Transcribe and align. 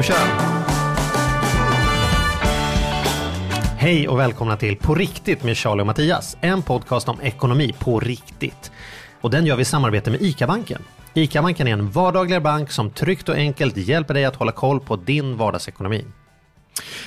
Vi 0.00 0.06
köra? 0.06 0.50
Hej 3.78 4.08
och 4.08 4.18
välkomna 4.18 4.56
till 4.56 4.76
På 4.76 4.94
riktigt 4.94 5.42
med 5.42 5.56
Charlie 5.56 5.82
och 5.82 5.86
Mattias. 5.86 6.36
En 6.40 6.62
podcast 6.62 7.08
om 7.08 7.20
ekonomi 7.20 7.74
på 7.78 8.00
riktigt. 8.00 8.72
Och 9.20 9.30
den 9.30 9.46
gör 9.46 9.56
vi 9.56 9.62
i 9.62 9.64
samarbete 9.64 10.10
med 10.10 10.22
ICA-banken. 10.22 10.82
ICA-banken 11.14 11.68
är 11.68 11.72
en 11.72 11.90
vardagligare 11.90 12.40
bank 12.40 12.70
som 12.70 12.90
tryggt 12.90 13.28
och 13.28 13.34
enkelt 13.34 13.76
hjälper 13.76 14.14
dig 14.14 14.24
att 14.24 14.36
hålla 14.36 14.52
koll 14.52 14.80
på 14.80 14.96
din 14.96 15.36
vardagsekonomi. 15.36 16.04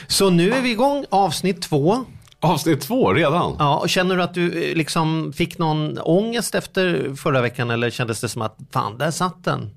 Så 0.08 0.30
nu 0.30 0.54
är 0.54 0.62
vi 0.62 0.72
igång, 0.72 1.06
avsnitt 1.10 1.62
två. 1.62 2.06
Avsnitt 2.40 2.82
två 2.82 3.14
redan? 3.14 3.56
Ja, 3.60 3.78
och 3.78 3.90
känner 3.90 4.18
du 4.18 4.24
att 4.24 4.34
du 4.34 4.70
eh, 4.70 4.76
liksom 4.76 5.34
fick 5.34 5.58
någon 5.58 5.98
ångest 5.98 6.56
efter 6.56 7.16
förra 7.16 7.42
veckan 7.42 7.70
eller 7.70 7.90
kändes 7.90 8.22
det 8.22 8.30
som 8.30 8.42
att 8.42 8.58
fan, 8.74 8.98
där 8.98 9.12
satt 9.12 9.44
den? 9.44 9.70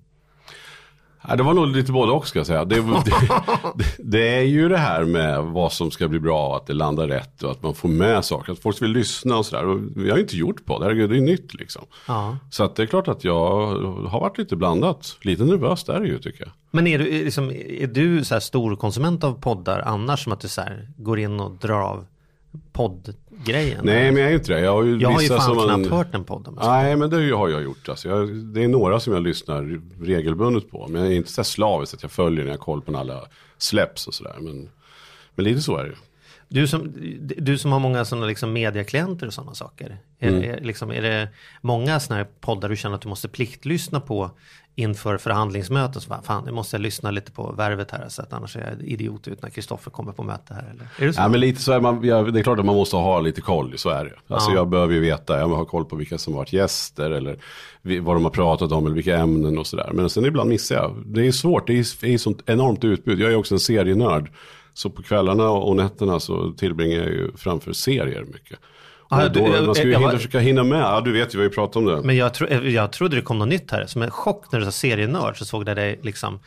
Ja, 1.29 1.37
det 1.37 1.43
var 1.43 1.55
nog 1.55 1.67
lite 1.67 1.93
både 1.93 2.13
och 2.13 2.29
ska 2.29 2.39
jag 2.39 2.47
säga. 2.47 2.65
Det, 2.65 2.75
det, 3.05 3.85
det, 3.99 4.29
är 4.29 4.43
ju 4.43 4.69
det 4.69 4.79
här 4.79 5.05
med 5.05 5.43
vad 5.43 5.73
som 5.73 5.91
ska 5.91 6.09
bli 6.09 6.21
bra, 6.21 6.57
att 6.57 6.67
det 6.67 6.73
landar 6.73 7.09
rätt 7.09 7.43
och 7.43 7.51
att 7.51 7.63
man 7.63 7.75
får 7.75 7.89
med 7.89 8.25
saker. 8.25 8.53
Att 8.53 8.59
folk 8.59 8.83
vill 8.83 8.91
lyssna 8.91 9.37
och 9.37 9.47
sådär. 9.47 9.65
Vi 9.97 10.11
har 10.11 10.17
ju 10.17 10.23
inte 10.23 10.37
gjort 10.37 10.65
på 10.65 10.79
det, 10.79 11.07
det 11.07 11.17
är 11.17 11.21
nytt 11.21 11.55
liksom. 11.55 11.85
Ja. 12.09 12.37
Så 12.51 12.65
att 12.65 12.77
det 12.77 12.83
är 12.83 12.87
klart 12.87 13.09
att 13.09 13.25
jag 13.25 13.67
har 14.09 14.21
varit 14.21 14.39
lite 14.39 14.57
blandat. 14.57 15.17
Lite 15.21 15.45
nervös 15.45 15.85
där 15.85 16.05
ju 16.05 16.19
tycker 16.19 16.41
jag. 16.41 16.53
Men 16.71 16.87
är 16.87 16.99
du, 16.99 17.05
liksom, 17.05 17.51
är 17.51 17.87
du 17.87 18.25
så 18.25 18.35
här 18.35 18.41
stor 18.41 18.77
konsument 18.77 19.25
av 19.25 19.41
poddar 19.41 19.83
annars 19.87 20.25
som 20.25 20.33
att 20.33 20.41
du 20.41 20.49
så 20.49 20.61
här 20.61 20.89
går 20.97 21.19
in 21.19 21.41
och 21.41 21.51
drar 21.51 21.81
av 21.81 22.07
poddgrejen? 22.73 23.81
Nej 23.85 24.13
men 24.13 24.23
jag 24.23 24.31
är 24.31 24.35
inte 24.35 24.53
det. 24.53 24.61
Jag 24.61 24.73
har 24.73 24.83
ju, 24.83 24.99
Jag 24.99 25.11
har 25.11 25.21
ju 25.23 25.29
fan 25.29 25.55
knappt 25.55 25.67
man... 25.67 25.85
hört 25.85 26.15
en 26.15 26.25
podd. 26.25 26.59
Nej 26.63 26.97
men 26.97 27.11
det 27.11 27.17
har 27.31 27.49
jag 27.49 27.63
gjort. 27.63 27.89
Alltså, 27.89 28.09
jag, 28.09 28.29
det 28.35 28.65
är 28.65 28.69
några 28.69 29.01
som 29.01 29.13
jag 29.13 29.23
lyssnar 29.23 29.81
regelbundet 30.05 30.71
på. 30.71 30.87
Men 30.89 31.03
jag 31.03 31.13
är 31.13 31.17
inte 31.17 31.33
så 31.33 31.45
slaviskt 31.45 31.95
att 31.95 32.03
jag 32.03 32.13
följer 32.13 32.45
när 32.45 32.51
jag 32.51 32.59
har 32.59 32.65
koll 32.65 32.83
på 32.83 32.93
när 32.93 32.99
alla 32.99 33.23
släpps 33.59 34.07
och 34.07 34.15
sådär. 34.15 34.35
Men, 34.41 34.69
men 35.35 35.45
lite 35.45 35.61
så 35.61 35.77
är 35.77 35.83
det 35.85 35.91
ju. 35.91 35.97
Du, 36.49 36.67
som, 36.67 36.93
du 37.21 37.59
som 37.59 37.73
har 37.73 37.79
många 37.79 38.05
sådana 38.05 38.27
liksom 38.27 38.53
mediaklienter 38.53 39.27
och 39.27 39.35
sådana 39.35 39.55
saker. 39.55 39.99
Är, 40.19 40.29
Mm. 40.29 40.51
är, 40.51 40.61
liksom, 40.61 40.91
är 40.91 41.03
det 41.03 41.29
många 41.61 42.01
sådana 42.01 42.23
här 42.23 42.31
poddar 42.41 42.69
du 42.69 42.77
känner 42.77 42.95
att 42.97 43.03
du 43.03 43.09
måste 43.09 43.29
pliktlyssna 43.29 44.01
på 44.01 44.31
inför 44.79 45.19
förhandlingsmöten? 45.19 46.01
Så 46.03 46.09
bara, 46.09 46.23
fan, 46.23 46.45
nu 46.45 46.53
måste 46.53 46.77
jag 46.77 46.81
lyssna 46.81 47.11
lite 47.11 47.33
på 47.33 47.53
värvet 47.53 47.91
här 47.91 48.09
så 48.09 48.23
att 48.23 48.33
annars 48.33 48.57
är 48.57 48.61
jag 48.79 48.89
idiot 48.89 49.29
ut 49.29 49.43
när 49.43 49.51
Kristoffer 49.51 49.91
kommer 49.91 50.13
på 50.13 50.23
möte 50.23 50.55
här. 50.55 50.71
Eller? 50.75 50.89
Är 50.99 51.07
det 51.07 51.13
så? 51.13 51.21
Ja 51.21 51.29
men 51.29 51.41
lite 51.41 51.63
så 51.63 51.73
är 51.73 51.81
man, 51.81 52.05
ja, 52.05 52.23
det 52.23 52.41
är 52.41 52.43
klart 52.43 52.59
att 52.59 52.65
man 52.65 52.75
måste 52.77 52.97
ha 52.97 53.21
lite 53.21 53.41
koll, 53.41 53.79
så 53.79 53.89
är 53.91 54.05
det. 54.05 54.35
Alltså 54.35 54.51
Ja. 54.51 54.57
jag 54.57 54.69
behöver 54.69 54.95
ju 54.95 55.01
veta, 55.01 55.39
jag 55.39 55.49
har 55.49 55.65
koll 55.65 55.85
på 55.85 55.97
vilka 55.97 56.19
som 56.19 56.33
har 56.33 56.41
varit 56.41 56.53
gäster 56.53 57.11
eller 57.11 57.39
vad 58.01 58.17
de 58.17 58.25
har 58.25 58.31
pratat 58.31 58.73
om 58.73 58.87
eller 58.87 58.95
vilka 58.95 59.17
ämnen 59.17 59.59
och 59.59 59.67
sådär. 59.67 59.91
Men 59.95 60.11
sen 60.11 60.25
ibland 60.25 60.49
missar 60.51 60.75
jag. 60.77 61.03
Det 61.07 61.27
är 61.27 61.33
svårt, 61.33 61.67
det 61.67 61.73
är, 61.73 62.05
är 62.05 62.19
sånt 62.19 62.43
enormt 62.47 62.85
utbud. 62.85 63.21
Jag 63.21 63.33
är 63.33 63.37
också 63.37 63.55
en 63.55 63.61
serienörd. 63.61 64.31
Så 64.75 64.91
på 64.91 65.03
kvällarna 65.03 65.51
och 65.51 65.77
nätterna 65.77 66.21
så 66.21 66.53
tillbringar 66.53 66.99
jag 66.99 67.09
ju 67.09 67.33
framför 67.37 67.73
serier 67.73 68.25
mycket. 68.33 68.59
Ja, 69.11 69.29
då, 69.29 69.41
man 69.67 69.75
ska 69.75 69.85
ju 69.85 69.91
jag 69.93 69.99
hinna, 69.99 70.11
var- 70.13 70.17
försöka 70.17 70.39
hinna 70.39 70.65
med, 70.65 70.81
ja 70.81 71.01
du 71.01 71.13
vet 71.13 71.35
ju, 71.35 71.39
vi 71.39 71.45
har 71.45 71.51
ju 71.51 71.55
pratat 71.55 71.77
om 71.77 71.85
det. 71.85 72.01
Men 72.05 72.17
jag, 72.17 72.35
tro, 72.35 72.47
jag 72.49 72.93
trodde 72.93 73.17
det 73.17 73.23
kom 73.23 73.39
något 73.39 73.49
nytt 73.49 73.71
här. 73.71 73.87
Som 73.87 74.03
en 74.03 74.11
chock 74.11 74.53
när 74.53 74.59
du 74.59 74.65
sa 74.65 74.73
serienörd 74.73 75.39
så 75.39 75.45
såg 75.45 75.69
jag 75.69 75.77
dig 75.77 76.01
liksom 76.03 76.39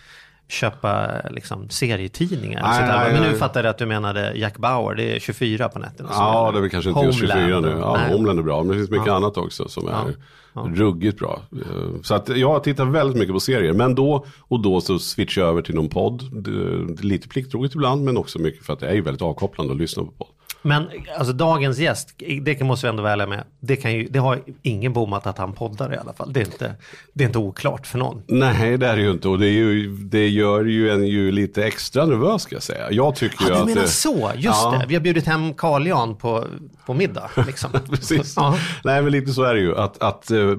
köpa 0.47 1.08
liksom, 1.30 1.70
serietidningar. 1.70 2.62
Nej, 2.62 2.88
nej, 2.88 3.14
Men 3.22 3.31
nu 3.31 3.38
fattar 3.38 3.64
jag 3.64 3.70
att 3.70 3.78
du 3.78 3.86
menade 3.86 4.34
Jack 4.36 4.58
Bauer, 4.58 4.96
det 4.96 5.16
är 5.16 5.20
24 5.20 5.70
på 5.70 5.80
nätterna. 5.80 6.09
Ja, 6.14 6.52
det 6.52 6.58
är 6.58 6.62
väl 6.62 6.70
kanske 6.70 6.90
inte 6.90 7.02
just 7.06 7.20
24 7.20 7.59
nu. 7.59 7.78
Ja, 7.80 7.97
Nej. 7.97 8.12
Homeland 8.14 8.40
är 8.40 8.44
bra, 8.44 8.59
men 8.64 8.68
det 8.68 8.74
finns 8.78 8.90
mycket 8.90 9.08
Ja. 9.08 9.14
annat 9.14 9.38
också 9.38 9.68
som 9.68 9.88
är 9.88 9.94
Ja. 10.53 10.68
Ruggigt 10.76 11.20
bra. 11.20 11.41
Eh, 11.52 12.02
Så 12.03 12.16
att 12.16 12.30
jag 12.30 12.64
tittar 12.64 12.86
väldigt 12.86 13.18
mycket 13.18 13.34
på 13.34 13.40
serier, 13.40 13.74
men 13.74 13.96
då 13.96 14.26
och 14.41 14.59
då 14.62 14.81
så 14.81 15.00
switchar 15.00 15.41
jag 15.41 15.50
över 15.50 15.62
till 15.62 15.76
någon 15.76 15.90
podd. 15.90 16.22
Lite 17.03 17.28
plikttroget 17.28 17.76
ibland, 17.76 18.03
men 18.03 18.18
också 18.18 18.40
mycket 18.40 18.66
för 18.66 18.74
att 18.74 18.80
det 18.80 18.88
är 18.88 18.94
ju 18.94 19.02
väldigt 19.02 19.22
avkopplande 19.22 19.74
att 19.74 19.80
lyssna 19.80 20.03
på 20.03 20.12
podd. 20.12 20.28
Men 20.62 20.88
alltså 21.18 21.34
dagens 21.34 21.80
gäst, 21.80 22.09
det 22.42 22.56
kan- 22.56 22.68
måste 22.68 22.86
vi 22.86 22.90
ändå 22.90 23.03
vara 23.03 23.14
ärliga 23.14 23.28
med. 23.28 23.44
Det, 23.59 23.75
kan 23.75 23.94
ju, 23.94 24.08
det 24.09 24.20
har 24.20 24.40
ingen 24.62 24.94
bommat 24.94 25.28
att 25.28 25.38
han 25.38 25.53
poddar 25.53 25.94
i 25.94 25.97
alla 25.97 26.14
fall. 26.14 26.34
Det 26.34 26.40
är 26.40 26.46
inte, 26.46 26.75
det 27.14 27.24
är 27.24 27.28
inte 27.28 27.40
oklart 27.40 27.88
för 27.88 27.97
någon. 27.97 28.22
Nej, 28.28 28.78
det 28.78 28.88
är 28.88 28.96
det 28.96 29.02
ju 29.02 29.12
inte 29.12 29.28
och 29.30 29.40
det, 29.40 29.47
är 29.47 29.52
ju, 29.52 29.96
det 29.97 30.28
gör 30.28 30.66
ju 30.66 30.90
en 30.92 31.08
ju 31.08 31.31
lite 31.31 31.66
extra 31.66 32.06
nervös 32.06 32.42
ska 32.42 32.56
jag 32.56 32.64
säga. 32.64 32.92
Jag 32.92 33.16
tycker 33.16 33.44
ju 33.46 33.50
du 33.52 33.56
att... 33.56 33.66
menar 33.66 33.81
det- 33.81 33.88
så, 33.88 34.31
just 34.36 34.46
Ja. 34.64 34.78
det. 34.80 34.86
Vi 34.88 34.96
har 34.96 35.02
bjudit 35.02 35.25
hem 35.25 35.53
Carl 35.53 35.88
Jan 35.88 36.16
på, 36.16 36.46
på 36.86 36.94
middag. 36.94 37.30
Liksom. 37.47 37.70
Precis. 37.90 38.34
Ja. 38.36 38.58
Nej 38.84 39.02
men 39.02 39.12
lite 39.12 39.31
så 39.34 39.44
är 39.44 39.53
det 39.53 39.62
ju. 39.62 39.78
Att, 39.78 40.02
att 40.03 40.31
eh, 40.31 40.56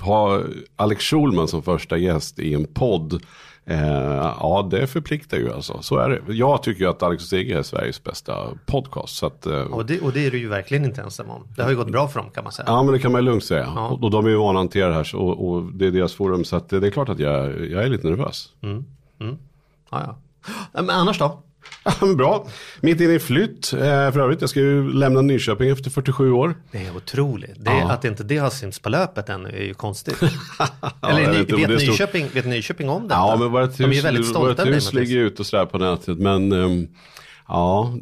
ha 0.00 0.40
Alex 0.76 1.04
Schulman 1.04 1.48
som 1.48 1.62
första 1.62 1.96
gäst 1.96 2.38
i 2.38 2.54
en 2.54 2.66
podd. 2.74 3.22
Eh, 3.70 4.34
ja 4.40 4.68
det 4.70 4.86
förpliktar 4.86 5.36
ju 5.36 5.52
alltså. 5.52 5.82
Så 5.82 5.96
är 5.98 6.08
det. 6.10 6.34
Jag 6.34 6.62
tycker 6.62 6.80
ju 6.80 6.90
att 6.90 7.02
Alex 7.02 7.22
och 7.22 7.28
Sigge 7.28 7.58
är 7.58 7.62
Sveriges 7.62 8.04
bästa 8.04 8.34
podcast. 8.66 9.16
Så 9.16 9.26
att, 9.26 9.46
eh, 9.46 9.60
Och, 9.60 9.86
det, 9.86 10.00
och 10.00 10.12
det 10.12 10.26
är 10.26 10.30
du 10.30 10.38
ju 10.38 10.48
verkligen 10.48 10.84
inte 10.84 11.02
ensam 11.02 11.30
om. 11.30 11.46
Det 11.56 11.62
har 11.62 11.70
ju 11.70 11.76
gått 11.76 11.90
bra 11.90 12.08
för 12.08 12.20
dem 12.20 12.30
kan 12.30 12.44
man 12.44 12.52
säga. 12.52 12.66
Ja 12.68 12.82
men 12.82 12.92
det 12.92 12.98
kan 12.98 13.12
man 13.12 13.20
ju 13.20 13.24
lugnt 13.24 13.44
säga. 13.44 13.72
Ja. 13.74 13.88
Och, 13.88 14.02
och 14.02 14.10
de 14.10 14.26
är 14.26 14.30
ju 14.30 14.36
vana 14.36 14.58
att 14.58 14.62
hantera 14.62 14.88
det 14.88 14.94
här 14.94 15.04
så, 15.04 15.18
och, 15.18 15.48
och 15.48 15.72
det 15.72 15.86
är 15.86 15.90
deras 15.90 16.14
forum. 16.14 16.44
Så 16.44 16.56
att 16.56 16.68
det, 16.68 16.86
är 16.86 16.90
klart 16.90 17.08
att 17.08 17.18
jag, 17.18 17.66
jag 17.70 17.84
är 17.84 17.88
lite 17.88 18.06
nervös. 18.06 18.48
Ja, 18.60 19.36
ja. 19.90 20.16
Men 20.72 20.90
annars 20.90 21.18
då? 21.18 21.42
Ja, 21.84 22.06
Bra. 22.16 22.46
Mitt 22.80 23.00
inne 23.00 23.14
i 23.14 23.18
flytt. 23.18 23.72
Eh, 23.72 23.78
för 23.78 24.18
övrigt, 24.18 24.40
jag 24.40 24.50
ska 24.50 24.60
ju 24.60 24.92
lämna 24.92 25.20
Nyköping 25.22 25.70
efter 25.70 25.90
47 25.90 26.32
år. 26.32 26.54
Det 26.72 26.78
är 26.78 26.96
otroligt. 26.96 27.54
Det 27.56 27.70
är, 27.70 27.78
Ja. 27.78 27.90
Att 27.92 28.04
inte 28.04 28.24
det 28.24 28.36
har 28.38 28.50
synts 28.50 28.78
på 28.78 28.88
löpet 28.88 29.28
ännu 29.28 29.48
är 29.48 29.62
ju 29.62 29.74
konstigt. 29.74 30.22
Eller 31.08 31.32
vet 31.32 31.52
om 31.52 31.60
vet, 31.60 31.68
det 31.68 31.78
stort. 31.78 31.88
Nyköping, 31.88 32.28
vet 32.32 32.46
Nyköping 32.46 32.88
om 32.88 33.02
detta? 33.02 33.14
Ja, 33.14 33.36
men 33.36 33.52
vårt 33.52 33.76
De 33.76 33.84
är 33.84 33.88
hus, 33.88 34.04
väldigt 34.04 34.26
stolta 34.26 34.64
vårt 34.64 34.74
hus 34.74 34.92
ligger 34.92 35.16
ute 35.16 35.42
och 35.42 35.46
sådär 35.46 35.66
på 35.66 35.78
nätet. 35.78 36.18
Men 36.18 36.52
ehm, 36.52 36.88
ja, 37.48 37.94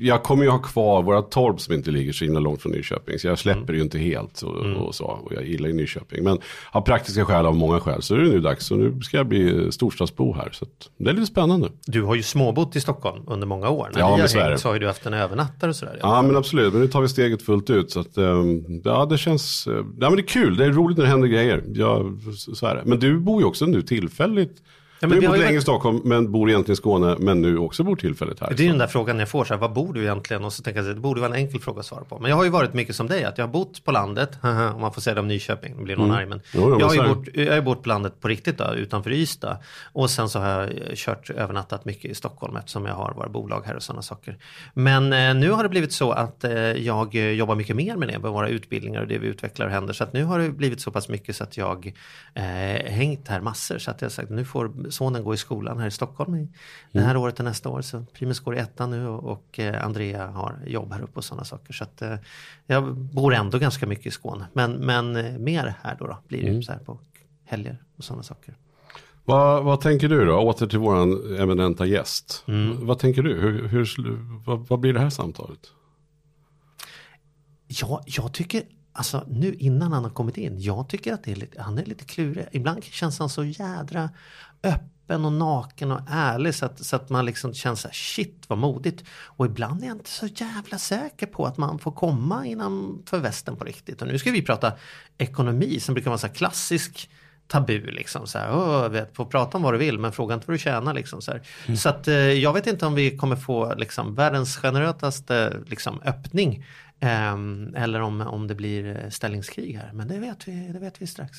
jag 0.00 0.22
kommer 0.22 0.44
ju 0.44 0.50
ha 0.50 0.58
kvar 0.58 1.02
våra 1.02 1.22
torp 1.22 1.60
som 1.60 1.74
inte 1.74 1.90
ligger 1.90 2.12
så 2.12 2.24
himla 2.24 2.40
långt 2.40 2.62
från 2.62 2.72
Nyköping. 2.72 3.18
Så 3.18 3.26
jag 3.26 3.38
släpper 3.38 3.58
Mm. 3.62 3.74
ju 3.76 3.82
inte 3.82 3.98
helt 3.98 4.42
och, 4.42 4.56
och 4.56 4.94
så. 4.94 5.04
Och 5.04 5.32
jag 5.32 5.46
gillar 5.46 5.68
ju 5.68 5.74
Nyköping. 5.74 6.24
Men 6.24 6.38
av 6.70 6.80
praktiska 6.80 7.24
skäl, 7.24 7.46
av 7.46 7.56
många 7.56 7.80
skäl, 7.80 8.02
så 8.02 8.14
är 8.14 8.18
det 8.18 8.28
nu 8.28 8.40
dags. 8.40 8.66
Så 8.66 8.76
nu 8.76 9.00
ska 9.00 9.16
jag 9.16 9.26
bli 9.28 9.72
storstadsbo 9.72 10.34
här. 10.34 10.48
Så 10.52 10.66
det 10.98 11.10
är 11.10 11.14
lite 11.14 11.26
spännande. 11.26 11.68
Du 11.86 12.02
har 12.02 12.14
ju 12.14 12.22
småbott 12.22 12.76
i 12.76 12.80
Stockholm 12.80 13.22
under 13.26 13.46
många 13.46 13.68
år. 13.68 13.90
När 13.92 14.00
Ja, 14.00 14.06
vi 14.16 14.22
har 14.22 14.48
hängt 14.48 14.60
så 14.60 14.68
har 14.68 14.74
ju 14.74 14.78
du 14.80 14.86
haft 14.86 15.06
en 15.06 15.14
övernattare 15.14 15.70
och 15.70 15.76
sådär. 15.76 15.98
Ja 16.02 16.22
men 16.22 16.36
absolut, 16.36 16.72
men 16.72 16.82
nu 16.82 16.88
tar 16.88 17.00
vi 17.00 17.08
steget 17.08 17.42
fullt 17.42 17.70
ut. 17.70 17.90
Så 17.90 18.00
att, 18.00 18.16
ehm, 18.18 18.64
ja 18.84 19.06
det 19.10 19.18
känns, 19.18 19.66
eh, 19.66 19.72
ja 19.74 20.10
men 20.10 20.16
det 20.16 20.22
är 20.22 20.26
kul, 20.26 20.56
det 20.56 20.64
är 20.64 20.70
roligt 20.70 20.98
när 20.98 21.04
det 21.04 21.10
händer 21.10 21.28
grejer. 21.28 21.64
Ja, 21.74 22.04
så 22.54 22.66
är 22.66 22.74
det. 22.74 22.82
Men 22.84 22.98
du 23.00 23.18
bor 23.18 23.40
ju 23.40 23.46
också 23.46 23.66
nu 23.66 23.82
tillfälligt. 23.82 24.62
Men 25.00 25.10
du 25.10 25.26
har 25.26 25.36
bott 25.36 25.44
länge 25.44 25.58
i 25.58 25.60
Stockholm 25.60 26.00
men 26.04 26.32
bor 26.32 26.50
egentligen 26.50 26.72
i 26.72 26.76
Skåne 26.76 27.16
men 27.18 27.42
nu 27.42 27.58
också 27.58 27.84
bor 27.84 27.96
tillfälligt 27.96 28.40
här. 28.40 28.48
Det 28.48 28.54
är 28.54 28.56
så. 28.56 28.62
den 28.62 28.78
där 28.78 28.86
frågan 28.86 29.18
jag 29.18 29.28
får, 29.28 29.44
så 29.44 29.54
här, 29.54 29.60
vad 29.60 29.72
bor 29.72 29.92
du 29.92 30.02
egentligen? 30.02 30.44
Och 30.44 30.52
så 30.52 30.62
tänker 30.62 30.82
jag 30.82 30.96
det 30.96 31.00
borde 31.00 31.20
vara 31.20 31.34
en 31.34 31.40
enkel 31.40 31.60
fråga 31.60 31.80
att 31.80 31.86
svara 31.86 32.04
på. 32.04 32.18
Men 32.18 32.30
jag 32.30 32.36
har 32.36 32.44
ju 32.44 32.50
varit 32.50 32.74
mycket 32.74 32.96
som 32.96 33.06
dig, 33.06 33.24
att 33.24 33.38
jag 33.38 33.46
har 33.46 33.52
bott 33.52 33.84
på 33.84 33.92
landet, 33.92 34.38
om 34.42 34.80
man 34.80 34.92
får 34.92 35.00
säga 35.00 35.14
det 35.14 35.20
om 35.20 35.28
Nyköping, 35.28 35.76
det 35.76 35.84
blir 35.84 35.96
någon 35.96 36.10
arg. 36.10 36.26
Men 36.26 36.38
Mm. 36.54 36.70
Jo, 36.70 36.70
jo, 36.70 36.80
jag, 36.80 36.86
har 36.86 36.94
ju 36.94 37.14
bott, 37.14 37.28
jag 37.34 37.54
har 37.54 37.60
bott 37.60 37.82
på 37.82 37.88
landet 37.88 38.20
på 38.20 38.28
riktigt 38.28 38.58
då, 38.58 38.74
utanför 38.74 39.10
Ystad. 39.10 39.56
Och 39.92 40.10
sen 40.10 40.28
så 40.28 40.38
har 40.38 40.48
jag 40.48 40.62
eh, 40.62 40.94
kört 40.94 41.30
övernattat 41.30 41.84
mycket 41.84 42.10
i 42.10 42.14
Stockholm 42.14 42.56
eftersom 42.56 42.86
jag 42.86 42.94
har 42.94 43.12
våra 43.12 43.28
bolag 43.28 43.62
här 43.66 43.76
och 43.76 43.82
sådana 43.82 44.02
saker. 44.02 44.36
Men 44.74 45.12
eh, 45.12 45.34
nu 45.34 45.50
har 45.50 45.62
det 45.62 45.68
blivit 45.68 45.92
så 45.92 46.10
att 46.10 46.44
eh, 46.44 46.52
jag 46.52 47.14
eh, 47.14 47.30
jobbar 47.30 47.54
mycket 47.54 47.76
mer 47.76 47.96
med 47.96 48.08
det, 48.08 48.18
med 48.18 48.30
våra 48.30 48.48
utbildningar 48.48 49.00
och 49.00 49.08
det 49.08 49.18
vi 49.18 49.26
utvecklar 49.26 49.66
och 49.66 49.72
händer. 49.72 49.94
Så 49.94 50.04
att 50.04 50.12
nu 50.12 50.24
har 50.24 50.38
det 50.38 50.50
blivit 50.50 50.80
så 50.80 50.90
pass 50.90 51.08
mycket 51.08 51.36
så 51.36 51.44
att 51.44 51.56
jag 51.56 51.92
eh, 52.34 52.42
hängt 52.92 53.28
här 53.28 53.40
massor. 53.40 53.78
Så 53.78 53.90
att 53.90 54.00
jag 54.00 54.08
har 54.08 54.10
sagt 54.10 54.30
nu 54.30 54.44
får 54.44 54.87
sonen 54.90 55.24
gå 55.24 55.34
i 55.34 55.36
skolan 55.36 55.78
här 55.78 55.86
i 55.86 55.90
Stockholm 55.90 56.34
i 56.34 56.48
det 56.92 57.00
här 57.00 57.16
året 57.16 57.38
och 57.38 57.44
nästa 57.44 57.68
år. 57.68 57.82
Så 57.82 58.04
Primus 58.12 58.40
går 58.40 58.56
i 58.56 58.58
ettan 58.58 58.90
nu 58.90 59.06
och, 59.06 59.24
och 59.24 59.58
eh, 59.58 59.84
Andrea 59.84 60.26
har 60.26 60.58
jobb 60.66 60.92
här 60.92 61.02
uppe 61.02 61.16
och 61.16 61.24
sådana 61.24 61.44
saker. 61.44 61.72
Så 61.72 61.84
att 61.84 62.02
eh, 62.02 62.14
jag 62.66 62.96
bor 62.96 63.34
ändå 63.34 63.58
ganska 63.58 63.86
mycket 63.86 64.06
i 64.06 64.10
Skåne. 64.10 64.46
Men, 64.52 64.72
men 64.72 65.16
eh, 65.16 65.38
mer 65.38 65.74
här 65.82 65.96
då, 65.98 66.06
då 66.06 66.18
blir 66.28 66.42
det 66.42 66.50
ju 66.50 66.62
så 66.62 66.72
här 66.72 66.78
på 66.78 66.98
helger 67.44 67.82
och 67.96 68.04
sådana 68.04 68.22
saker. 68.22 68.54
Vad, 69.24 69.64
vad 69.64 69.80
tänker 69.80 70.08
du 70.08 70.24
då? 70.24 70.38
Åter 70.38 70.66
till 70.66 70.78
våran 70.78 71.36
eminenta 71.40 71.86
gäst. 71.86 72.44
Mm. 72.46 72.86
Vad 72.86 72.98
tänker 72.98 73.22
du? 73.22 73.34
Hur, 73.34 73.68
hur, 73.68 73.88
vad, 74.46 74.68
vad 74.68 74.80
blir 74.80 74.92
det 74.92 75.00
här 75.00 75.10
samtalet? 75.10 75.60
Ja, 77.66 78.02
jag 78.06 78.32
tycker 78.32 78.62
alltså 78.92 79.24
nu 79.28 79.54
innan 79.54 79.92
han 79.92 80.04
har 80.04 80.10
kommit 80.10 80.36
in, 80.36 80.60
jag 80.60 80.88
tycker 80.88 81.14
att 81.14 81.24
det 81.24 81.32
är 81.32 81.36
lite, 81.36 81.62
han 81.62 81.78
är 81.78 81.84
lite 81.84 82.04
klurig. 82.04 82.46
Ibland 82.52 82.84
känns 82.84 83.18
han 83.18 83.28
så 83.28 83.44
jädra 83.44 84.10
öppen 84.62 85.24
och 85.24 85.32
naken 85.32 85.92
och 85.92 86.00
ärlig 86.08 86.54
så 86.54 86.66
att, 86.66 86.84
så 86.84 86.96
att 86.96 87.10
man 87.10 87.24
liksom 87.24 87.54
känner 87.54 87.76
så 87.76 87.88
här, 87.88 87.94
shit 87.94 88.44
vad 88.48 88.58
modigt. 88.58 89.04
Och 89.10 89.46
ibland 89.46 89.82
är 89.82 89.86
jag 89.86 89.96
inte 89.96 90.10
så 90.10 90.26
jävla 90.26 90.78
säker 90.78 91.26
på 91.26 91.46
att 91.46 91.58
man 91.58 91.78
får 91.78 91.92
komma 91.92 92.46
innanför 92.46 93.18
västen 93.18 93.56
på 93.56 93.64
riktigt. 93.64 94.02
Och 94.02 94.08
nu 94.08 94.18
ska 94.18 94.30
vi 94.30 94.42
prata 94.42 94.72
ekonomi 95.18 95.80
som 95.80 95.94
brukar 95.94 96.10
vara 96.10 96.18
så 96.18 96.28
klassisk 96.28 97.10
tabu 97.46 97.90
liksom. 97.90 98.26
Så 98.26 98.38
här, 98.38 98.56
Åh, 98.56 98.88
vet, 98.88 99.16
få 99.16 99.26
prata 99.26 99.56
om 99.56 99.62
vad 99.62 99.74
du 99.74 99.78
vill 99.78 99.98
men 99.98 100.12
fråga 100.12 100.34
inte 100.34 100.46
vad 100.46 100.54
du 100.54 100.58
tjänar 100.58 100.94
liksom. 100.94 101.22
Så, 101.22 101.32
här. 101.32 101.42
så 101.76 101.88
att 101.88 102.08
eh, 102.08 102.14
jag 102.16 102.52
vet 102.52 102.66
inte 102.66 102.86
om 102.86 102.94
vi 102.94 103.16
kommer 103.16 103.36
få 103.36 103.74
liksom 103.74 104.14
världens 104.14 104.56
generösaste 104.56 105.56
liksom 105.66 106.00
öppning. 106.04 106.64
ehm, 107.00 107.74
eller 107.76 108.00
om, 108.00 108.20
om 108.20 108.46
det 108.46 108.54
blir 108.54 109.04
eh, 109.04 109.10
ställningskrig 109.10 109.74
här. 109.74 109.90
Men 109.92 110.08
det 110.08 110.18
vet 110.18 110.48
vi, 110.48 110.68
det 110.72 110.78
vet 110.78 111.02
vi 111.02 111.06
strax. 111.06 111.38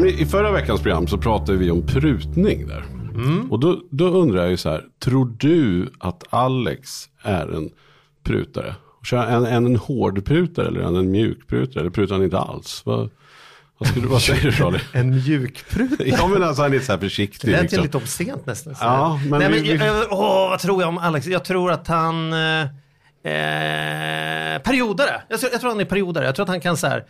Men 0.00 0.08
I 0.08 0.26
förra 0.26 0.50
veckans 0.52 0.80
program 0.80 1.06
så 1.06 1.18
pratade 1.18 1.58
vi 1.58 1.70
om 1.70 1.86
prutning 1.86 2.66
där. 2.66 2.84
Mm. 3.14 3.52
Och 3.52 3.60
då, 3.60 3.80
då 3.90 4.04
undrar 4.08 4.40
jag 4.42 4.50
ju 4.50 4.56
så 4.56 4.68
här, 4.70 4.84
tror 5.04 5.32
du 5.38 5.88
att 5.98 6.24
Alex 6.30 7.04
är 7.22 7.46
en 7.56 7.70
prutare? 8.24 8.74
Han 9.10 9.46
en, 9.46 9.66
en 9.66 9.76
hård 9.76 10.24
prutare 10.24 10.66
eller 10.68 10.80
är 10.80 10.84
han 10.84 10.96
en 10.96 11.10
mjuk 11.10 11.46
prutare? 11.48 11.80
Eller 11.80 11.90
prutar 11.90 12.14
han 12.14 12.24
inte 12.24 12.38
alls? 12.38 12.82
Vad, 12.84 13.10
vad, 13.78 13.88
skulle, 13.88 14.06
vad 14.06 14.22
säger 14.22 14.42
du 14.42 14.52
Charlie? 14.52 14.80
En 14.92 15.10
mjukprut. 15.16 16.00
Ja 16.06 16.28
men 16.28 16.42
alltså 16.42 16.62
han 16.62 16.70
är 16.70 16.74
lite 16.74 16.86
så 16.86 16.92
här 16.92 16.98
försiktig. 16.98 17.50
Det 17.50 17.52
lät 17.52 17.62
liksom. 17.62 17.82
lite 17.82 17.96
obscent 17.96 18.46
nästan. 18.46 18.74
Ja, 18.80 19.20
men 19.28 19.38
Nej, 19.38 19.52
vi- 19.52 19.68
men, 19.68 19.78
vi- 19.78 19.84
jag- 19.86 20.06
åh, 20.12 20.50
vad 20.50 20.58
tror 20.58 20.80
jag 20.82 20.88
om 20.88 20.98
Alex? 20.98 21.26
Jag 21.26 21.44
tror 21.44 21.72
att 21.72 21.88
han... 21.88 22.32
Eh, 22.32 22.66
eh, 23.22 24.62
periodare. 24.62 25.22
Jag 25.28 25.40
tror, 25.40 25.52
jag 25.52 25.60
tror 25.60 25.70
han 25.70 25.80
är 25.80 25.84
periodare. 25.84 26.24
Jag 26.24 26.34
tror 26.34 26.44
att 26.44 26.48
han 26.48 26.60
kan 26.60 26.76
så 26.76 26.86
här, 26.86 27.04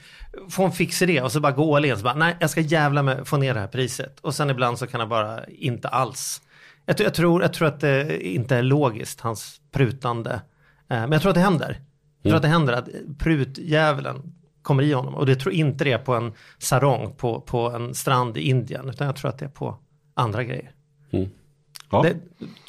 få 0.50 0.64
en 0.64 0.72
fix 0.72 1.02
idé 1.02 1.20
och 1.22 1.32
så 1.32 1.40
bara 1.40 1.52
gå 1.52 1.76
all 1.76 1.84
in. 1.84 1.96
Så 1.96 2.02
bara, 2.02 2.14
nej, 2.14 2.36
jag 2.40 2.50
ska 2.50 2.60
jävla 2.60 3.02
med 3.02 3.28
få 3.28 3.36
ner 3.36 3.54
det 3.54 3.60
här 3.60 3.66
priset. 3.66 4.20
Och 4.20 4.34
sen 4.34 4.50
ibland 4.50 4.78
så 4.78 4.86
kan 4.86 5.00
han 5.00 5.08
bara 5.08 5.44
inte 5.44 5.88
alls. 5.88 6.42
Jag, 6.86 6.96
tror- 6.96 7.04
jag, 7.04 7.14
tror, 7.14 7.42
jag 7.42 7.52
tror 7.52 7.68
att 7.68 7.80
det 7.80 8.26
inte 8.26 8.56
är 8.56 8.62
logiskt, 8.62 9.20
hans 9.20 9.60
prutande. 9.72 10.30
Eh, 10.32 10.40
men 10.88 11.12
jag 11.12 11.22
tror 11.22 11.30
att 11.30 11.34
det 11.36 11.40
händer. 11.40 11.78
Jag 12.22 12.30
tror 12.30 12.36
att 12.36 12.42
det 12.42 12.48
händer 12.48 12.72
att 12.72 12.88
prutdjävulen 13.18 14.32
kommer 14.62 14.82
i 14.82 14.92
honom. 14.92 15.14
Och 15.14 15.26
det 15.26 15.34
tror 15.36 15.54
inte 15.54 15.84
det 15.84 15.92
är 15.92 15.98
på 15.98 16.14
en 16.14 16.32
sarong 16.58 17.14
på, 17.16 17.40
på 17.40 17.58
en 17.70 17.94
strand 17.94 18.36
i 18.36 18.40
Indien. 18.40 18.88
Utan 18.88 19.06
jag 19.06 19.16
tror 19.16 19.28
att 19.28 19.38
det 19.38 19.44
är 19.44 19.48
på 19.48 19.76
andra 20.14 20.44
grejer. 20.44 20.70
Ja. 21.90 22.02
Det, 22.02 22.16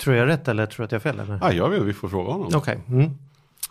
tror 0.04 0.16
jag 0.16 0.28
rätt 0.28 0.48
eller 0.48 0.66
tror 0.66 0.84
jag 0.84 0.86
att 0.86 0.92
jag 1.06 1.12
har 1.12 1.18
fel? 1.18 1.20
Eller? 1.20 1.40
Ja, 1.42 1.52
jag 1.54 1.70
vet, 1.70 1.82
vi 1.82 1.94
får 1.94 2.10
fråga 2.10 2.32
honom. 2.32 2.50
Okej, 2.56 2.80
mm. 2.88 3.18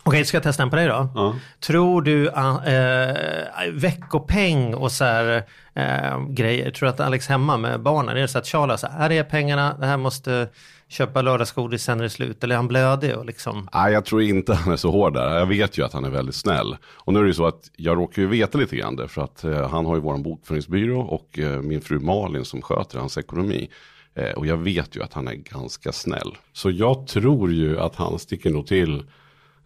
Okej, 0.02 0.24
ska 0.24 0.36
jag 0.36 0.42
testa 0.42 0.62
en 0.62 0.70
på 0.70 0.76
dig 0.76 0.86
då? 0.86 1.08
Ja. 1.14 1.34
Tror 1.60 2.02
du 2.02 2.28
eh, 2.28 3.72
veckopeng 3.72 4.74
och 4.74 4.92
så 4.92 5.04
här 5.04 5.42
eh, 5.74 6.26
grejer, 6.28 6.70
tror 6.70 6.86
du 6.86 6.90
att 6.90 7.00
Alex 7.00 7.28
hemma 7.28 7.56
med 7.56 7.80
barnen, 7.80 8.16
är 8.16 8.20
det 8.20 8.28
så 8.28 8.38
att 8.38 8.46
Charles, 8.46 8.82
här, 8.82 9.12
är 9.12 9.24
pengarna, 9.24 9.76
det 9.80 9.86
här 9.86 9.96
måste 9.96 10.48
köpa 10.88 11.22
lördagsgodis, 11.22 11.82
sen 11.82 11.98
är 11.98 12.02
det 12.02 12.10
slut, 12.10 12.44
eller 12.44 12.54
är 12.54 12.56
han 12.56 12.68
blödig 12.68 13.16
och 13.16 13.26
liksom? 13.26 13.68
Nej, 13.74 13.92
jag 13.92 14.04
tror 14.04 14.22
inte 14.22 14.54
han 14.54 14.72
är 14.72 14.76
så 14.76 14.90
hård 14.90 15.14
där. 15.14 15.38
Jag 15.38 15.46
vet 15.46 15.78
ju 15.78 15.84
att 15.84 15.92
han 15.92 16.04
är 16.04 16.10
väldigt 16.10 16.34
snäll. 16.34 16.76
Och 16.84 17.12
nu 17.12 17.18
är 17.18 17.22
det 17.22 17.28
ju 17.28 17.34
så 17.34 17.46
att 17.46 17.70
jag 17.76 17.98
råkar 17.98 18.22
ju 18.22 18.28
veta 18.28 18.58
lite 18.58 18.76
grann 18.76 18.96
det. 18.96 19.08
För 19.08 19.22
att 19.22 19.44
eh, 19.44 19.68
han 19.68 19.86
har 19.86 19.94
ju 19.94 20.00
våran 20.00 20.22
bokföringsbyrå 20.22 21.00
och 21.00 21.38
eh, 21.38 21.60
min 21.62 21.80
fru 21.80 21.98
Malin 21.98 22.44
som 22.44 22.62
sköter 22.62 22.98
hans 22.98 23.18
ekonomi. 23.18 23.70
Eh, 24.14 24.30
och 24.30 24.46
jag 24.46 24.56
vet 24.56 24.96
ju 24.96 25.02
att 25.02 25.12
han 25.12 25.28
är 25.28 25.34
ganska 25.34 25.92
snäll. 25.92 26.36
Så 26.52 26.70
jag 26.70 27.06
tror 27.06 27.52
ju 27.52 27.80
att 27.80 27.96
han 27.96 28.18
sticker 28.18 28.50
nog 28.50 28.66
till 28.66 29.04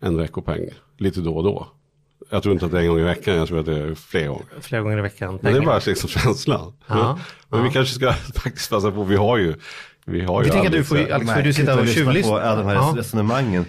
en 0.00 0.17
veckopeng 0.17 0.69
lite 0.99 1.20
då 1.20 1.37
och 1.37 1.44
då. 1.44 1.67
Jag 2.31 2.43
tror 2.43 2.52
inte 2.52 2.67
att 2.67 2.73
det 2.73 2.79
är 2.79 2.82
en 2.82 2.88
gång 2.88 2.99
i 2.99 3.02
veckan, 3.02 3.37
jag 3.37 3.49
tror 3.49 3.61
att 3.61 3.67
det 3.67 3.79
är 3.79 3.94
fler 3.94 4.29
gånger. 4.29 4.44
Flera 4.61 4.82
gånger 4.82 4.99
i 4.99 5.02
veckan. 5.02 5.38
Men 5.43 5.52
det 5.52 5.58
är 5.58 5.64
bara 5.64 5.81
liksom 5.87 6.08
känslan. 6.08 6.73
Ja, 6.87 7.19
Men 7.49 7.64
vi 7.64 7.70
kanske 7.70 7.94
ska 7.94 8.12
faktiskt 8.35 8.70
passa 8.70 8.91
på, 8.91 9.05
vi 9.05 9.17
har 9.17 9.38
ju, 9.38 9.55
vi 10.05 10.20
har 10.25 10.41
ju 10.43 10.44
Vi 10.44 10.50
tänker 10.50 10.67
att 10.69 10.73
du 10.73 10.85
får. 10.85 11.12
Alex, 11.12 11.32
får 11.32 11.43
du 11.43 11.52
sitta 11.52 11.81
och 11.81 11.88
tjuvlyssna? 11.88 12.41
alla 12.41 12.56
de 12.62 12.67
här 12.67 12.75
Ja. 12.75 12.94
resonemangen. 12.96 13.64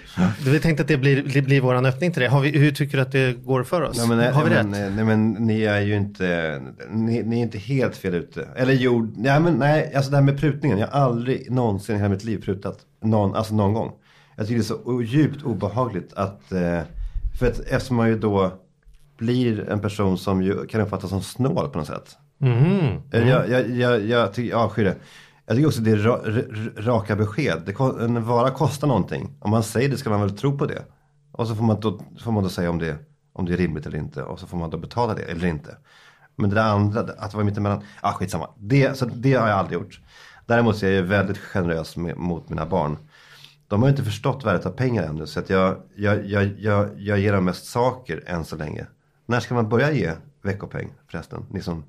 Vi 0.46 0.60
tänkte 0.60 0.82
att 0.82 0.88
det 0.88 0.98
blir, 0.98 1.24
det 1.34 1.42
blir 1.42 1.62
våran 1.62 1.86
öppning 1.86 2.12
till 2.14 2.22
det. 2.22 2.28
Har 2.30 2.42
vi, 2.42 2.50
hur 2.50 2.72
tycker 2.72 2.98
du 2.98 3.04
att 3.04 3.12
det 3.12 3.34
går 3.46 3.64
för 3.64 3.82
oss? 3.82 3.98
Nej 3.98 4.08
men, 4.08 4.18
nej, 4.18 4.32
Har 4.32 4.44
vi 4.44 4.50
men, 4.50 4.74
rätt? 4.76 4.94
nej, 4.96 5.06
men 5.06 5.32
ni 5.32 5.64
är 5.64 5.82
ju 5.82 5.96
inte, 5.96 6.62
ni, 6.90 7.24
ni 7.24 7.38
är 7.40 7.44
inte 7.44 7.58
helt 7.58 7.98
fel 7.98 8.16
ute. 8.16 8.48
Eller 8.56 8.74
jo, 8.74 9.14
nej 9.18 9.40
men 9.40 9.54
nej, 9.54 9.94
alltså 9.96 10.12
det 10.12 10.18
här 10.18 10.24
med 10.24 10.40
prutningen. 10.40 10.78
Jag 10.80 10.88
har 10.88 11.00
aldrig 11.02 11.52
någonsin 11.52 11.96
i 11.96 11.98
hela 11.98 12.10
mitt 12.10 12.24
liv 12.24 12.42
prutat 12.46 12.80
någon, 13.04 13.36
alltså 13.36 13.54
någon 13.56 13.74
gång. 13.74 13.92
Jag 14.36 14.48
tycker 14.48 14.60
det 14.60 14.64
är 14.64 14.96
så 14.96 15.02
djupt 15.02 15.44
obehagligt 15.44 16.14
att, 16.14 16.52
eh, 16.52 16.82
för 17.40 17.48
att 17.48 17.60
eftersom 17.60 17.98
man 17.98 18.08
ju 18.10 18.20
då 18.20 18.52
blir 19.18 19.70
en 19.70 19.80
person 19.80 20.18
som 20.18 20.42
ju 20.44 20.66
kan 20.68 20.82
uppfattas 20.82 21.10
som 21.10 21.22
snål 21.22 21.70
på 21.70 21.78
något 21.78 21.88
sätt. 21.88 22.18
Mhm. 22.38 23.02
Eh, 23.12 23.30
Jag, 23.30 23.50
jag, 23.50 23.70
jag, 23.70 24.06
jag 24.06 24.34
tycker, 24.34 24.52
ja, 24.52 24.70
skyr 24.70 24.84
det. 24.84 24.96
Jag 25.46 25.56
tycker 25.56 25.68
också 25.68 25.82
det 25.82 25.92
är 25.92 25.98
ra, 25.98 26.20
raka 26.78 27.16
besked. 27.16 27.62
Det, 27.66 28.04
en 28.04 28.24
vara 28.24 28.52
kostar 28.52 28.88
någonting. 28.88 29.36
Om 29.40 29.52
man 29.52 29.64
säger 29.64 29.90
det 29.90 29.98
ska 29.98 30.10
man 30.10 30.22
väl 30.22 30.38
tro 30.38 30.58
på 30.58 30.66
det. 30.66 30.84
Och 31.32 31.48
så 31.48 31.56
får 31.56 31.64
man 31.64 31.80
då, 31.80 32.00
får 32.24 32.32
man 32.32 32.44
då 32.44 32.50
säga 32.50 32.70
om 32.70 32.80
det, 32.80 32.98
om 33.34 33.46
det 33.46 33.54
är 33.54 33.58
rimligt 33.58 33.86
eller 33.86 33.98
inte. 33.98 34.24
Och 34.24 34.40
så 34.40 34.48
får 34.48 34.58
man 34.58 34.70
då 34.70 34.78
betala 34.78 35.14
det 35.14 35.22
eller 35.22 35.48
inte. 35.48 35.78
Men 36.36 36.50
det 36.50 36.56
där 36.56 36.64
andra, 36.64 37.00
att 37.18 37.34
vara 37.34 37.44
mittemellan, 37.44 37.82
ah 38.02 38.14
skitsamma. 38.14 38.50
Det, 38.58 38.98
så 38.98 39.06
det 39.06 39.34
har 39.34 39.48
jag 39.48 39.58
aldrig 39.58 39.80
gjort. 39.80 40.00
Däremot 40.46 40.78
så 40.78 40.86
är 40.86 40.92
jag 40.92 41.04
väldigt 41.04 41.38
generös 41.38 41.98
med, 41.98 42.18
mot 42.18 42.50
mina 42.50 42.66
barn. 42.66 42.98
De 43.68 43.82
har 43.82 43.90
inte 43.90 44.04
förstått 44.04 44.46
värdet 44.46 44.66
av 44.66 44.70
pengar 44.72 45.04
ännu. 45.04 45.28
Så 45.28 45.40
att 45.40 45.50
jag, 45.50 45.78
jag, 45.96 46.26
jag, 46.26 46.50
jag, 46.60 46.90
jag 46.98 47.20
ger 47.20 47.34
dem 47.34 47.46
mest 47.46 47.66
saker 47.66 48.24
än 48.26 48.46
så 48.46 48.56
länge. 48.56 48.86
När 49.26 49.40
ska 49.40 49.54
man 49.54 49.70
börja 49.70 49.92
ge 49.92 50.12
veckopeng 50.42 50.90
förresten? 51.12 51.46
Ni 51.50 51.62
som 51.62 51.84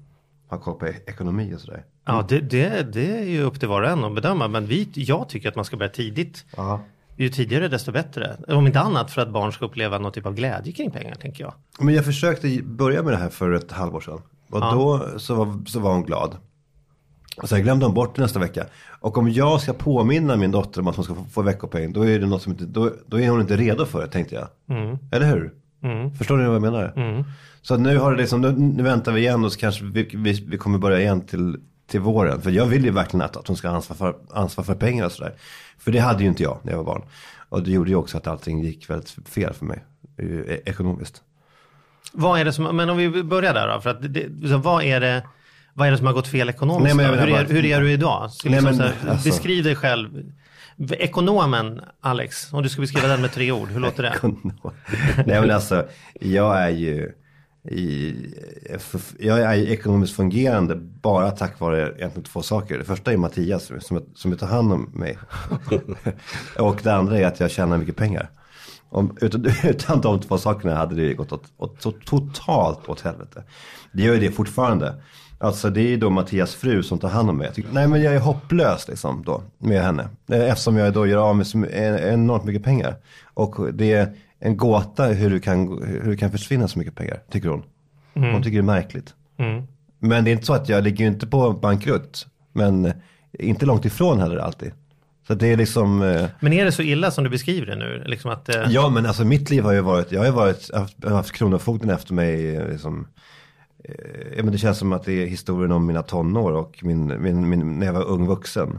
har 0.48 0.58
koll 0.58 0.74
på 0.74 0.86
ekonomi 0.86 1.54
och 1.56 1.60
sådär. 1.60 1.84
Ja, 2.04 2.24
det, 2.28 2.40
det, 2.40 2.92
det 2.92 3.18
är 3.18 3.24
ju 3.24 3.42
upp 3.42 3.60
till 3.60 3.68
var 3.68 3.82
och 3.82 3.88
en 3.88 4.04
att 4.04 4.14
bedöma. 4.14 4.48
Men 4.48 4.66
vi, 4.66 4.88
jag 4.94 5.28
tycker 5.28 5.48
att 5.48 5.56
man 5.56 5.64
ska 5.64 5.76
börja 5.76 5.90
tidigt. 5.92 6.44
Ja. 6.56 6.80
Ju 7.16 7.28
tidigare 7.28 7.68
desto 7.68 7.92
bättre. 7.92 8.36
Om 8.48 8.66
inte 8.66 8.80
annat 8.80 9.10
för 9.10 9.22
att 9.22 9.30
barn 9.32 9.52
ska 9.52 9.64
uppleva 9.64 9.98
någon 9.98 10.12
typ 10.12 10.26
av 10.26 10.34
glädje 10.34 10.72
kring 10.72 10.90
pengar, 10.90 11.14
tänker 11.14 11.44
jag. 11.44 11.54
Men 11.80 11.94
jag 11.94 12.04
försökte 12.04 12.60
börja 12.64 13.02
med 13.02 13.12
det 13.12 13.16
här 13.16 13.28
för 13.28 13.52
ett 13.52 13.72
halvår 13.72 14.00
sedan. 14.00 14.22
Och 14.50 14.58
Ja. 14.60 14.70
då 14.72 15.18
så 15.18 15.34
var, 15.34 15.64
så 15.66 15.80
var 15.80 15.92
hon 15.92 16.04
glad. 16.04 16.36
Och 17.42 17.48
sen 17.48 17.62
glömde 17.62 17.86
hon 17.86 17.94
bort 17.94 18.16
det 18.16 18.22
nästa 18.22 18.38
vecka. 18.38 18.64
Och 19.00 19.18
om 19.18 19.30
jag 19.30 19.60
ska 19.60 19.72
påminna 19.72 20.36
min 20.36 20.50
dotter 20.50 20.80
om 20.80 20.86
att 20.88 20.96
hon 20.96 21.04
ska 21.04 21.14
få, 21.14 21.24
få 21.24 21.42
veckopeng. 21.42 21.92
Då 21.92 22.06
är, 22.06 22.18
det 22.20 22.26
något 22.26 22.42
som 22.42 22.52
inte, 22.52 22.64
då, 22.64 22.90
då 23.06 23.20
är 23.20 23.28
hon 23.30 23.40
inte 23.40 23.56
redo 23.56 23.84
för 23.84 24.00
det 24.00 24.06
tänkte 24.08 24.34
jag. 24.34 24.48
Eller 25.12 25.26
hur? 25.26 25.52
Förstår 26.18 26.36
ni 26.36 26.44
vad 26.44 26.54
jag 26.54 26.62
menar? 26.62 27.24
Så 27.62 27.76
nu 27.76 27.98
har 27.98 28.12
det 28.12 28.18
liksom, 28.18 28.40
nu, 28.40 28.52
nu 28.52 28.82
väntar 28.82 29.12
vi 29.12 29.20
igen 29.20 29.44
och 29.44 29.52
så 29.52 29.58
kanske 29.58 29.84
vi, 29.84 30.02
vi, 30.14 30.32
vi 30.48 30.58
kommer 30.58 30.78
börja 30.78 31.00
igen 31.00 31.20
till, 31.20 31.56
till 31.90 32.00
våren. 32.00 32.40
För 32.40 32.50
jag 32.50 32.66
vill 32.66 32.84
ju 32.84 32.90
verkligen 32.90 33.24
att, 33.24 33.36
att 33.36 33.46
hon 33.48 33.56
ska 33.56 33.68
ha 33.68 33.76
ansvar 33.76 33.96
för, 33.96 34.14
ansvar 34.30 34.64
för 34.64 34.74
pengar 34.74 35.06
och 35.06 35.12
sådär. 35.12 35.34
För 35.78 35.92
det 35.92 35.98
hade 35.98 36.22
ju 36.22 36.28
inte 36.28 36.42
jag 36.42 36.58
när 36.62 36.72
jag 36.72 36.78
var 36.78 36.84
barn. 36.84 37.02
Och 37.48 37.62
det 37.62 37.70
gjorde 37.70 37.90
ju 37.90 37.96
också 37.96 38.16
att 38.16 38.26
allting 38.26 38.62
gick 38.64 38.90
väldigt 38.90 39.10
fel 39.10 39.52
för 39.52 39.64
mig. 39.64 39.84
eh, 40.18 40.54
Ekonomiskt. 40.64 41.22
Vad 42.12 42.40
är 42.40 42.44
det 42.44 42.52
som, 42.52 42.76
men 42.76 42.90
om 42.90 42.96
vi 42.96 43.22
börjar 43.22 43.54
där 43.54 43.68
då. 43.74 43.80
För 43.80 43.90
att 43.90 44.14
det, 44.14 44.26
vad 44.56 44.82
är 44.84 45.00
det, 45.00 45.22
vad 45.76 45.86
är 45.86 45.90
det 45.90 45.98
som 45.98 46.06
har 46.06 46.14
gått 46.14 46.28
fel 46.28 46.48
ekonomiskt? 46.48 46.96
Nej, 46.96 47.10
men 47.10 47.18
hur, 47.18 47.34
är, 47.34 47.44
hur 47.44 47.64
är 47.64 47.80
du 47.80 47.92
idag? 47.92 48.30
Så 48.30 48.48
Nej, 48.48 48.60
liksom 48.60 48.78
men, 48.78 48.88
här, 48.88 49.10
alltså- 49.10 49.28
Beskriv 49.28 49.64
dig 49.64 49.76
själv. 49.76 50.22
Ekonomen 50.90 51.80
Alex, 52.00 52.52
om 52.52 52.62
du 52.62 52.68
ska 52.68 52.80
beskriva 52.80 53.08
den 53.08 53.20
med 53.20 53.32
tre 53.32 53.52
ord, 53.52 53.68
hur 53.68 53.80
låter 53.80 54.02
det? 54.02 54.14
Nej 55.26 55.40
men 55.40 55.50
alltså, 55.50 55.86
jag 56.20 56.62
är 56.62 56.68
ju 56.68 57.12
i, 57.70 58.14
jag 59.18 59.38
är 59.38 59.54
ekonomiskt 59.54 60.16
fungerande 60.16 60.76
bara 60.76 61.30
tack 61.30 61.60
vare 61.60 61.94
egentligen 61.96 62.24
två 62.24 62.42
saker. 62.42 62.78
Det 62.78 62.84
första 62.84 63.12
är 63.12 63.16
Mattias 63.16 63.70
som, 63.80 64.02
som 64.14 64.36
tar 64.36 64.46
hand 64.46 64.72
om 64.72 64.90
mig. 64.94 65.18
och 66.58 66.80
det 66.82 66.94
andra 66.94 67.18
är 67.18 67.26
att 67.26 67.40
jag 67.40 67.50
tjänar 67.50 67.78
mycket 67.78 67.96
pengar. 67.96 68.30
Om, 68.88 69.16
utan, 69.20 69.46
utan 69.64 70.00
de 70.00 70.20
två 70.20 70.38
sakerna 70.38 70.74
hade 70.74 70.94
det 70.94 71.14
gått 71.14 71.32
åt, 71.32 71.44
åt, 71.56 72.04
totalt 72.06 72.88
åt 72.88 73.00
helvete. 73.00 73.44
Det 73.92 74.02
gör 74.02 74.14
ju 74.14 74.20
det 74.20 74.30
fortfarande. 74.30 75.02
Alltså 75.38 75.70
det 75.70 75.80
är 75.92 75.96
då 75.96 76.10
Mattias 76.10 76.54
fru 76.54 76.82
som 76.82 76.98
tar 76.98 77.08
hand 77.08 77.30
om 77.30 77.36
mig. 77.36 77.52
Tycker, 77.52 77.70
nej 77.72 77.88
men 77.88 78.02
jag 78.02 78.14
är 78.14 78.18
hopplös 78.20 78.88
liksom 78.88 79.22
då 79.26 79.42
med 79.58 79.82
henne. 79.82 80.08
Eh, 80.30 80.50
Eftersom 80.50 80.76
jag 80.76 80.92
då 80.92 81.06
gör 81.06 81.18
av 81.18 81.36
med 81.36 81.46
så 81.46 81.66
enormt 81.66 82.44
mycket 82.44 82.64
pengar. 82.64 82.96
Och 83.34 83.74
det 83.74 83.92
är 83.92 84.12
en 84.40 84.56
gåta 84.56 85.04
hur 85.06 85.30
du 85.30 85.40
kan, 85.40 85.82
hur 86.02 86.10
du 86.10 86.16
kan 86.16 86.30
försvinna 86.30 86.68
så 86.68 86.78
mycket 86.78 86.94
pengar, 86.94 87.18
tycker 87.30 87.48
hon. 87.48 87.62
Hon 88.14 88.42
tycker 88.42 88.56
det 88.56 88.60
är 88.60 88.62
märkligt. 88.62 89.14
Men 89.98 90.24
det 90.24 90.30
är 90.30 90.32
inte 90.32 90.46
så 90.46 90.54
att 90.54 90.68
jag 90.68 90.84
ligger 90.84 91.04
ju 91.04 91.10
inte 91.10 91.26
på 91.26 91.52
bankrutt. 91.52 92.26
Men 92.52 92.92
inte 93.38 93.66
långt 93.66 93.84
ifrån 93.84 94.20
heller 94.20 94.36
alltid. 94.36 94.72
Så 95.26 95.34
det 95.34 95.46
är 95.52 95.56
liksom... 95.56 96.02
eh, 96.02 96.26
Men 96.40 96.52
är 96.52 96.64
det 96.64 96.72
så 96.72 96.82
illa 96.82 97.10
som 97.10 97.24
du 97.24 97.30
beskriver 97.30 97.66
det 97.66 97.76
nu? 97.76 98.02
Liksom 98.06 98.30
att, 98.30 98.48
eh, 98.48 98.62
Ja 98.68 98.88
men 98.88 99.06
alltså 99.06 99.24
mitt 99.24 99.50
liv 99.50 99.62
har 99.62 99.72
ju 99.72 99.80
varit, 99.80 100.12
jag 100.12 100.20
har 100.20 100.26
ju 100.26 100.32
varit, 100.32 100.74
haft, 100.74 101.04
haft 101.04 101.32
Kronofogden 101.32 101.90
efter 101.90 102.14
mig 102.14 102.60
liksom, 102.70 103.06
ja, 104.36 104.42
men 104.42 104.52
det 104.52 104.58
känns 104.58 104.78
som 104.78 104.92
att 104.92 105.04
det 105.04 105.22
är 105.22 105.26
historien 105.26 105.72
om 105.72 105.86
mina 105.86 106.02
tonår 106.02 106.52
och 106.52 106.78
min, 106.82 107.22
min, 107.22 107.48
min, 107.48 107.78
när 107.78 107.86
jag 107.86 107.92
var 107.92 108.04
ung 108.04 108.26
vuxen. 108.26 108.78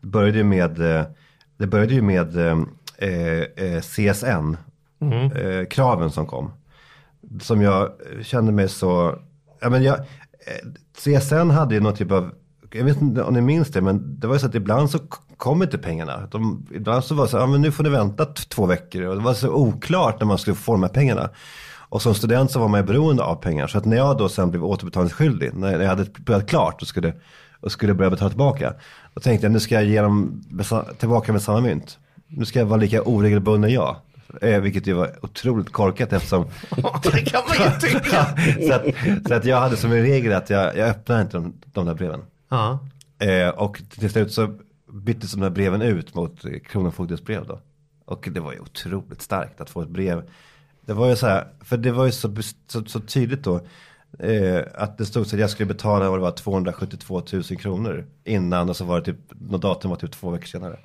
Det 0.00 0.06
började 0.06 0.38
ju 0.38 0.44
med, 0.44 0.80
eh, 0.80 1.04
det 1.56 1.66
började 1.66 1.94
ju 1.94 2.02
med 2.02 2.36
eh, 2.36 2.58
eh, 2.98 3.80
CSN, 3.80 4.56
eh, 5.34 5.66
kraven 5.70 6.10
som 6.10 6.26
kom. 6.26 6.50
Som 7.40 7.62
jag 7.62 7.92
kände 8.22 8.52
mig 8.52 8.68
så, 8.68 9.18
ja 9.60 9.70
men 9.70 9.82
jag, 9.82 9.98
eh, 9.98 10.68
CSN 10.96 11.50
hade 11.50 11.74
ju 11.74 11.80
någon 11.80 11.94
typ 11.94 12.12
av, 12.12 12.30
jag 12.72 12.84
vet 12.84 13.00
inte 13.00 13.22
om 13.22 13.34
ni 13.34 13.40
minns 13.40 13.68
det, 13.68 13.80
men 13.80 14.20
det 14.20 14.26
var 14.26 14.34
ju 14.34 14.40
så 14.40 14.46
att 14.46 14.54
ibland 14.54 14.90
så 14.90 14.98
kom 15.36 15.62
inte 15.62 15.78
pengarna. 15.78 16.28
De, 16.30 16.66
ibland 16.74 17.04
så 17.04 17.14
var 17.14 17.24
det 17.24 17.30
så, 17.30 17.36
ja 17.36 17.46
men 17.46 17.62
nu 17.62 17.72
får 17.72 17.84
ni 17.84 17.90
vänta 17.90 18.24
två 18.24 18.66
veckor. 18.66 19.02
Och 19.02 19.16
det 19.16 19.22
var 19.22 19.34
så 19.34 19.50
oklart 19.50 20.20
när 20.20 20.26
man 20.26 20.38
skulle 20.38 20.56
få 20.56 20.72
de 20.72 20.82
här 20.82 20.90
pengarna. 20.90 21.30
Och 21.94 22.02
som 22.02 22.14
student 22.14 22.50
så 22.50 22.58
var 22.58 22.68
man 22.68 22.80
ju 22.80 22.86
beroende 22.86 23.22
av 23.22 23.34
pengar. 23.34 23.66
Så 23.66 23.78
att 23.78 23.84
när 23.84 23.96
jag 23.96 24.18
då 24.18 24.28
sen 24.28 24.50
blev 24.50 24.64
återbetalningsskyldig, 24.64 25.54
när 25.54 25.80
jag 25.80 25.88
hade 25.88 26.06
börjat 26.20 26.46
klart 26.46 26.82
och 26.82 26.88
skulle, 26.88 27.12
och 27.60 27.72
skulle 27.72 27.94
börja 27.94 28.10
betala 28.10 28.28
tillbaka. 28.28 28.74
Då 29.14 29.20
tänkte 29.20 29.44
jag, 29.46 29.52
nu 29.52 29.60
ska 29.60 29.74
jag 29.74 29.84
ge 29.84 30.00
dem 30.00 30.44
tillbaka 30.98 31.32
med 31.32 31.42
samma 31.42 31.60
mynt. 31.60 31.98
Nu 32.26 32.44
ska 32.44 32.58
jag 32.58 32.66
vara 32.66 32.80
lika 32.80 33.02
oregelbunden 33.02 33.70
jag. 33.70 33.96
Eh, 34.42 34.60
vilket 34.60 34.86
ju 34.86 34.92
var 34.92 35.10
otroligt 35.22 35.72
korkat 35.72 36.12
eftersom 36.12 36.44
det 37.02 37.20
kan 37.20 37.42
man 37.48 37.72
ju 37.72 37.80
tycka. 37.80 38.26
så, 38.68 38.72
att, 38.72 38.84
så 39.28 39.34
att 39.34 39.44
jag 39.44 39.60
hade 39.60 39.76
som 39.76 39.92
en 39.92 40.02
regel 40.02 40.32
att 40.32 40.50
jag, 40.50 40.76
jag 40.76 40.88
öppnar 40.88 41.22
inte 41.22 41.36
de, 41.36 41.54
de 41.64 41.86
där 41.86 41.94
breven. 41.94 42.20
Ja. 42.48 42.78
Eh, 43.18 43.48
och 43.48 43.82
till 43.98 44.10
slut 44.10 44.32
så 44.32 44.54
byttes 44.92 45.32
de 45.32 45.40
där 45.40 45.50
breven 45.50 45.82
ut 45.82 46.14
mot 46.14 46.44
Kronofogdens 46.66 47.24
brev 47.24 47.46
då. 47.46 47.60
Och 48.04 48.28
det 48.32 48.40
var 48.40 48.52
ju 48.52 48.60
otroligt 48.60 49.22
starkt 49.22 49.60
att 49.60 49.70
få 49.70 49.82
ett 49.82 49.88
brev. 49.88 50.22
Det 50.86 50.92
var 50.92 51.08
ju 51.08 51.16
så 51.16 51.26
här, 51.26 51.48
för 51.60 51.76
det 51.76 51.92
var 51.92 52.06
ju 52.06 52.12
så, 52.12 52.34
så, 52.66 52.84
så 52.84 53.00
tydligt 53.00 53.44
då. 53.44 53.60
Eh, 54.18 54.62
att 54.74 54.98
det 54.98 55.06
stod 55.06 55.26
så 55.26 55.36
att 55.36 55.40
jag 55.40 55.50
skulle 55.50 55.66
betala 55.66 56.10
vad 56.10 56.18
det 56.18 56.22
var 56.22 56.30
272 56.30 57.22
000 57.32 57.42
kronor 57.42 58.06
innan 58.24 58.68
och 58.68 58.76
så 58.76 58.84
var 58.84 59.00
det 59.00 59.04
typ, 59.04 59.18
något 59.28 59.62
datum 59.62 59.90
var 59.90 59.96
typ 59.96 60.12
två 60.12 60.30
veckor 60.30 60.46
senare. 60.46 60.78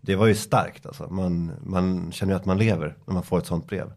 Det 0.00 0.16
var 0.16 0.26
ju 0.26 0.34
starkt 0.34 0.86
alltså. 0.86 1.08
Man, 1.10 1.52
man 1.64 2.12
känner 2.12 2.32
ju 2.32 2.36
att 2.36 2.44
man 2.44 2.58
lever 2.58 2.96
när 3.06 3.14
man 3.14 3.22
får 3.22 3.38
ett 3.38 3.46
sånt 3.46 3.66
brev. 3.66 3.92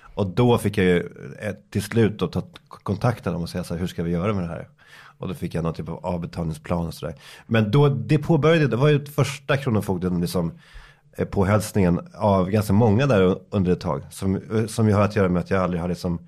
Och 0.00 0.26
då 0.26 0.58
fick 0.58 0.78
jag 0.78 0.86
ju 0.86 0.98
eh, 1.40 1.54
till 1.70 1.82
slut 1.82 2.18
då 2.18 2.26
ta 2.26 2.42
kontakt 2.68 3.24
med 3.24 3.34
dem 3.34 3.42
och 3.42 3.48
säga 3.48 3.64
så 3.64 3.74
här, 3.74 3.80
hur 3.80 3.86
ska 3.86 4.02
vi 4.02 4.10
göra 4.10 4.34
med 4.34 4.42
det 4.42 4.48
här? 4.48 4.68
Och 5.18 5.28
då 5.28 5.34
fick 5.34 5.54
jag 5.54 5.64
någon 5.64 5.74
typ 5.74 5.88
av 5.88 6.06
avbetalningsplan 6.06 6.86
och 6.86 6.94
sådär. 6.94 7.14
Men 7.46 7.70
då, 7.70 7.88
det 7.88 8.18
påbörjade, 8.18 8.66
det 8.66 8.76
var 8.76 8.88
ju 8.88 9.06
första 9.06 9.56
Kronofogden 9.56 10.20
liksom 10.20 10.52
eh, 11.18 11.24
påhälsningen 11.24 12.00
av 12.14 12.50
ganska 12.50 12.72
många 12.72 13.06
där 13.06 13.38
under 13.50 13.72
ett 13.72 13.80
tag. 13.80 14.02
Som, 14.10 14.36
eh, 14.36 14.66
som 14.66 14.88
ju 14.88 14.94
har 14.94 15.02
att 15.02 15.16
göra 15.16 15.28
med 15.28 15.40
att 15.40 15.50
jag 15.50 15.62
aldrig 15.62 15.80
har 15.80 15.88
liksom, 15.88 16.18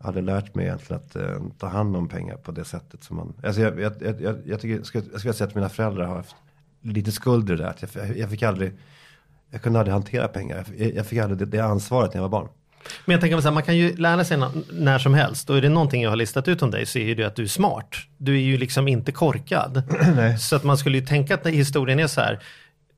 hade 0.00 0.20
lärt 0.20 0.54
mig 0.54 0.66
egentligen 0.66 1.02
att 1.02 1.16
eh, 1.16 1.42
ta 1.58 1.66
hand 1.66 1.96
om 1.96 2.08
pengar 2.08 2.36
på 2.36 2.52
det 2.52 2.64
sättet 2.64 3.04
som 3.04 3.16
man, 3.16 3.34
alltså 3.44 3.60
jag, 3.60 3.80
jag, 3.80 3.92
jag, 4.00 4.20
jag, 4.20 4.36
jag 4.44 4.60
tycker, 4.60 4.82
skulle, 4.82 5.04
jag 5.12 5.20
skulle 5.20 5.34
säga 5.34 5.48
att 5.48 5.54
mina 5.54 5.68
föräldrar 5.68 6.04
har 6.04 6.16
haft 6.16 6.36
lite 6.82 7.12
skuld 7.12 7.50
i 7.50 7.56
det 7.56 7.62
där. 7.62 7.70
Att 7.70 7.94
jag, 7.94 8.18
jag 8.18 8.30
fick 8.30 8.42
aldrig, 8.42 8.72
jag 9.50 9.62
kunde 9.62 9.78
aldrig 9.78 9.92
hantera 9.92 10.28
pengar. 10.28 10.64
Jag, 10.76 10.94
jag 10.94 11.06
fick 11.06 11.18
aldrig 11.18 11.38
det, 11.38 11.56
det 11.56 11.64
ansvaret 11.64 12.14
när 12.14 12.16
jag 12.16 12.28
var 12.28 12.40
barn. 12.40 12.48
Men 13.04 13.12
jag 13.12 13.20
tänker 13.20 13.40
så 13.40 13.48
här, 13.48 13.54
man 13.54 13.62
kan 13.62 13.76
ju 13.76 13.96
lära 13.96 14.24
sig 14.24 14.38
när 14.70 14.98
som 14.98 15.14
helst. 15.14 15.50
Och 15.50 15.56
är 15.56 15.62
det 15.62 15.68
någonting 15.68 16.02
jag 16.02 16.10
har 16.10 16.16
listat 16.16 16.48
ut 16.48 16.62
om 16.62 16.70
dig 16.70 16.86
så 16.86 16.98
är 16.98 17.14
det 17.14 17.24
att 17.24 17.36
du 17.36 17.42
är 17.42 17.46
smart. 17.46 17.96
Du 18.16 18.34
är 18.34 18.40
ju 18.40 18.56
liksom 18.56 18.88
inte 18.88 19.12
korkad. 19.12 19.82
Så 20.40 20.56
att 20.56 20.64
man 20.64 20.78
skulle 20.78 20.98
ju 20.98 21.06
tänka 21.06 21.34
att 21.34 21.46
historien 21.46 21.98
är 21.98 22.06
så 22.06 22.20
här. 22.20 22.42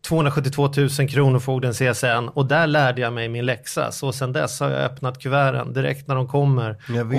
272 0.03 0.71
000 0.77 1.09
kronofogden 1.09 1.73
CSN 1.73 2.29
och 2.35 2.47
där 2.47 2.67
lärde 2.67 3.01
jag 3.01 3.13
mig 3.13 3.29
min 3.29 3.47
läxa. 3.47 3.93
Så 3.93 4.13
sen 4.13 4.33
dess 4.33 4.61
har 4.61 4.71
jag 4.71 4.81
öppnat 4.81 5.19
kuverten 5.19 5.73
direkt 5.73 6.09
när 6.09 6.15
de 6.15 6.29
kommer 6.29 6.77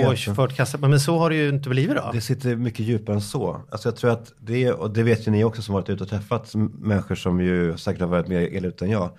och 0.08 0.36
fört 0.36 0.56
kassa. 0.56 0.78
Men 0.78 1.00
så 1.00 1.18
har 1.18 1.30
det 1.30 1.36
ju 1.36 1.48
inte 1.48 1.68
blivit 1.68 1.96
då. 1.96 2.10
Det 2.12 2.20
sitter 2.20 2.56
mycket 2.56 2.80
djupare 2.86 3.16
än 3.16 3.22
så. 3.22 3.60
Alltså 3.70 3.88
jag 3.88 3.96
tror 3.96 4.10
att 4.10 4.32
det, 4.40 4.72
och 4.72 4.90
det 4.90 5.02
vet 5.02 5.26
ju 5.26 5.30
ni 5.30 5.44
också 5.44 5.62
som 5.62 5.74
varit 5.74 5.88
ute 5.88 6.02
och 6.02 6.10
träffat 6.10 6.54
människor 6.54 7.14
som 7.14 7.40
ju 7.40 7.76
säkert 7.76 8.00
har 8.00 8.08
varit 8.08 8.28
mer 8.28 8.56
elite 8.56 8.84
än 8.84 8.90
jag. 8.90 9.10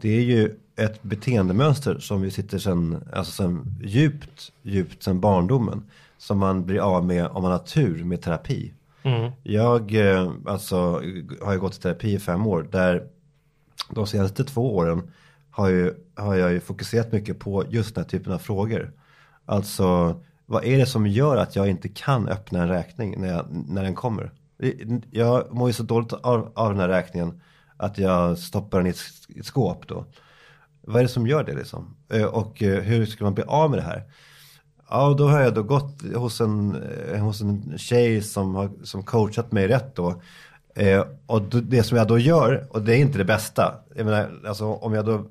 Det 0.00 0.16
är 0.16 0.22
ju 0.22 0.54
ett 0.76 1.02
beteendemönster 1.02 1.98
som 1.98 2.22
vi 2.22 2.30
sitter 2.30 2.58
sen, 2.58 3.04
alltså 3.12 3.32
sen 3.32 3.76
djupt, 3.84 4.52
djupt 4.62 5.02
sen 5.02 5.20
barndomen. 5.20 5.82
Som 6.18 6.38
man 6.38 6.66
blir 6.66 6.78
av 6.78 7.04
med 7.04 7.26
om 7.26 7.42
man 7.42 7.52
har 7.52 7.58
tur 7.58 8.04
med 8.04 8.22
terapi. 8.22 8.72
Mm. 9.06 9.32
Jag 9.42 9.94
eh, 9.94 10.32
alltså, 10.46 11.02
har 11.42 11.52
ju 11.52 11.60
gått 11.60 11.76
i 11.76 11.80
terapi 11.80 12.14
i 12.14 12.18
fem 12.18 12.46
år. 12.46 12.68
Där 12.72 13.08
de 13.90 14.06
senaste 14.06 14.44
två 14.44 14.76
åren 14.76 15.12
har, 15.50 15.68
ju, 15.68 15.94
har 16.14 16.34
jag 16.34 16.52
ju 16.52 16.60
fokuserat 16.60 17.12
mycket 17.12 17.38
på 17.38 17.64
just 17.68 17.94
den 17.94 18.04
här 18.04 18.08
typen 18.08 18.32
av 18.32 18.38
frågor. 18.38 18.92
Alltså, 19.44 20.20
vad 20.46 20.64
är 20.64 20.78
det 20.78 20.86
som 20.86 21.06
gör 21.06 21.36
att 21.36 21.56
jag 21.56 21.68
inte 21.68 21.88
kan 21.88 22.28
öppna 22.28 22.62
en 22.62 22.68
räkning 22.68 23.20
när, 23.20 23.28
jag, 23.28 23.46
när 23.68 23.82
den 23.82 23.94
kommer? 23.94 24.30
Jag 25.10 25.54
mår 25.54 25.68
ju 25.68 25.72
så 25.72 25.82
dåligt 25.82 26.12
av, 26.12 26.52
av 26.54 26.70
den 26.70 26.80
här 26.80 26.88
räkningen 26.88 27.40
att 27.76 27.98
jag 27.98 28.38
stoppar 28.38 28.78
den 28.78 28.86
i 28.86 28.90
ett, 28.90 29.00
ett 29.38 29.46
skåp 29.46 29.88
då. 29.88 30.04
Vad 30.80 30.96
är 30.96 31.02
det 31.02 31.08
som 31.08 31.26
gör 31.26 31.44
det 31.44 31.54
liksom? 31.54 31.96
Eh, 32.12 32.24
och 32.24 32.62
eh, 32.62 32.82
hur 32.82 33.06
ska 33.06 33.24
man 33.24 33.34
bli 33.34 33.44
av 33.46 33.70
med 33.70 33.78
det 33.78 33.82
här? 33.82 34.02
Ja, 34.88 35.14
då 35.18 35.28
har 35.28 35.40
jag 35.40 35.54
då 35.54 35.62
gått 35.62 36.02
hos 36.14 36.40
en, 36.40 36.82
eh, 37.12 37.20
hos 37.20 37.40
en 37.40 37.78
tjej 37.78 38.22
som 38.22 38.54
har 38.54 38.70
som 38.82 39.02
coachat 39.02 39.52
mig 39.52 39.68
rätt 39.68 39.96
då. 39.96 40.22
Eh, 40.74 41.04
och 41.26 41.42
det 41.42 41.82
som 41.82 41.98
jag 41.98 42.08
då 42.08 42.18
gör, 42.18 42.66
och 42.70 42.82
det 42.82 42.94
är 42.94 42.98
inte 42.98 43.18
det 43.18 43.24
bästa. 43.24 43.74
Jag 43.94 44.04
menar, 44.04 44.30
alltså 44.46 44.64
om 44.64 44.94
jag 44.94 45.04
då, 45.04 45.26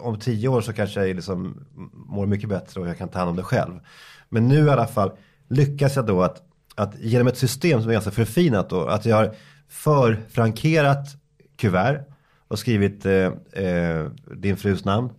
om 0.00 0.18
tio 0.18 0.48
år 0.48 0.60
så 0.60 0.72
kanske 0.72 1.06
jag 1.06 1.16
liksom 1.16 1.66
mår 1.92 2.26
mycket 2.26 2.48
bättre 2.48 2.80
och 2.80 2.88
jag 2.88 2.98
kan 2.98 3.08
ta 3.08 3.18
hand 3.18 3.30
om 3.30 3.36
det 3.36 3.42
själv. 3.42 3.80
Men 4.28 4.48
nu 4.48 4.66
i 4.66 4.70
alla 4.70 4.86
fall 4.86 5.10
lyckas 5.48 5.96
jag 5.96 6.06
då 6.06 6.22
att, 6.22 6.42
att 6.74 6.98
genom 7.00 7.26
ett 7.26 7.38
system 7.38 7.80
som 7.80 7.88
är 7.88 7.92
ganska 7.92 8.10
förfinat 8.10 8.70
då, 8.70 8.86
att 8.86 9.04
jag 9.04 9.16
har 9.16 9.34
förfrankerat 9.68 11.16
kuvert 11.56 12.04
och 12.48 12.58
skrivit 12.58 13.06
eh, 13.06 13.32
eh, 13.64 14.06
din 14.36 14.56
frus 14.56 14.84
namn. 14.84 15.10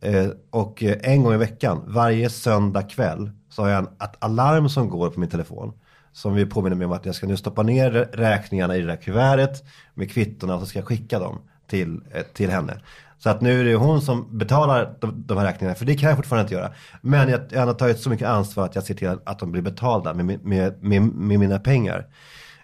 Eh, 0.00 0.26
och 0.50 0.82
eh, 0.82 0.96
en 1.02 1.22
gång 1.22 1.34
i 1.34 1.36
veckan, 1.36 1.84
varje 1.86 2.30
söndag 2.30 2.82
kväll, 2.82 3.30
så 3.48 3.62
har 3.62 3.68
jag 3.68 3.78
en, 3.78 3.84
ett 3.84 4.16
alarm 4.18 4.68
som 4.68 4.88
går 4.88 5.10
på 5.10 5.20
min 5.20 5.30
telefon. 5.30 5.72
Som 6.12 6.34
vill 6.34 6.50
påminna 6.50 6.76
mig 6.76 6.84
om 6.84 6.92
att 6.92 7.06
jag 7.06 7.14
ska 7.14 7.26
nu 7.26 7.36
stoppa 7.36 7.62
ner 7.62 7.90
räkningarna 8.12 8.76
i 8.76 8.80
det 8.80 8.86
där 8.86 8.96
kuvertet 8.96 9.64
med 9.94 10.10
kvittorna 10.10 10.54
och 10.54 10.60
så 10.60 10.66
ska 10.66 10.78
jag 10.78 10.86
skicka 10.86 11.18
dem 11.18 11.38
till, 11.66 12.00
eh, 12.12 12.22
till 12.22 12.50
henne. 12.50 12.80
Så 13.18 13.30
att 13.30 13.40
nu 13.40 13.60
är 13.60 13.64
det 13.64 13.74
hon 13.74 14.02
som 14.02 14.38
betalar 14.38 14.94
de, 15.00 15.24
de 15.26 15.38
här 15.38 15.44
räkningarna, 15.44 15.74
för 15.74 15.84
det 15.84 15.96
kan 15.96 16.08
jag 16.08 16.16
fortfarande 16.16 16.42
inte 16.42 16.54
göra. 16.54 16.72
Men 17.00 17.28
jag, 17.28 17.40
jag 17.48 17.66
har 17.66 17.74
tagit 17.74 18.00
så 18.00 18.10
mycket 18.10 18.28
ansvar 18.28 18.64
att 18.64 18.74
jag 18.74 18.84
ser 18.84 18.94
till 18.94 19.08
att, 19.24 19.38
de 19.38 19.52
blir 19.52 19.62
betalda 19.62 20.14
med, 20.14 20.24
med, 20.24 20.44
med, 20.44 20.82
med, 20.82 21.02
med 21.02 21.38
mina 21.38 21.58
pengar. 21.58 22.06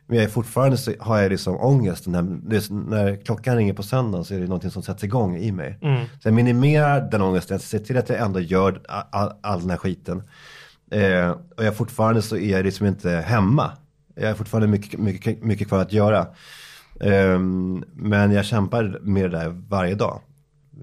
Men 0.07 0.17
jag 0.17 0.25
är 0.25 0.29
fortfarande 0.29 0.77
så 0.77 0.93
har 1.01 1.19
jag 1.19 1.31
liksom 1.31 1.57
ångest. 1.57 2.07
När, 2.07 2.23
när 2.91 3.25
klockan 3.25 3.57
ringer 3.57 3.73
på 3.73 3.83
söndagen 3.83 4.25
så 4.25 4.35
är 4.35 4.39
det 4.39 4.47
någonting 4.47 4.71
som 4.71 4.83
sätts 4.83 5.05
igång 5.05 5.37
i 5.37 5.53
mig. 5.53 5.79
Så 6.23 6.29
jag 6.29 6.35
minimerar 6.35 7.11
den 7.11 7.23
ångesten. 7.23 7.55
Jag 7.55 7.61
ser 7.61 7.79
till 7.79 7.99
att 7.99 8.09
jag 8.09 8.19
ändå 8.19 8.41
gör 8.41 8.81
all, 9.11 9.33
all, 9.41 9.61
den 9.61 9.71
här 9.71 9.77
skiten. 9.77 10.23
Eh, 10.91 11.31
och 11.31 11.65
jag 11.65 11.77
fortfarande 11.77 12.23
så 12.23 12.37
är 12.37 12.51
jag 12.51 12.65
liksom 12.65 12.87
inte 12.87 13.11
hemma. 13.11 13.71
Jag 14.15 14.29
har 14.29 14.35
fortfarande 14.35 14.69
mycket, 14.69 15.01
mycket, 15.01 15.43
mycket 15.43 15.69
kvar 15.69 15.83
att 15.83 15.93
göra. 15.93 16.27
Eh, 17.01 17.39
men 17.95 18.33
jag 18.33 18.45
kämpar 18.45 18.99
med 19.03 19.31
det 19.31 19.39
där 19.39 19.49
varje 19.69 19.95
dag. 19.95 20.21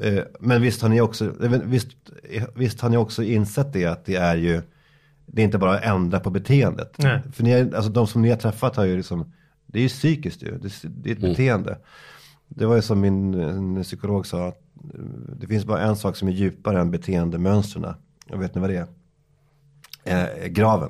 Eh, 0.01 0.24
men 0.39 0.62
visst 0.62 0.82
har 0.82 0.89
ni 0.89 1.01
också, 1.01 1.25
eh, 1.44 1.51
visst, 1.51 1.88
visst 2.56 2.82
har 2.82 2.89
ni 2.89 2.98
också 2.98 3.24
insett 3.24 3.74
det 3.74 3.86
att 3.86 4.06
det 4.06 4.15
är 4.15 4.36
ju 4.36 4.62
det 5.25 5.42
är 5.42 5.46
inte 5.46 5.58
bara 5.58 5.77
att 5.77 5.84
ändra 5.84 6.20
på 6.20 6.30
beteendet. 6.30 6.96
Nej. 6.98 7.22
För 7.32 7.44
ni 7.44 7.51
är, 7.51 7.75
alltså 7.75 7.92
de 7.92 8.08
som 8.08 8.22
ni 8.22 8.30
har 8.30 8.38
träffat 8.38 8.75
har 8.75 8.86
ju 8.86 8.98
liksom, 8.98 9.34
det 9.65 9.80
är 9.80 9.84
ju 9.84 9.89
psykiskt 9.89 10.44
ju, 10.44 10.58
det, 10.58 10.74
det 10.84 11.10
är 11.10 11.15
ett 11.15 11.22
beteende. 11.22 11.77
Det 12.48 12.65
var 12.65 12.75
ju 12.75 12.82
som 12.82 13.01
min 13.01 13.84
psykolog 13.84 14.25
sa, 14.25 14.48
att 14.48 14.62
eh, 14.94 15.00
det 15.39 15.48
finns 15.48 15.65
bara 15.65 15.82
en 15.82 15.96
sak 15.96 16.15
som 16.15 16.27
är 16.27 16.32
djupare 16.32 16.82
än 16.82 16.92
beteendemönstren. 16.92 17.94
Och 18.30 18.42
vet 18.42 18.56
ni 18.56 18.62
vad 18.62 18.70
det 18.70 18.88
är? 20.03 20.42
Eh, 20.44 20.48
graven. 20.48 20.89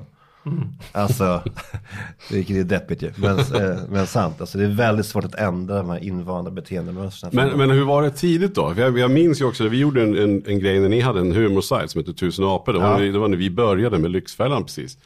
Alltså, 0.92 1.42
vilket 2.30 2.56
är 2.56 2.64
deppigt 2.64 3.02
ju, 3.02 3.12
men, 3.16 3.38
eh, 3.38 3.78
men 3.88 4.06
sant. 4.06 4.40
Alltså, 4.40 4.58
det 4.58 4.64
är 4.64 4.68
väldigt 4.68 5.06
svårt 5.06 5.24
att 5.24 5.34
ändra 5.34 5.76
de 5.76 5.90
här 5.90 6.04
invanda 6.04 6.50
beteendemönstren. 6.50 7.30
Men, 7.34 7.58
men 7.58 7.70
hur 7.70 7.84
var 7.84 8.02
det 8.02 8.10
tidigt 8.10 8.54
då? 8.54 8.74
För 8.74 8.82
jag, 8.82 8.98
jag 8.98 9.10
minns 9.10 9.40
ju 9.40 9.44
också, 9.44 9.68
vi 9.68 9.78
gjorde 9.78 10.02
en, 10.02 10.18
en, 10.18 10.42
en 10.46 10.58
grej 10.58 10.80
när 10.80 10.88
ni 10.88 11.00
hade 11.00 11.20
en 11.20 11.32
humorsajt 11.32 11.90
som 11.90 12.00
hette 12.00 12.12
Tusen 12.12 12.44
apor. 12.44 12.72
Det 12.72 12.78
var, 12.78 12.86
Ja. 12.86 12.98
när 12.98 13.12
det 13.12 13.18
var 13.18 13.28
när 13.28 13.36
vi 13.36 13.50
började 13.50 13.98
med 13.98 14.10
Lyxfällan 14.10 14.64
precis. 14.64 14.98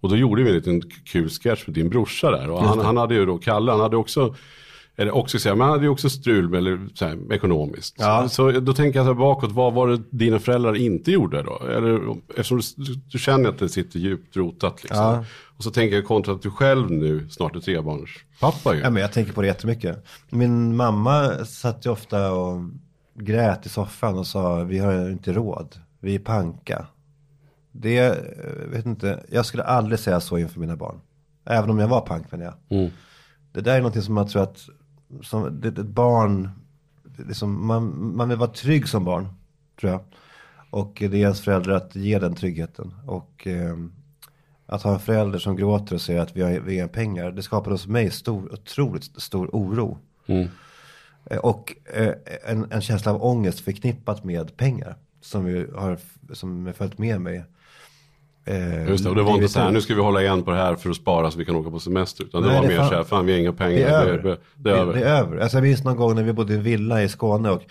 Och 0.00 0.08
då 0.08 0.16
gjorde 0.16 0.42
vi 0.42 0.48
en 0.48 0.54
liten 0.56 0.82
kul 1.04 1.28
sketch 1.28 1.66
med 1.66 1.74
din 1.74 1.88
brorsa 1.88 2.30
där. 2.30 2.50
Och 2.50 2.62
han, 2.64 2.78
han 2.78 2.96
hade 2.96 3.14
ju 3.14 3.26
då, 3.26 3.38
Kalle, 3.38 3.70
han 3.70 3.80
hade 3.80 3.96
också, 3.96 4.34
eller 4.96 5.14
också 5.14 5.38
säga, 5.38 5.54
men 5.54 5.62
han 5.62 5.70
hade 5.70 5.84
ju 5.84 5.88
också 5.90 6.10
strul 6.10 6.48
med, 6.48 6.58
eller, 6.58 6.88
så 6.94 7.04
här, 7.04 7.32
ekonomiskt. 7.32 7.94
Ja. 7.98 8.28
Så 8.28 8.50
då 8.50 8.72
tänker 8.72 8.98
jag 8.98 9.06
så 9.06 9.12
här 9.12 9.18
bakåt, 9.20 9.52
vad 9.52 9.72
var 9.72 9.88
det 9.88 10.02
dina 10.10 10.38
föräldrar 10.38 10.76
inte 10.76 11.12
gjorde 11.12 11.42
då? 11.42 11.62
Eller, 11.66 12.16
eftersom 12.28 12.60
du, 12.76 12.94
du 12.94 13.18
känner 13.18 13.48
att 13.48 13.58
det 13.58 13.68
sitter 13.68 13.98
djupt 13.98 14.36
rotat 14.36 14.82
liksom. 14.82 15.04
Ja. 15.04 15.24
Och 15.56 15.64
så 15.64 15.70
tänker 15.70 15.96
jag 15.96 16.04
kontra 16.04 16.34
att 16.34 16.42
du 16.42 16.50
själv 16.50 16.90
nu 16.90 17.28
snart 17.28 17.56
är 17.56 17.60
trebarnspappa 17.60 18.74
ju. 18.74 18.80
Ja, 18.80 18.90
men 18.90 19.02
jag 19.02 19.12
tänker 19.12 19.32
på 19.32 19.40
det 19.40 19.46
jättemycket. 19.46 20.04
Min 20.30 20.76
mamma 20.76 21.44
satt 21.44 21.86
ju 21.86 21.90
ofta 21.90 22.32
och 22.32 22.60
grät 23.14 23.66
i 23.66 23.68
soffan 23.68 24.18
och 24.18 24.26
sa 24.26 24.64
vi 24.64 24.78
har 24.78 25.10
inte 25.10 25.32
råd. 25.32 25.76
Vi 26.00 26.14
är 26.14 26.18
panka. 26.18 26.86
Det, 27.72 28.18
vet 28.72 28.86
inte, 28.86 29.24
jag 29.30 29.46
skulle 29.46 29.62
aldrig 29.62 29.98
säga 29.98 30.20
så 30.20 30.38
inför 30.38 30.60
mina 30.60 30.76
barn. 30.76 31.00
Även 31.44 31.70
om 31.70 31.78
jag 31.78 31.88
var 31.88 32.00
pank 32.00 32.32
menar 32.32 32.44
jag. 32.44 32.78
Mm. 32.78 32.90
Det 33.52 33.60
där 33.60 33.74
är 33.74 33.78
någonting 33.78 34.02
som 34.02 34.16
jag 34.16 34.28
tror 34.28 34.42
att, 34.42 34.68
som, 35.22 35.60
det, 35.60 35.68
ett 35.68 35.86
barn, 35.86 36.50
det 37.04 37.24
liksom, 37.24 37.66
man, 37.66 38.16
man 38.16 38.28
vill 38.28 38.38
vara 38.38 38.50
trygg 38.50 38.88
som 38.88 39.04
barn, 39.04 39.28
tror 39.80 39.92
jag. 39.92 40.00
Och 40.70 40.92
det 40.98 41.04
är 41.04 41.14
ens 41.14 41.40
föräldrar 41.40 41.74
att 41.74 41.96
ge 41.96 42.18
den 42.18 42.34
tryggheten. 42.34 42.94
Och 43.06 43.46
eh, 43.46 43.76
att 44.66 44.82
ha 44.82 44.92
en 44.94 45.00
förälder 45.00 45.38
som 45.38 45.56
gråter 45.56 45.94
och 45.94 46.00
säger 46.00 46.20
att 46.20 46.36
vi 46.36 46.42
har, 46.42 46.60
vi 46.60 46.80
har 46.80 46.88
pengar, 46.88 47.30
det 47.32 47.42
skapar 47.42 47.70
hos 47.70 47.86
mig 47.86 48.10
stor, 48.10 48.52
otroligt 48.52 49.04
stor 49.04 49.50
oro. 49.52 49.98
Mm. 50.26 50.48
Eh, 51.24 51.38
Och 51.38 51.76
eh, 51.94 52.12
en, 52.44 52.72
en 52.72 52.80
känsla 52.80 53.12
av 53.12 53.24
ångest 53.24 53.60
förknippat 53.60 54.24
med 54.24 54.56
pengar. 54.56 54.96
Som, 55.20 55.48
ju 55.48 55.74
har, 55.74 55.98
som 56.32 56.66
har 56.66 56.72
följt 56.72 56.98
med 56.98 57.20
mig. 57.20 57.44
Eh, 58.48 58.88
Just 58.88 59.04
det, 59.04 59.10
och 59.10 59.16
det 59.16 59.22
var 59.22 59.34
inte 59.34 59.48
så 59.48 59.60
här, 59.60 59.70
nu 59.70 59.80
ska 59.80 59.94
vi 59.94 60.00
hålla 60.00 60.22
igen 60.22 60.42
på 60.42 60.50
det 60.50 60.56
här 60.56 60.74
för 60.74 60.90
att 60.90 60.96
spara 60.96 61.30
så 61.30 61.38
vi 61.38 61.44
kan 61.44 61.56
åka 61.56 61.70
på 61.70 61.78
semester. 61.80 62.24
Utan 62.24 62.42
det 62.42 62.48
Nej, 62.48 62.56
var 62.56 62.62
det 62.62 62.68
mer 62.68 62.76
fan- 62.76 62.88
så 62.88 62.94
här, 62.94 63.04
fan 63.04 63.26
vi 63.26 63.32
har 63.32 63.38
inga 63.38 63.52
pengar. 63.52 63.76
Det 63.76 63.82
är 63.84 64.06
över. 64.06 64.18
Det, 64.22 64.38
det, 64.56 64.70
är 64.70 64.74
över. 64.74 64.92
Det, 64.94 64.98
det 65.00 65.06
är 65.08 65.20
över. 65.20 65.36
Alltså 65.38 65.56
jag 65.56 65.62
minns 65.62 65.84
någon 65.84 65.96
gång 65.96 66.14
när 66.14 66.22
vi 66.22 66.32
bodde 66.32 66.52
i 66.52 66.56
en 66.56 66.62
villa 66.62 67.02
i 67.02 67.08
Skåne 67.08 67.50
och 67.50 67.62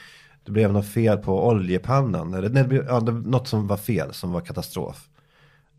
det 0.46 0.52
blev 0.52 0.74
något 0.74 0.88
fel 0.88 1.18
på 1.18 1.48
oljepannan. 1.48 2.34
Eller, 2.34 2.50
nej, 2.50 2.64
det 2.64 2.70
blev, 2.70 2.86
ja, 2.88 3.00
det, 3.00 3.12
något 3.12 3.48
som 3.48 3.68
var 3.68 3.78
fel, 3.78 4.14
som 4.14 4.32
var 4.32 4.42
katastrof. 4.42 5.08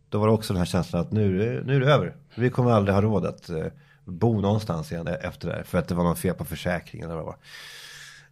Då 0.08 0.18
var 0.18 0.26
det 0.26 0.32
också 0.32 0.52
den 0.52 0.58
här 0.58 0.66
känslan 0.66 1.00
att 1.02 1.12
nu, 1.12 1.42
är 1.42 1.54
det- 1.54 1.62
nu 1.66 1.76
är 1.76 1.80
det 1.80 1.92
över. 1.92 2.14
Vi 2.34 2.50
kommer 2.50 2.70
aldrig 2.70 2.94
ha 2.94 3.02
råd 3.02 3.26
att 3.26 3.48
eh, 3.50 3.56
bo 4.04 4.40
någonstans 4.40 4.92
igen 4.92 5.08
efter 5.22 5.48
det 5.48 5.54
här. 5.54 5.62
För 5.62 5.78
att 5.78 5.88
det 5.88 5.94
var 5.94 6.04
något 6.04 6.18
fel 6.18 6.34
på 6.34 6.44
försäkringen 6.44 7.06
eller 7.10 7.16
vad 7.16 7.24
det 7.24 7.26
var. 7.26 7.36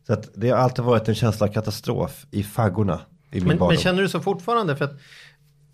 Så 0.07 0.13
att 0.13 0.29
det 0.35 0.51
har 0.51 0.59
alltid 0.59 0.85
varit 0.85 1.09
en 1.09 1.15
känsla 1.15 1.47
av 1.47 1.53
katastrof 1.53 2.27
i 2.31 2.43
faggorna 2.43 3.01
i 3.31 3.37
min 3.41 3.49
Men, 3.49 3.59
barndom. 3.59 3.69
men 3.69 3.77
känner 3.77 4.03
du 4.03 4.09
så 4.09 4.21
fortfarande? 4.21 4.77
För 4.77 4.85
att 4.85 4.95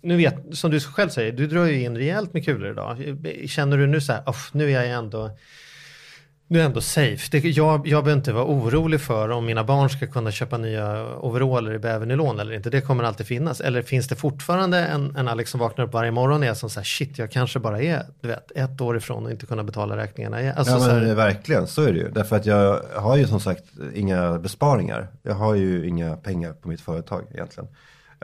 nu 0.01 0.17
vet, 0.17 0.35
som 0.51 0.71
du 0.71 0.79
själv 0.79 1.09
säger, 1.09 1.31
du 1.31 1.47
drar 1.47 1.65
ju 1.65 1.81
in 1.83 1.97
rejält 1.97 2.33
med 2.33 2.45
kulor 2.45 2.71
idag. 2.71 3.17
Känner 3.47 3.77
du 3.77 3.87
nu 3.87 4.01
så 4.01 4.13
här, 4.13 4.29
"Uff, 4.29 4.49
nu 4.53 4.71
är 4.71 4.83
jag 4.83 4.97
ändå, 4.97 5.31
nu 6.47 6.57
är 6.57 6.61
jag 6.61 6.69
ändå 6.69 6.81
safe. 6.81 7.27
Det, 7.31 7.43
jag, 7.43 7.87
jag 7.87 8.03
behöver 8.03 8.19
inte 8.19 8.33
vara 8.33 8.45
orolig 8.45 9.01
för 9.01 9.29
om 9.29 9.45
mina 9.45 9.63
barn 9.63 9.89
ska 9.89 10.07
kunna 10.07 10.31
köpa 10.31 10.57
nya 10.57 11.15
overaller 11.17 11.73
i 11.73 11.79
bävernylon 11.79 12.39
eller 12.39 12.53
inte. 12.53 12.69
Det 12.69 12.81
kommer 12.81 13.03
alltid 13.03 13.27
finnas. 13.27 13.61
Eller 13.61 13.81
finns 13.81 14.07
det 14.07 14.15
fortfarande 14.15 14.79
en, 14.79 15.15
en 15.15 15.27
Alex 15.27 15.51
som 15.51 15.59
vaknar 15.59 15.85
upp 15.85 15.93
varje 15.93 16.11
morgon 16.11 16.41
och 16.41 16.45
är 16.45 16.53
som 16.53 16.69
så 16.69 16.79
här, 16.79 16.85
shit, 16.85 17.17
jag 17.17 17.31
kanske 17.31 17.59
bara 17.59 17.81
är, 17.81 18.03
du 18.21 18.27
vet, 18.27 18.51
ett 18.55 18.81
år 18.81 18.97
ifrån 18.97 19.25
och 19.25 19.31
inte 19.31 19.45
kunna 19.45 19.63
betala 19.63 19.97
räkningarna. 19.97 20.53
Alltså, 20.53 20.73
ja 20.73 20.79
så 20.79 20.87
men 20.87 21.05
här, 21.05 21.15
verkligen, 21.15 21.67
så 21.67 21.83
är 21.83 21.93
det 21.93 21.99
ju. 21.99 22.09
Därför 22.09 22.35
att 22.35 22.45
jag 22.45 22.81
har 22.95 23.17
ju 23.17 23.27
som 23.27 23.39
sagt 23.39 23.63
inga 23.93 24.39
besparingar. 24.39 25.07
Jag 25.23 25.33
har 25.33 25.55
ju 25.55 25.87
inga 25.87 26.15
pengar 26.15 26.53
på 26.53 26.67
mitt 26.67 26.81
företag 26.81 27.23
egentligen. 27.33 27.69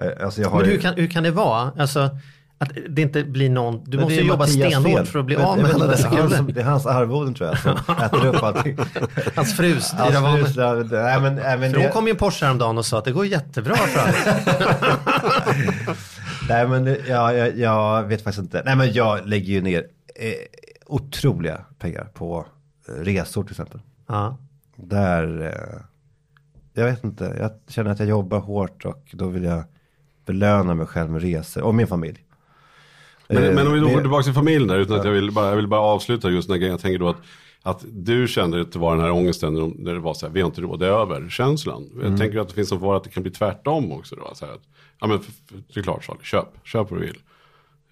Eh, 0.01 0.25
Alltså 0.25 0.42
men 0.42 0.60
ju... 0.66 0.72
hur 0.72 0.77
kan, 0.82 0.94
hur 0.94 1.08
kan 1.08 1.24
det 1.24 1.32
vara? 1.32 1.72
Alltså, 1.77 2.10
att 2.60 2.70
det 2.89 3.01
inte 3.01 3.24
blir 3.24 3.50
någon, 3.50 3.84
du 3.84 3.98
Men 3.98 4.04
måste 4.04 4.16
det 4.18 4.22
ju 4.22 4.27
jobba 4.27 4.48
stenhårt 4.48 5.08
för 5.08 5.20
att 5.20 5.25
bli 5.25 5.38
Men- 5.38 5.46
av 5.46 5.58
med 5.58 5.72
alla 5.72 5.86
det, 5.86 5.92
dessa 5.92 6.30
som, 6.30 6.54
det 6.54 6.62
är 6.62 6.66
hans 6.66 6.86
arvoden 6.86 7.34
tror 7.34 7.50
jag 7.50 7.60
som 7.60 7.72
äter 8.04 8.25
upp 8.25 8.44
allting. 8.44 8.77
Hans 9.36 9.58
frus 9.58 9.94
vanor. 9.94 10.38
frus, 10.38 10.56
det- 10.56 11.01
nej, 11.04 11.22
men, 11.22 11.36
nej, 11.36 11.58
men 11.58 11.72
För 11.72 11.77
hon 11.80 11.88
det, 11.88 11.94
kom 11.94 12.08
ju 12.08 12.12
en 12.12 12.18
Porsche 12.18 12.46
häromdagen 12.46 12.77
och 12.77 12.86
sa 12.86 12.98
att 12.98 13.06
det 13.06 13.12
går 13.12 13.25
jättebra 13.25 13.75
för 13.75 14.00
Alex. 14.00 14.25
nej 16.50 16.68
men 16.68 16.86
det- 16.86 17.01
ja, 17.08 17.34
jag, 17.34 17.58
jag 17.58 18.04
vet 18.04 18.22
faktiskt 18.22 18.44
inte. 18.44 18.62
Nej 18.66 18.75
men 18.75 18.94
jag 18.94 19.27
lägger 19.27 19.54
ju 19.54 19.62
ner 19.62 19.80
eh, 20.16 20.34
otroliga 20.86 21.62
pengar 21.80 22.04
på 22.13 22.46
eh, 22.89 22.94
resor 22.94 23.44
till 23.44 23.51
exempel. 23.51 23.80
ja. 24.08 24.38
Där, 24.80 25.42
eh, 25.42 25.80
jag 26.74 26.86
vet 26.86 27.04
inte, 27.04 27.36
jag 27.39 27.51
känner 27.68 27.92
att 27.92 28.00
jag 28.00 28.08
jobbar 28.10 28.39
hårt 28.39 28.86
och 28.86 29.04
då 29.12 29.27
vill 29.27 29.44
jag 29.44 29.63
belöna 30.28 30.74
mig 30.76 30.86
själv 30.86 31.10
med 31.12 31.22
resor 31.22 31.64
och 31.64 31.76
min 31.76 31.88
familj. 31.88 32.18
Men, 33.28 33.44
Eh, 33.44 33.54
men 33.54 33.68
om 33.68 33.74
vi 33.74 33.80
då 33.80 33.88
går 33.90 34.02
tillbaka 34.02 34.24
till 34.24 34.34
familjen 34.34 34.68
där, 34.68 34.78
utan 34.80 35.00
att 35.00 35.06
jag 35.06 35.12
vill 35.12 35.32
bara, 35.32 35.50
jag 35.50 35.56
vill 35.56 35.68
bara 35.68 35.82
avsluta 35.82 36.30
just 36.30 36.48
den 36.50 36.62
här. 36.62 36.68
Jag 36.68 36.80
tänker 36.80 37.00
då 37.00 37.10
att, 37.10 37.18
att 37.64 37.86
du 37.88 38.28
kände 38.28 38.62
att 38.62 38.72
det 38.72 38.80
var 38.80 38.96
den 38.96 39.04
här 39.06 39.12
ångesten 39.12 39.54
när 39.54 39.62
de- 39.62 39.76
när 39.80 39.94
det 39.94 40.00
var 40.00 40.14
så 40.14 40.26
här, 40.26 40.34
vi 40.34 40.42
har 40.42 40.46
inte 40.48 40.62
råd, 40.62 40.80
det 40.80 40.86
är 40.86 40.90
över, 40.92 41.30
känslan. 41.30 41.90
Mm. 41.94 42.10
Jag 42.10 42.20
tänker 42.20 42.40
att 42.40 42.48
det 42.48 42.54
finns 42.54 42.72
en 42.72 42.80
fara 42.80 42.98
att 42.98 43.04
det 43.04 43.10
kan 43.10 43.24
bli 43.24 43.32
tvärtom 43.32 43.92
också 43.92 44.16
då. 44.16 44.32
Så 44.34 44.46
här, 44.46 44.54
att, 44.54 44.62
ja 45.00 45.08
men 45.08 45.20
för, 45.20 45.32
för, 45.32 45.63
det 45.74 45.80
är 45.80 45.84
klart 45.84 46.04
Charlie, 46.06 46.20
köp, 46.24 46.46
köp 46.63 46.92
vad 46.92 47.00
du 47.00 47.06
vill. 47.06 47.18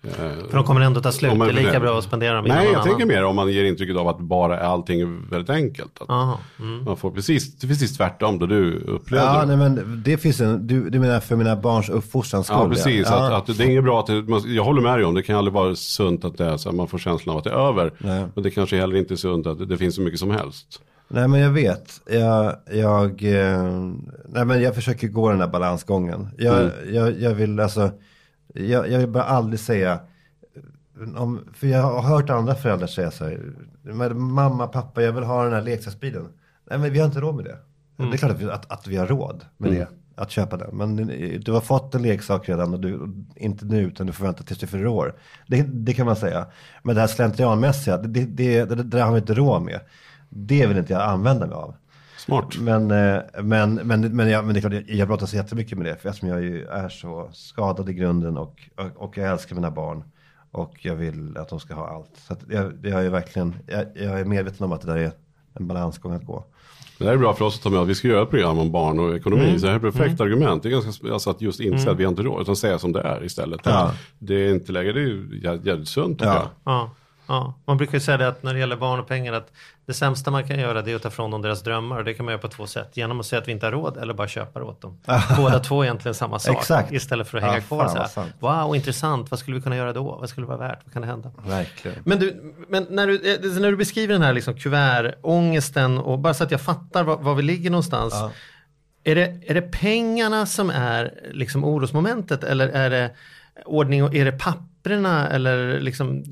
Eh, 0.07 0.47
För 0.49 0.53
de 0.57 0.63
kommer 0.63 0.81
ändå 0.81 1.01
ta 1.01 1.11
slut. 1.11 1.37
man- 1.37 1.47
Det 1.47 1.53
är 1.53 1.65
lika 1.65 1.79
bra 1.79 1.97
att 1.97 2.03
spendera 2.03 2.35
dem 2.35 2.45
Nej, 2.47 2.65
jag 2.73 2.83
tänker 2.83 2.95
annan. 2.95 3.07
mer 3.07 3.23
om 3.23 3.35
man 3.35 3.51
ger 3.51 3.63
intrycket 3.63 3.97
av 3.97 4.07
att 4.07 4.19
bara 4.19 4.59
allting 4.59 5.01
är 5.01 5.29
väldigt 5.31 5.49
enkelt. 5.49 6.01
Att 6.01 6.09
Aha, 6.09 6.39
mm. 6.59 6.83
Man 6.83 6.97
får 6.97 7.11
precis, 7.11 7.59
precis 7.59 7.97
tvärtom 7.97 8.39
då 8.39 8.45
du 8.45 8.75
upplevde 8.79 9.25
Ja, 9.27 9.43
nej 9.47 9.57
men 9.57 10.01
det 10.05 10.17
finns 10.17 10.41
en, 10.41 10.67
du, 10.67 10.89
du 10.89 10.99
menar 10.99 11.19
för 11.19 11.35
mina 11.35 11.55
barns 11.55 11.89
uppfostrans 11.89 12.47
skull? 12.47 12.57
Ja, 12.61 12.69
precis. 12.69 13.07
Ja. 13.09 13.27
Att, 13.37 13.49
att 13.49 13.57
det 13.57 13.63
är 13.63 13.69
inget 13.69 13.83
bra 13.83 13.99
att 13.99 14.07
det, 14.07 14.23
jag 14.47 14.63
håller 14.63 14.81
med 14.81 14.97
dig 14.97 15.05
om, 15.05 15.13
det 15.15 15.23
kan 15.23 15.35
aldrig 15.35 15.53
vara 15.53 15.75
sunt 15.75 16.25
att 16.25 16.37
det 16.37 16.45
är 16.45 16.57
så 16.57 16.71
man 16.71 16.87
får 16.87 16.97
känslan 16.97 17.33
av 17.33 17.37
att 17.37 17.43
det 17.43 17.49
är 17.49 17.67
över. 17.69 17.91
Nej. 17.97 18.25
Men 18.35 18.43
det 18.43 18.51
kanske 18.51 18.77
heller 18.77 18.95
inte 18.95 19.13
är 19.13 19.15
sunt 19.15 19.47
att 19.47 19.57
det, 19.59 19.65
det 19.65 19.77
finns 19.77 19.95
så 19.95 20.01
mycket 20.01 20.19
som 20.19 20.31
helst. 20.31 20.81
Nej 21.07 21.27
men 21.27 21.39
jag 21.39 21.49
vet. 21.49 22.01
Jag, 22.11 22.55
jag, 22.73 23.23
eh, 23.23 23.63
nej, 24.29 24.45
men 24.45 24.61
jag 24.61 24.75
försöker 24.75 25.07
gå 25.07 25.29
den 25.31 25.39
här 25.41 25.47
balansgången. 25.47 26.27
Jag, 26.37 26.55
Mm. 26.61 26.71
jag, 26.93 27.21
jag 27.21 27.33
vill 27.35 27.59
alltså, 27.59 27.89
jag, 28.55 28.91
jag 28.91 28.99
vill 28.99 29.09
bara 29.09 29.23
aldrig 29.23 29.59
säga, 29.59 29.99
om, 31.15 31.49
för 31.53 31.67
jag 31.67 31.81
har 31.81 32.01
hört 32.01 32.29
andra 32.29 32.55
föräldrar 32.55 32.87
säga 32.87 33.11
så 33.11 33.25
här, 33.25 34.13
mamma, 34.13 34.67
pappa, 34.67 35.01
jag 35.01 35.13
vill 35.13 35.23
ha 35.23 35.43
den 35.43 35.53
här 35.53 35.61
leksaksbilen. 35.61 36.27
Nej 36.69 36.79
men 36.79 36.93
vi 36.93 36.99
har 36.99 37.05
inte 37.05 37.19
råd 37.19 37.35
med 37.35 37.45
det. 37.45 37.57
Mm. 37.97 38.11
Det 38.11 38.15
är 38.15 38.17
klart 38.17 38.31
att 38.31 38.41
vi, 38.41 38.51
att, 38.51 38.71
att 38.71 38.87
vi 38.87 38.97
har 38.97 39.07
råd 39.07 39.45
med 39.57 39.71
det, 39.71 39.87
att 40.15 40.31
köpa 40.31 40.57
den. 40.57 40.77
Men 40.77 40.95
du 41.43 41.51
har 41.51 41.61
fått 41.61 41.95
en 41.95 42.01
leksak 42.01 42.49
redan 42.49 42.73
och 42.73 42.79
du, 42.79 43.13
inte 43.35 43.65
nu 43.65 43.81
utan 43.81 44.07
du 44.07 44.13
förväntar 44.13 44.43
tills 44.43 44.59
du 44.59 44.67
fyller 44.67 44.87
år. 44.87 45.15
Det, 45.47 45.61
det 45.61 45.93
kan 45.93 46.05
man 46.05 46.15
säga. 46.15 46.45
Men 46.83 46.95
det 46.95 47.01
här 47.01 47.07
slentrianmässiga, 47.07 47.97
det, 47.97 48.07
det, 48.07 48.25
det, 48.25 48.75
det, 48.75 48.83
det 48.83 49.01
har 49.01 49.11
vi 49.11 49.19
inte 49.19 49.33
råd 49.33 49.61
med. 49.61 49.79
Det 50.29 50.67
vill 50.67 50.77
inte 50.77 50.93
jag 50.93 51.01
använda 51.01 51.47
mig 51.47 51.55
av. 51.55 51.75
Smart. 52.25 52.57
Men, 52.59 52.91
eh, 52.91 53.21
men, 53.43 53.73
men, 53.73 54.01
men, 54.01 54.29
jag, 54.29 54.45
men 54.45 54.53
det 54.53 54.59
är 54.59 54.61
klart, 54.61 54.73
jag- 54.73 54.89
jag 54.89 55.07
brottas 55.07 55.33
jättemycket 55.33 55.77
med 55.77 55.87
det. 55.87 55.95
För 55.95 56.09
eftersom 56.09 56.29
jag 56.29 56.41
ju 56.41 56.65
är 56.65 56.89
så 56.89 57.29
skadad 57.33 57.89
i 57.89 57.93
grunden 57.93 58.37
och, 58.37 58.61
och, 58.95 59.17
jag 59.17 59.31
älskar 59.31 59.55
mina 59.55 59.71
barn. 59.71 60.03
Och 60.51 60.85
jag 60.85 60.95
vill 60.95 61.37
att 61.37 61.49
de 61.49 61.59
ska 61.59 61.73
ha 61.73 61.87
allt. 61.87 62.11
Så 62.27 62.33
att 62.33 62.39
jag, 62.49 62.73
jag 62.83 63.05
är 63.05 63.09
verkligen, 63.09 63.55
jag, 63.67 63.85
jag 63.95 64.19
är 64.19 64.25
medveten 64.25 64.65
om 64.65 64.71
att 64.71 64.81
det 64.81 64.87
där 64.87 64.97
är 64.97 65.11
en 65.53 65.67
balansgång 65.67 66.13
att 66.13 66.25
gå. 66.25 66.45
Det 66.99 67.05
här 67.05 67.13
är 67.13 67.17
bra 67.17 67.33
för 67.33 67.45
oss 67.45 67.55
att 67.57 67.63
ta 67.63 67.69
med 67.69 67.79
att 67.79 67.87
vi 67.87 67.95
ska 67.95 68.07
göra 68.07 68.23
ett 68.23 68.29
program 68.29 68.59
om 68.59 68.71
barn 68.71 68.99
och 68.99 69.15
ekonomi. 69.15 69.43
Mm. 69.47 69.59
Så 69.59 69.65
det 69.65 69.71
här 69.71 69.79
är 69.79 69.87
ett 69.87 69.93
perfekt 69.95 70.21
argument. 70.21 70.63
Det 70.63 70.69
är 70.69 70.71
ganska, 70.71 71.13
alltså 71.13 71.29
att 71.29 71.41
just 71.41 71.59
inse 71.59 71.91
att 71.91 71.97
vi 71.97 72.03
har 72.03 72.09
inte 72.09 72.23
råd, 72.23 72.41
utan 72.41 72.55
säga 72.55 72.79
som 72.79 72.91
det 72.91 73.01
är 73.01 73.23
istället. 73.23 73.59
Ja. 73.63 73.91
Det 74.19 74.33
är 74.35 74.53
inte 74.53 74.71
läge, 74.71 74.93
det 74.93 75.01
är 75.01 75.65
jävligt 75.65 75.87
sunt 75.87 76.21
Ja. 76.21 76.33
jag. 76.35 76.47
Ja, 76.73 76.89
ja. 77.27 77.53
Man 77.65 77.77
brukar 77.77 77.93
ju 77.93 77.99
säga 77.99 78.17
det 78.17 78.27
att 78.27 78.43
när 78.43 78.53
det 78.53 78.59
gäller 78.59 78.75
barn 78.75 78.99
och 78.99 79.07
pengar 79.07 79.33
att 79.33 79.51
det 79.85 79.93
sämsta 79.93 80.31
man 80.31 80.47
kan 80.47 80.59
göra 80.59 80.81
det 80.81 80.91
är 80.91 80.95
att 80.95 81.01
ta 81.01 81.07
ifrån 81.07 81.31
dem 81.31 81.41
deras 81.41 81.63
drömmar 81.63 81.97
och 81.97 82.03
det 82.03 82.13
kan 82.13 82.25
man 82.25 82.31
göra 82.31 82.41
på 82.41 82.47
två 82.47 82.67
sätt. 82.67 82.97
Genom 82.97 83.19
att 83.19 83.25
säga 83.25 83.41
att 83.41 83.47
vi 83.47 83.51
inte 83.51 83.65
har 83.65 83.71
råd 83.71 83.97
eller 83.97 84.13
bara 84.13 84.27
köpa 84.27 84.59
det 84.59 84.65
åt 84.65 84.81
dem. 84.81 84.97
Båda 85.37 85.59
två 85.59 85.81
är 85.81 85.85
egentligen 85.85 86.15
samma 86.15 86.39
sak. 86.39 86.57
Exakt. 86.57 86.91
Istället 86.91 87.27
för 87.27 87.37
att 87.37 87.43
Ja, 87.43 87.49
hänga 87.49 87.61
kvar 87.61 87.87
fan, 87.87 88.09
så 88.09 88.21
här. 88.21 88.31
Wow, 88.39 88.75
intressant. 88.75 89.31
Vad 89.31 89.39
skulle 89.39 89.57
vi 89.57 89.63
kunna 89.63 89.75
göra 89.75 89.93
då? 89.93 90.03
Vad 90.03 90.29
skulle 90.29 90.47
vara 90.47 90.57
värt? 90.57 90.79
Vad 90.85 90.93
kan 90.93 91.01
det 91.01 91.07
hända? 91.07 91.31
Verkligen. 91.47 91.97
Men, 92.05 92.19
du, 92.19 92.55
men 92.69 92.87
när, 92.89 93.07
du, 93.07 93.33
eh, 93.33 93.61
när 93.61 93.71
du 93.71 93.77
beskriver 93.77 94.13
den 94.13 94.21
här 94.21 94.33
liksom 94.33 94.53
kuvertångesten 94.53 95.97
och 95.97 96.19
bara 96.19 96.33
så 96.33 96.43
att 96.43 96.51
jag 96.51 96.61
fattar 96.61 97.03
var, 97.03 97.17
var 97.17 97.35
vi 97.35 97.43
ligger 97.43 97.69
någonstans. 97.69 98.13
Ja. 98.13 98.31
Är, 99.03 99.15
det, 99.15 99.41
är 99.47 99.53
det 99.53 99.61
pengarna 99.61 100.45
som 100.45 100.69
är 100.69 101.13
liksom 101.31 101.65
orosmomentet 101.65 102.43
eller 102.43 102.67
är 102.67 102.89
det 102.89 103.11
ordning 103.65 104.03
och 104.03 104.15
är 104.15 104.25
det 104.25 104.31
papprena 104.31 105.27
eller 105.29 105.79
liksom, 105.79 106.23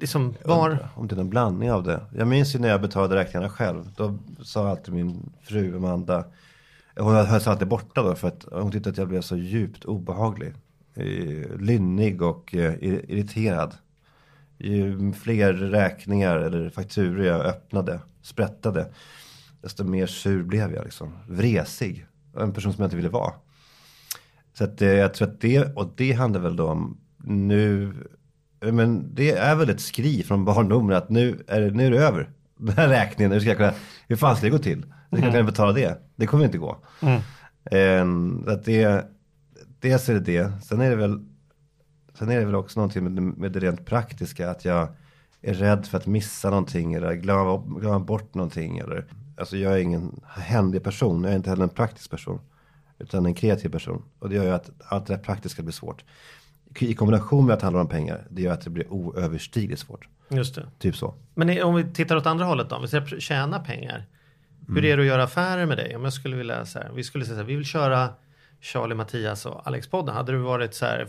liksom 0.00 0.34
var? 0.44 0.88
Om 0.94 1.08
det 1.08 1.14
är 1.16 1.20
en 1.20 1.30
blandning 1.30 1.72
av 1.72 1.82
det. 1.82 2.00
Jag 2.14 2.28
minns 2.28 2.54
ju 2.54 2.58
när 2.58 2.68
jag 2.68 2.80
betalade 2.80 3.16
räkningarna 3.16 3.48
själv. 3.48 3.90
Då 3.96 4.18
sa 4.42 4.68
alltid 4.68 4.94
min 4.94 5.30
fru 5.42 5.76
Amanda. 5.76 6.24
Hon 6.96 7.14
höll 7.14 7.40
alltid 7.48 7.68
borta 7.68 8.02
då 8.02 8.14
för 8.14 8.28
att 8.28 8.46
hon 8.52 8.72
tyckte 8.72 8.90
att 8.90 8.98
jag 8.98 9.08
blev 9.08 9.20
så 9.20 9.36
djupt 9.36 9.84
obehaglig. 9.84 10.52
Eh, 10.94 11.58
Lynnig 11.58 12.22
och 12.22 12.54
eh, 12.54 12.72
ir- 12.72 13.04
irriterad. 13.08 13.74
Ju 14.58 15.12
fler 15.12 15.52
räkningar 15.52 16.36
eller 16.36 16.70
fakturor 16.70 17.24
jag 17.24 17.40
öppnade, 17.40 18.00
sprättade. 18.22 18.86
Desto 19.62 19.84
mer 19.84 20.06
sur 20.06 20.42
blev 20.42 20.74
jag 20.74 20.84
liksom. 20.84 21.12
Vresig. 21.28 22.06
En 22.38 22.52
person 22.52 22.72
som 22.72 22.82
jag 22.82 22.86
inte 22.86 22.96
ville 22.96 23.08
vara. 23.08 23.32
Så 24.54 24.64
att 24.64 24.82
eh, 24.82 24.88
jag 24.88 25.14
tror 25.14 25.28
att 25.28 25.40
det, 25.40 25.76
och 25.76 25.92
det 25.96 26.12
handlar 26.12 26.40
väl 26.40 26.56
då 26.56 26.68
om 26.68 26.96
nu, 27.16 27.94
men 28.60 29.14
det 29.14 29.30
är 29.30 29.54
väl 29.56 29.70
ett 29.70 29.80
skri 29.80 30.22
från 30.22 30.44
barndomen 30.44 30.96
att 30.96 31.10
nu 31.10 31.44
är 31.48 31.60
det, 31.60 31.70
nu 31.70 31.86
är 31.86 31.90
det 31.90 31.98
över. 31.98 32.30
Den 32.56 32.74
här 32.76 32.88
räkningen, 32.88 33.30
nu 33.30 33.40
ska 33.40 33.48
jag 33.48 33.56
kunna, 33.56 33.72
hur 34.08 34.16
fan 34.16 34.36
ska 34.36 34.46
det 34.46 34.50
gå 34.50 34.58
till? 34.58 34.84
Hur 35.10 35.16
ska 35.18 35.26
jag 35.26 35.34
kunna 35.34 35.44
betala 35.46 35.72
det? 35.72 35.98
Det 36.16 36.26
kommer 36.26 36.44
inte 36.44 36.58
gå. 36.58 36.76
Mm. 37.02 38.48
att 38.48 38.64
det, 38.64 39.06
dels 39.80 40.08
är 40.08 40.14
det 40.14 40.20
det, 40.20 40.52
sen 40.64 40.80
är 40.80 40.90
det 40.90 40.96
väl, 40.96 41.24
sen 42.18 42.30
är 42.30 42.38
det 42.38 42.44
väl 42.44 42.54
också 42.54 42.80
någonting 42.80 43.04
med, 43.04 43.12
det- 43.12 43.20
med 43.40 43.52
det 43.52 43.60
rent 43.60 43.86
praktiska, 43.86 44.50
att 44.50 44.64
jag 44.64 44.88
är 45.42 45.54
rädd 45.54 45.86
för 45.86 45.98
att 45.98 46.06
missa 46.06 46.50
någonting 46.50 46.94
eller 46.94 47.14
glömma, 47.14 47.62
glömma 47.80 47.98
bort 48.00 48.34
någonting. 48.34 48.78
Eller, 48.78 49.04
alltså 49.36 49.56
jag 49.56 49.72
är 49.72 49.78
ingen 49.78 50.20
händig 50.26 50.82
person, 50.84 51.22
jag 51.24 51.32
är 51.32 51.36
inte 51.36 51.50
heller 51.50 51.62
en 51.62 51.68
praktisk 51.68 52.10
person. 52.10 52.40
Utan 52.98 53.26
en 53.26 53.34
kreativ 53.34 53.68
person. 53.68 54.02
Och 54.18 54.28
det 54.28 54.34
gör 54.36 54.44
ju 54.44 54.50
att 54.50 54.70
allt 54.84 55.06
det 55.06 55.14
där 55.16 55.22
praktiska 55.22 55.62
blir 55.62 55.72
svårt. 55.72 56.04
I 56.82 56.94
kombination 56.94 57.46
med 57.46 57.54
att 57.54 57.60
det 57.60 57.66
handlar 57.66 57.80
om 57.80 57.88
pengar, 57.88 58.26
det 58.30 58.42
gör 58.42 58.52
att 58.52 58.60
det 58.60 58.70
blir 58.70 58.92
oöverstigligt 58.92 59.80
svårt. 59.80 60.08
Just 60.28 60.54
det. 60.54 60.66
Typ 60.78 60.96
så. 60.96 61.14
Men 61.34 61.62
om 61.62 61.74
vi 61.74 61.84
tittar 61.84 62.16
åt 62.16 62.26
andra 62.26 62.44
hållet 62.44 62.70
då, 62.70 62.76
om 62.76 62.82
vi 62.82 62.88
ska 62.88 63.06
tjäna 63.06 63.58
pengar. 63.58 64.04
Hur 64.68 64.84
är 64.84 64.96
det 64.96 65.02
att 65.02 65.06
göra 65.06 65.22
affärer 65.22 65.66
med 65.66 65.76
dig? 65.76 65.96
Om 65.96 66.04
jag 66.04 66.12
skulle 66.12 66.36
vilja 66.36 66.66
så 66.66 66.78
här, 66.78 66.90
vi 66.94 67.04
skulle 67.04 67.24
säga 67.24 67.34
så 67.34 67.40
här, 67.40 67.46
vi 67.46 67.56
vill 67.56 67.64
köra 67.64 68.08
Charlie, 68.60 68.94
Mattias 68.94 69.46
och 69.46 69.66
Alex-podden. 69.66 70.14
Hade 70.14 70.32
du 70.32 70.38
varit 70.38 70.74
så 70.74 70.84
här, 70.84 71.08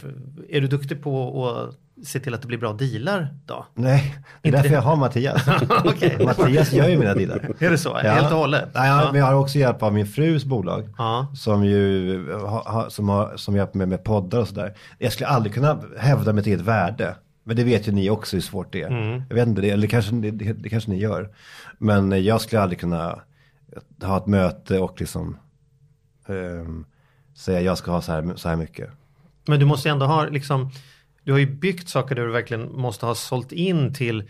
är 0.49 0.61
du 0.61 0.67
duktig 0.67 1.03
på 1.03 1.47
att 1.49 1.75
se 2.05 2.19
till 2.19 2.33
att 2.33 2.41
det 2.41 2.47
blir 2.47 2.57
bra 2.57 2.73
dealar 2.73 3.29
då? 3.45 3.65
Nej, 3.73 4.15
det 4.41 4.47
är 4.47 4.49
Inte 4.49 4.57
därför 4.57 4.69
det. 4.69 4.75
jag 4.75 4.81
har 4.81 4.95
Mattias. 4.95 5.45
Mattias 6.25 6.73
gör 6.73 6.89
ju 6.89 6.97
mina 6.97 7.13
dealar. 7.13 7.51
Är 7.59 7.69
det 7.71 7.77
så? 7.77 7.95
Helt 7.95 8.31
och 8.31 8.37
hållet? 8.37 8.69
Nej, 8.73 8.89
ja. 8.89 9.09
men 9.11 9.19
jag 9.21 9.27
har 9.27 9.33
också 9.33 9.57
hjälp 9.57 9.83
av 9.83 9.93
min 9.93 10.07
frus 10.07 10.45
bolag. 10.45 10.89
Ja. 10.97 11.27
Som 11.35 11.65
ju 11.65 12.33
ha, 12.33 12.71
ha, 12.71 12.89
som, 12.89 13.09
har, 13.09 13.37
som 13.37 13.55
hjälper 13.55 13.77
mig 13.77 13.87
med 13.87 14.03
poddar 14.03 14.39
och 14.39 14.47
sådär. 14.47 14.73
Jag 14.97 15.13
skulle 15.13 15.27
aldrig 15.27 15.53
kunna 15.53 15.81
hävda 15.97 16.33
mitt 16.33 16.47
eget 16.47 16.61
värde. 16.61 17.15
Men 17.43 17.55
det 17.55 17.63
vet 17.63 17.87
ju 17.87 17.91
ni 17.91 18.09
också 18.09 18.35
hur 18.35 18.41
svårt 18.41 18.73
det 18.73 18.81
är. 18.81 18.87
Mm. 18.87 19.23
Jag 19.29 19.35
vet 19.35 19.47
inte, 19.47 19.61
det, 19.61 19.69
eller 19.69 19.87
kanske, 19.87 20.15
det, 20.15 20.31
det, 20.31 20.69
kanske 20.69 20.91
ni 20.91 20.99
gör. 20.99 21.29
Men 21.77 22.23
jag 22.23 22.41
skulle 22.41 22.61
aldrig 22.61 22.79
kunna 22.79 23.19
ha 24.01 24.17
ett 24.17 24.27
möte 24.27 24.79
och 24.79 24.99
liksom 24.99 25.37
ehm, 26.27 26.85
säga 27.37 27.61
jag 27.61 27.77
ska 27.77 27.91
ha 27.91 28.01
så 28.01 28.11
här, 28.11 28.33
så 28.35 28.49
här 28.49 28.55
mycket. 28.55 28.89
Men 29.47 29.59
du 29.59 29.65
måste 29.65 29.89
ändå 29.89 30.05
ha 30.05 30.25
liksom, 30.25 30.69
du 31.23 31.31
har 31.31 31.39
ju 31.39 31.45
byggt 31.55 31.89
saker 31.89 32.15
där 32.15 32.25
du 32.25 32.31
verkligen 32.31 32.71
måste 32.71 33.05
ha 33.05 33.15
sålt 33.15 33.51
in 33.51 33.93
till 33.93 34.23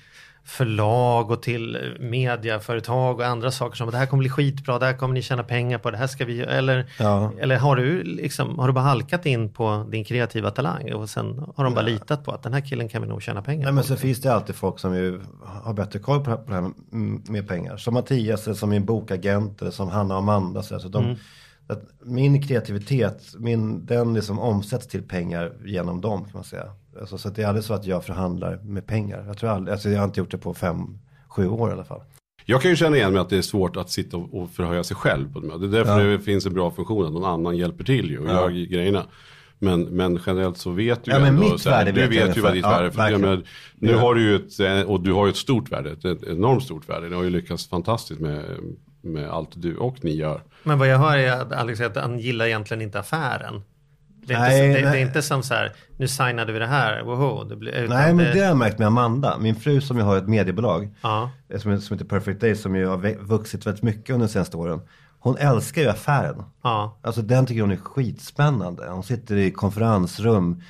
förlag 0.43 1.31
och 1.31 1.41
till 1.41 1.95
mediaföretag 1.99 3.19
och 3.19 3.25
andra 3.25 3.51
saker 3.51 3.75
som 3.75 3.91
det 3.91 3.97
här 3.97 4.05
kommer 4.05 4.21
bli 4.21 4.29
skitbra, 4.29 4.79
det 4.79 4.85
här 4.85 4.93
kommer 4.93 5.13
ni 5.13 5.21
tjäna 5.21 5.43
pengar 5.43 5.77
på, 5.77 5.91
det 5.91 5.97
här 5.97 6.07
ska 6.07 6.25
vi. 6.25 6.41
Eller, 6.41 6.85
Ja. 6.99 7.31
eller 7.39 7.57
har 7.57 7.75
du 7.75 8.03
liksom, 8.03 8.59
har 8.59 8.67
du 8.67 8.73
bara 8.73 8.83
halkat 8.83 9.25
in 9.25 9.53
på 9.53 9.85
din 9.91 10.05
kreativa 10.05 10.51
talang 10.51 10.93
och 10.93 11.09
sen 11.09 11.45
har 11.55 11.63
de 11.63 11.73
bara 11.73 11.81
litat 11.85 12.23
på 12.25 12.31
att 12.31 12.43
den 12.43 12.53
här 12.53 12.61
killen 12.61 12.89
kan 12.89 13.01
vi 13.01 13.07
nog 13.07 13.21
tjäna 13.23 13.41
pengar 13.41 13.63
Nej 13.63 13.71
på. 13.71 13.75
men 13.75 13.83
så 13.83 13.95
finns 13.95 14.21
det 14.21 14.33
alltid 14.33 14.55
folk 14.55 14.79
som 14.79 14.95
ju 14.95 15.21
har 15.45 15.73
bättre 15.73 15.99
koll 15.99 16.23
på 16.23 16.29
det 16.47 16.53
här- 16.53 16.71
med- 17.31 17.47
pengar. 17.47 17.77
Som 17.77 17.93
Mattias, 17.93 18.45
eller 18.47 18.55
som 18.55 18.69
min 18.69 18.85
bokagent, 18.85 19.61
eller 19.61 19.71
som 19.71 19.89
Hanna 19.89 20.13
och 20.13 20.19
Amanda. 20.19 20.63
Så, 20.63 20.79
så 20.79 20.87
de, 20.87 21.03
Mm. 21.05 21.17
Att 21.67 21.83
min 22.05 22.41
kreativitet, 22.41 23.23
min, 23.39 23.85
den 23.85 24.13
liksom 24.13 24.39
omsätts 24.39 24.87
till 24.87 25.03
pengar 25.03 25.53
genom 25.65 26.01
dem 26.01 26.23
kan 26.23 26.31
man 26.33 26.43
säga. 26.43 26.71
Alltså, 26.99 27.17
så 27.17 27.29
det 27.29 27.43
är 27.43 27.47
aldrig 27.47 27.63
så 27.63 27.73
att 27.73 27.85
jag 27.85 28.05
förhandlar 28.05 28.59
med 28.63 28.85
pengar. 28.87 29.23
Jag 29.27 29.37
tror 29.37 29.49
aldrig, 29.49 29.71
alltså 29.73 29.89
jag 29.89 29.97
har 29.99 30.05
inte 30.05 30.19
gjort 30.19 30.31
det 30.31 30.37
på 30.37 30.53
fem, 30.53 30.99
sju 31.27 31.47
år 31.47 31.69
i 31.69 31.73
alla 31.73 31.83
fall. 31.83 32.01
Jag 32.45 32.61
kan 32.61 32.71
ju 32.71 32.77
känna 32.77 32.97
igen 32.97 33.11
mig 33.13 33.21
att 33.21 33.29
det 33.29 33.37
är 33.37 33.41
svårt 33.41 33.75
att 33.77 33.89
sitta 33.89 34.17
och 34.17 34.49
förhöja 34.51 34.83
sig 34.83 34.95
själv 34.97 35.33
på. 35.33 35.39
Det 35.39 35.65
är 35.65 35.71
därför 35.71 36.03
det 36.07 36.19
finns 36.19 36.45
en 36.45 36.53
bra 36.53 36.71
funktion 36.71 37.05
att 37.05 37.11
någon 37.13 37.25
annan 37.25 37.57
hjälper 37.57 37.83
till 37.83 38.09
ju 38.09 38.19
och 38.19 38.27
gör 38.27 38.49
grejerna. 38.49 39.05
Men, 39.59 39.81
men 39.81 40.19
generellt 40.25 40.57
så 40.57 40.71
vet 40.71 41.03
du 41.05 41.11
Ja, 41.11 41.19
men 41.19 41.27
ändå, 41.27 41.41
mitt 41.41 41.65
här, 41.65 41.71
värde 41.71 41.91
du 41.91 42.07
vet 42.07 42.27
vet 42.29 42.37
ju 42.37 42.41
vad 42.41 42.53
ditt 42.53 42.65
ungefär. 42.65 42.89
värde 42.89 43.01
är. 43.07 43.11
Ja, 43.11 43.17
menar, 43.17 43.43
nu 43.75 43.91
Ja. 43.91 43.99
har 43.99 44.15
du 44.15 44.21
ju 44.21 44.35
ett, 44.35 44.59
eh, 44.59 44.81
och 44.91 45.01
du 45.03 45.13
har 45.13 45.25
ju 45.25 45.29
ett 45.29 45.35
stort 45.37 45.71
värde, 45.71 45.91
ett, 45.91 46.23
enormt 46.23 46.63
stort 46.63 46.89
värde. 46.89 47.09
Ni 47.09 47.15
har 47.15 47.23
ju 47.23 47.29
lyckats 47.29 47.67
fantastiskt 47.69 48.19
med, 48.21 48.43
med 49.07 49.29
allt 49.29 49.49
du 49.55 49.77
och 49.77 50.03
ni 50.03 50.11
gör. 50.11 50.41
Men 50.63 50.79
vad 50.79 50.87
jag 50.87 50.97
hör 50.97 51.17
är 51.17 51.31
att 51.31 51.51
Alex 51.51 51.77
säger 51.77 51.89
att 51.91 51.97
han 51.97 52.19
gillar 52.19 52.45
egentligen 52.45 52.81
inte 52.81 52.99
affären. 52.99 53.61
Det 54.27 54.33
är, 54.33 54.39
Nej, 54.39 54.67
inte, 54.67 54.81
det, 54.81 54.89
det 54.91 54.97
är 54.97 55.01
inte 55.01 55.21
som 55.21 55.43
så 55.43 55.53
här, 55.53 55.73
nu 55.97 56.07
signade 56.07 56.53
vi 56.53 56.59
det 56.59 56.67
här, 56.67 57.03
woho. 57.03 57.43
Det 57.43 57.55
blir, 57.55 57.87
Nej 57.89 58.13
men 58.13 58.25
det 58.25 58.39
har 58.39 58.47
jag 58.47 58.57
märkt 58.57 58.79
med 58.79 58.87
Amanda, 58.87 59.37
min 59.37 59.55
fru 59.55 59.81
som 59.81 59.97
ju 59.97 60.03
har 60.03 60.17
ett 60.17 60.27
mediebolag. 60.27 60.95
Ja, 61.01 61.29
eh, 61.49 61.59
Som, 61.59 61.81
som 61.81 61.97
heter 61.97 62.09
Perfect 62.09 62.41
Day 62.41 62.55
som 62.55 62.75
ju 62.75 62.85
har 62.87 63.23
vuxit 63.23 63.65
väldigt 63.67 63.83
mycket 63.83 64.09
under 64.13 64.27
de 64.27 64.33
senaste 64.33 64.57
åren. 64.57 64.81
Hon 65.19 65.37
älskar 65.37 65.81
ju 65.81 65.87
affären. 65.87 66.43
ja. 66.63 66.97
Alltså 67.01 67.21
den 67.21 67.45
tycker 67.45 67.61
hon 67.61 67.71
är 67.71 67.77
skitspännande. 67.77 68.87
Hon 68.89 69.03
sitter 69.03 69.35
i 69.35 69.51
konferensrum 69.51 70.61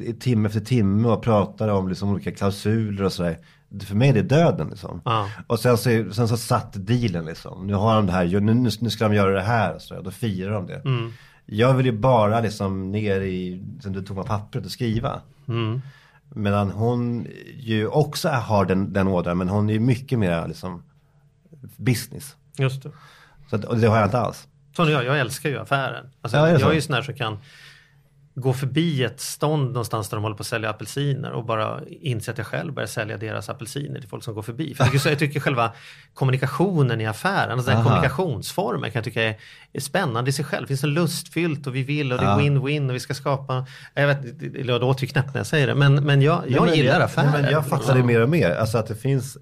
i 0.00 0.12
timme 0.12 0.46
efter 0.48 0.60
timme 0.60 1.08
och 1.08 1.22
pratar 1.22 1.68
om 1.68 1.88
liksom 1.88 2.10
olika 2.10 2.32
klausuler 2.32 3.04
och 3.04 3.12
sådär. 3.12 3.38
För 3.86 3.94
mig 3.94 4.08
är 4.08 4.14
det 4.14 4.22
döden 4.22 4.68
liksom. 4.68 5.02
Ja. 5.04 5.28
Och 5.46 5.60
sen 5.60 5.78
så, 5.78 6.12
sen 6.12 6.28
så 6.28 6.36
satt 6.36 6.86
dealen 6.86 7.24
liksom. 7.24 7.66
Nu 7.66 7.74
har 7.74 7.96
de 7.96 8.06
det 8.06 8.12
här, 8.12 8.40
nu, 8.40 8.54
nu, 8.80 8.90
ska 8.90 9.08
de 9.08 9.14
göra 9.14 9.32
det 9.32 9.42
här. 9.42 9.78
Så. 9.78 10.00
Då 10.00 10.10
firar 10.10 10.52
de 10.52 10.66
det. 10.66 10.82
Mm. 10.84 11.12
Jag 11.46 11.74
vill 11.74 11.86
ju 11.86 11.92
bara 11.92 12.40
liksom 12.40 12.92
ner 12.92 13.20
i 13.20 13.64
som 13.80 13.92
det 13.92 14.02
tomma 14.02 14.24
pappret 14.24 14.64
och 14.64 14.70
skriva. 14.70 15.20
Mm. 15.48 15.82
Medan 16.34 16.70
hon 16.70 17.26
ju 17.56 17.86
också 17.86 18.28
har 18.28 18.64
den, 18.64 18.92
den 18.92 19.08
ådran. 19.08 19.38
Men 19.38 19.48
hon 19.48 19.68
är 19.68 19.72
ju 19.72 19.80
mycket 19.80 20.18
mer 20.18 20.48
liksom 20.48 20.82
business. 21.76 22.36
Just 22.58 22.82
det. 22.82 22.90
Så 23.50 23.56
att, 23.56 23.64
och 23.64 23.76
det 23.76 23.86
har 23.86 23.96
jag 23.96 24.06
inte 24.06 24.18
alls. 24.18 24.48
Är 24.78 24.88
jag, 24.88 25.04
jag 25.04 25.20
älskar 25.20 25.48
ju 25.48 25.58
affären. 25.58 26.06
Alltså, 26.22 26.38
Ja, 26.38 26.50
jag 26.50 26.70
är 26.70 26.72
ju 26.72 26.80
sån 26.80 26.94
här 26.94 27.02
som 27.02 27.14
kan 27.14 27.38
gå 28.40 28.52
förbi 28.52 29.04
ett 29.04 29.20
stånd 29.20 29.66
någonstans 29.66 30.08
där 30.08 30.16
de 30.16 30.22
håller 30.22 30.36
på 30.36 30.40
att 30.40 30.46
sälja 30.46 30.70
apelsiner 30.70 31.30
och 31.30 31.44
bara 31.44 31.80
inse 31.88 32.30
att 32.30 32.38
jag 32.38 32.46
själv 32.46 32.72
börjar 32.72 32.86
sälja 32.86 33.16
deras 33.16 33.48
apelsiner 33.48 34.00
till 34.00 34.08
folk 34.08 34.24
som 34.24 34.34
går 34.34 34.42
förbi. 34.42 34.74
För 34.74 34.84
jag, 34.84 34.92
tycker, 34.92 35.10
jag 35.10 35.18
tycker 35.18 35.40
själva 35.40 35.72
kommunikationen 36.14 37.00
i 37.00 37.06
affären, 37.06 37.50
alltså 37.52 37.70
den 37.70 37.84
kommunikationsformen 37.84 38.90
kan 38.90 38.98
jag 38.98 39.04
tycka 39.04 39.22
är, 39.22 39.36
är 39.72 39.80
spännande 39.80 40.30
i 40.30 40.32
sig 40.32 40.44
själv. 40.44 40.62
Det 40.62 40.68
finns 40.68 40.84
en 40.84 40.94
lustfyllt 40.94 41.66
och 41.66 41.74
vi 41.74 41.82
vill 41.82 42.12
och 42.12 42.18
det 42.18 42.24
är 42.24 42.36
win-win 42.36 42.88
och 42.88 42.94
vi 42.94 43.00
ska 43.00 43.14
skapa, 43.14 43.66
jag 43.94 44.06
vet, 44.06 44.38
det 44.54 44.64
låter 44.64 45.02
ju 45.02 45.08
knäppt 45.08 45.34
när 45.34 45.40
jag 45.40 45.46
säger 45.46 45.66
det, 45.66 45.74
men, 45.74 45.94
men 45.94 46.22
jag, 46.22 46.42
jag 46.48 46.60
Nej, 46.60 46.70
men 46.70 46.74
gillar 46.74 47.00
affärer. 47.00 47.30
nej, 47.32 47.42
Men 47.42 47.52
jag 47.52 47.66
fattar 47.66 47.94
det 47.94 48.02
mer 48.02 48.22
och 48.22 48.28
mer. 48.28 48.50
Alltså 48.50 48.78
att 48.78 48.86
det 48.86 48.96
finns, 48.96 49.36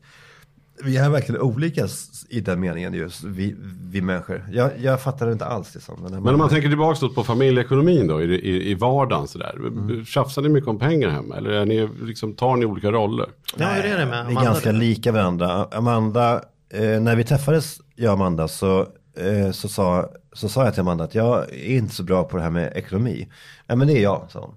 vi 0.82 0.96
är 0.96 1.08
verkligen 1.08 1.40
olika 1.40 1.88
i 2.28 2.40
den 2.40 2.60
meningen 2.60 2.94
just, 2.94 3.24
vi, 3.24 3.56
vi 3.90 4.00
människor. 4.00 4.44
Jag, 4.52 4.70
jag 4.78 5.02
fattar 5.02 5.26
det 5.26 5.32
inte 5.32 5.44
alls 5.44 5.74
liksom. 5.74 6.02
Den 6.02 6.14
här 6.14 6.20
Men 6.20 6.34
om 6.34 6.38
man 6.38 6.48
tänker 6.48 6.68
tillbaka 6.68 7.08
på 7.08 7.24
familjeekonomin 7.24 8.06
då, 8.06 8.22
i, 8.22 8.24
i, 8.24 8.70
i 8.70 8.74
vardagen 8.74 9.28
sådär. 9.28 9.54
Mm. 9.56 10.04
Tjafsar 10.04 10.42
ni 10.42 10.48
mycket 10.48 10.68
om 10.68 10.78
pengar 10.78 11.08
hemma? 11.08 11.36
Eller 11.36 11.50
är 11.50 11.66
ni, 11.66 11.88
liksom, 12.02 12.34
tar 12.34 12.56
ni 12.56 12.64
olika 12.64 12.90
roller? 12.90 13.26
Ja, 13.56 13.66
hur 13.68 13.84
är 13.84 13.98
det 13.98 14.06
med 14.06 14.26
Vi 14.26 14.34
är 14.34 14.44
ganska 14.44 14.72
lika 14.72 15.12
varandra. 15.12 15.68
Amanda, 15.72 16.42
eh, 16.72 17.00
när 17.00 17.16
vi 17.16 17.24
träffades, 17.24 17.80
jag 17.94 18.12
och 18.12 18.14
Amanda, 18.14 18.48
så, 18.48 18.80
eh, 19.16 19.50
så, 19.52 19.68
sa, 19.68 20.10
så 20.32 20.48
sa 20.48 20.64
jag 20.64 20.74
till 20.74 20.80
Amanda 20.80 21.04
att 21.04 21.14
jag 21.14 21.52
är 21.52 21.76
inte 21.76 21.94
så 21.94 22.02
bra 22.02 22.24
på 22.24 22.36
det 22.36 22.42
här 22.42 22.50
med 22.50 22.72
ekonomi. 22.76 23.28
Men 23.66 23.86
det 23.86 23.92
är 23.92 24.02
jag, 24.02 24.26
sa 24.28 24.40
hon. 24.40 24.54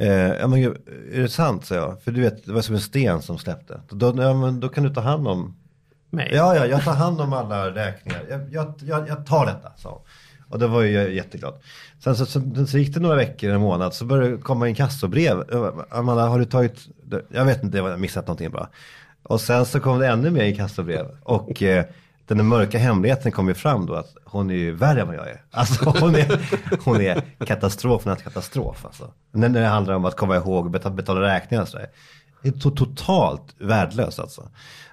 Eh, 0.00 0.10
ja 0.10 0.46
men 0.46 0.60
gud, 0.60 0.76
är 1.12 1.20
det 1.20 1.28
sant, 1.28 1.64
sa 1.64 1.74
jag. 1.74 2.02
För 2.02 2.12
du 2.12 2.20
vet, 2.20 2.46
det 2.46 2.52
var 2.52 2.62
som 2.62 2.74
en 2.74 2.80
sten 2.80 3.22
som 3.22 3.38
släppte. 3.38 3.80
Då, 3.88 4.14
ja, 4.16 4.34
men, 4.34 4.60
då 4.60 4.68
kan 4.68 4.84
du 4.84 4.94
ta 4.94 5.00
hand 5.00 5.28
om 5.28 5.56
Mig? 6.10 6.30
Ja, 6.32 6.56
ja, 6.56 6.66
jag 6.66 6.84
tar 6.84 6.94
hand 6.94 7.20
om 7.20 7.32
alla 7.32 7.70
räkningar. 7.70 8.22
Jag, 8.30 8.40
jag, 8.52 8.74
jag, 8.80 9.08
jag 9.08 9.26
tar 9.26 9.46
detta, 9.46 9.72
sa 9.76 9.90
hon. 9.90 10.00
Och 10.48 10.58
då 10.58 10.66
var 10.66 10.82
jag 10.82 11.10
jätteglad. 11.10 11.54
Sen 12.04 12.16
så, 12.16 12.26
så, 12.26 12.66
så 12.66 12.78
gick 12.78 12.94
det 12.94 13.00
några 13.00 13.16
veckor, 13.16 13.50
en 13.50 13.60
månad, 13.60 13.94
så 13.94 14.04
började 14.04 14.36
det 14.36 14.42
komma 14.42 14.68
in 14.68 14.74
kassobrev. 14.74 15.44
Amanda, 15.90 16.26
har 16.26 16.38
du 16.38 16.44
tagit, 16.44 16.88
jag 17.28 17.44
vet 17.44 17.62
inte, 17.62 17.78
jag 17.78 17.84
har 17.84 17.96
missat 17.96 18.26
någonting 18.26 18.50
bara. 18.50 18.68
Och 19.22 19.40
sen 19.40 19.66
så 19.66 19.80
kom 19.80 19.98
det 19.98 20.06
ännu 20.06 20.30
mer 20.30 20.54
kassobrev. 20.54 21.06
Och 21.22 21.62
eh, 21.62 21.84
den 22.34 22.46
mörka 22.46 22.78
hemligheten 22.78 23.32
kom 23.32 23.48
ju 23.48 23.54
fram 23.54 23.86
då 23.86 23.94
att 23.94 24.14
hon 24.24 24.50
är 24.50 24.54
ju 24.54 24.74
värre 24.74 25.00
än 25.00 25.06
vad 25.06 25.16
jag 25.16 25.28
är. 25.30 25.42
Alltså 25.50 25.84
hon 26.00 26.14
är, 26.14 26.40
hon 26.84 27.00
är 27.00 27.22
katastrofernas 27.46 28.22
katastrof 28.22 28.84
alltså. 28.84 29.10
När 29.32 29.48
när 29.48 29.60
det 29.60 29.66
handlar 29.66 29.94
om 29.94 30.04
att 30.04 30.16
komma 30.16 30.36
ihåg 30.36 30.64
och 30.64 30.70
betala, 30.70 30.94
betala 30.94 31.20
räkningar 31.20 31.62
och 31.62 31.68
sådär. 31.68 31.86
Det 32.42 32.48
är 32.48 32.52
to- 32.52 32.76
totalt 32.76 33.54
värdelöst 33.58 34.18
alltså. 34.18 34.48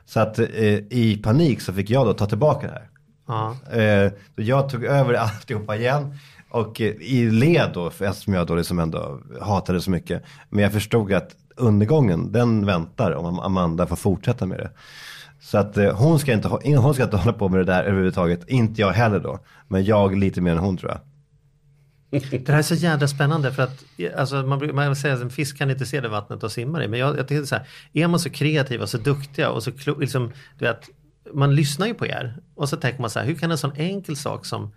Så 0.06 0.20
att 0.20 0.40
eh, 0.40 0.46
i 0.90 1.20
panik 1.24 1.62
så 1.62 1.74
fick 1.74 1.90
jag 1.90 2.06
då 2.06 2.14
ta 2.14 2.26
tillbaka 2.26 2.68
det 2.68 2.74
här. 2.74 2.90
Ja. 3.28 3.56
Eh, 3.82 4.12
jag 4.36 4.70
tog 4.70 4.84
över 4.86 5.14
alltihopa 5.20 5.76
igen. 5.76 6.16
Och 6.50 6.82
eh, 6.82 6.88
i 6.88 7.30
led 7.32 7.72
då, 7.74 7.88
eftersom 7.88 8.34
jag 8.34 8.48
då 8.48 8.56
liksom 8.56 8.80
ändå 8.80 9.20
hatade 9.42 9.78
det 9.78 9.82
så 9.82 9.92
mycket. 9.92 10.24
Men 10.50 10.64
jag 10.64 10.74
förstod 10.74 11.14
att 11.14 11.30
undergången, 11.56 12.32
den 12.32 12.66
väntar 12.66 13.12
om 13.12 13.40
Amanda 13.40 13.86
får 13.88 13.96
fortsätta 13.96 14.46
med 14.46 14.58
det. 14.60 14.70
Så 15.48 15.58
att 15.58 15.78
eh, 15.78 15.96
hon, 15.96 16.20
ska 16.20 16.34
inte, 16.34 16.48
ha- 16.48 16.62
hon 16.66 16.94
ska 16.94 17.04
inte 17.04 17.18
hålla 17.18 17.34
på 17.34 17.50
med 17.50 17.60
det 17.60 17.64
där 17.64 17.84
överhuvudtaget. 17.84 18.50
Inte 18.50 18.82
jag 18.82 18.92
heller 18.92 19.20
då. 19.20 19.40
Men 19.68 19.86
jag 19.86 20.16
lite 20.16 20.42
mer 20.42 20.52
än 20.52 20.58
hon 20.58 20.78
tror 20.78 20.92
jag. 20.92 21.02
Det 22.32 22.50
här 22.50 22.58
är 22.58 22.62
så 22.62 22.76
jävla 22.76 23.08
spännande 23.08 23.52
för 23.52 23.64
att 23.64 23.84
alltså, 24.18 24.36
man, 24.36 24.76
man 24.76 24.96
säger 24.96 25.16
att 25.16 25.22
en 25.22 25.30
fisk 25.30 25.58
kan 25.58 25.70
inte 25.70 25.86
se 25.86 26.02
det 26.02 26.08
vattnet 26.08 26.44
och 26.44 26.52
simmar 26.52 26.84
i. 26.84 26.88
Men 26.88 27.00
jag, 27.00 27.18
jag 27.18 27.28
tycker 27.28 27.46
så 27.46 27.56
här, 27.56 27.68
är 27.94 28.08
man 28.08 28.20
så 28.20 28.30
kreativ 28.30 28.82
och 28.82 28.90
så 28.90 28.98
duktiga 28.98 29.50
och 29.50 29.64
så 29.64 29.72
klo, 29.72 30.00
liksom, 30.00 30.32
du 30.60 30.66
vet, 30.66 30.90
man 31.34 31.56
lyssnar 31.56 31.88
ju 31.88 31.94
på 31.94 32.08
er 32.08 32.38
och 32.56 32.70
så 32.70 32.78
tänker 32.78 33.02
man 33.02 33.10
så 33.10 33.20
här, 33.20 33.26
hur 33.26 33.36
kan 33.36 33.52
en 33.52 33.58
sån 33.58 33.74
enkel 33.76 34.16
sak 34.16 34.46
som 34.46 34.74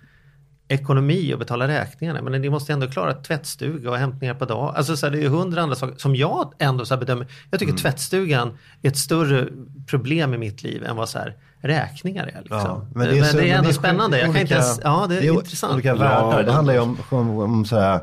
ekonomi 0.71 1.35
och 1.35 1.39
betala 1.39 1.69
räkningarna, 1.69 2.23
men 2.23 2.43
ni 2.43 2.51
måste 2.51 2.73
ändå 2.73 2.87
klara 2.87 3.15
tvättstuga 3.15 3.91
och 3.91 3.97
hämtningar 3.97 4.35
på 4.35 4.45
dag. 4.45 4.75
Alltså 4.77 4.97
så 4.97 5.07
här, 5.07 5.11
det 5.13 5.19
är 5.19 5.23
ju 5.23 5.29
hundra 5.29 5.63
andra 5.63 5.77
saker 5.77 5.99
som 5.99 6.17
jag 6.17 6.53
ändå 6.59 6.85
så 6.87 6.95
här 6.95 7.01
bedömer. 7.01 7.27
Jag 7.51 7.61
tycker 7.61 7.73
tvättstugan 7.77 8.59
är 8.83 8.89
ett 8.89 8.97
större 8.97 9.47
problem 9.87 10.35
i 10.35 10.39
mitt 10.39 10.63
liv 10.63 10.85
än 10.85 10.97
vad 10.97 11.09
så 11.09 11.19
här 11.19 11.37
räkningar 11.61 12.27
är. 12.27 12.41
Liksom. 12.43 12.87
men, 12.95 13.09
det 13.09 13.19
är, 13.19 13.25
så- 13.25 13.39
ändå 13.39 13.53
men 13.55 13.63
det 13.65 13.69
är 13.69 13.73
spännande. 13.73 14.19
Jag 14.19 14.27
kan 14.33 14.41
inte 14.43 14.55
ens, 14.55 14.81
ja 14.85 15.07
det 15.09 15.19
är, 15.19 15.31
o- 15.31 15.35
intressant. 15.35 15.75
Olika 15.75 15.95
världar. 15.95 16.43
Det 16.43 16.53
handlar 16.53 16.75
ju 16.75 16.81
om, 16.81 16.99
om, 17.11 17.39
om 17.39 17.65
så 17.65 17.79
här, 17.79 18.01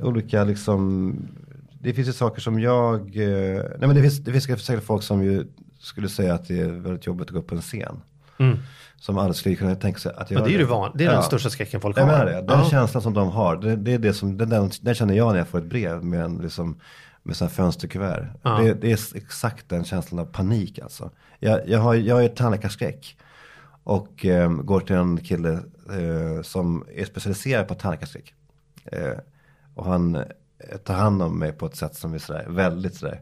olika 0.00 0.44
liksom, 0.44 1.14
det 1.80 1.94
finns 1.94 2.08
ju 2.08 2.12
saker 2.12 2.40
som 2.40 2.60
jag, 2.60 3.00
eh, 3.00 3.62
nej 3.78 3.78
men 3.80 3.94
det 3.94 4.02
finns, 4.02 4.18
det 4.18 4.32
finns 4.32 4.44
säkert 4.44 4.84
folk 4.84 5.02
som 5.02 5.24
ju 5.24 5.46
skulle 5.80 6.08
säga 6.08 6.34
att 6.34 6.48
det 6.48 6.60
är 6.60 6.68
väldigt 6.70 7.06
jobbigt 7.06 7.26
att 7.26 7.32
gå 7.32 7.38
upp 7.38 7.46
på 7.46 7.54
en 7.54 7.60
scen. 7.60 8.00
Som 9.02 9.18
aldrig 9.18 9.36
skulle 9.36 9.54
kunna 9.56 9.74
tänka 9.76 9.98
sig 10.00 10.12
att 10.16 10.30
göra 10.30 10.40
Ja, 10.42 10.48
det 10.48 10.54
är 10.54 10.58
det 10.58 10.64
van, 10.64 10.90
det 10.94 11.04
är 11.04 11.10
den 11.12 11.22
största 11.22 11.50
skräcken 11.50 11.80
folk 11.80 11.98
Jag 11.98 12.02
har. 12.04 12.12
menar 12.12 12.26
det, 12.26 12.32
den 12.32 12.58
Ja. 12.58 12.68
känslan 12.70 13.02
som 13.02 13.14
de 13.14 13.28
har, 13.28 13.56
det, 13.56 13.76
det 13.76 13.92
är 13.94 13.98
det 13.98 14.14
som, 14.14 14.38
den, 14.38 14.48
den, 14.48 14.70
den 14.80 14.94
känner 14.94 15.14
jag 15.14 15.30
när 15.32 15.38
jag 15.38 15.48
får 15.48 15.58
ett 15.58 15.64
brev 15.64 16.04
med 16.04 16.24
en 16.24 16.38
liksom, 16.38 16.80
med 17.22 17.36
här 17.36 17.48
fönsterkuvert. 17.48 18.26
Det, 18.42 18.74
det 18.74 18.92
är 18.92 19.16
exakt 19.16 19.68
den 19.68 19.84
känslan 19.84 20.18
av 20.18 20.24
panik 20.24 20.78
alltså. 20.78 21.10
Jag, 21.38 21.68
jag 21.68 21.78
har 21.78 21.94
jag 21.94 22.22
ju 22.22 22.28
tandläkarskräck. 22.28 23.16
Och 23.84 24.26
eh, 24.26 24.48
går 24.50 24.80
till 24.80 24.96
en 24.96 25.16
kille 25.18 25.52
eh, 25.52 26.42
som 26.42 26.84
är 26.94 27.04
specialiserad 27.04 27.68
på 27.68 27.74
tandläkarskräck. 27.74 28.34
Eh, 28.84 29.18
och 29.74 29.84
han 29.84 30.14
eh, 30.14 30.22
tar 30.84 30.94
hand 30.94 31.22
om 31.22 31.38
mig 31.38 31.52
på 31.52 31.66
ett 31.66 31.76
sätt 31.76 31.94
som 31.94 32.14
är 32.14 32.18
sådär, 32.18 32.44
väldigt 32.48 32.94
sådär, 32.94 33.20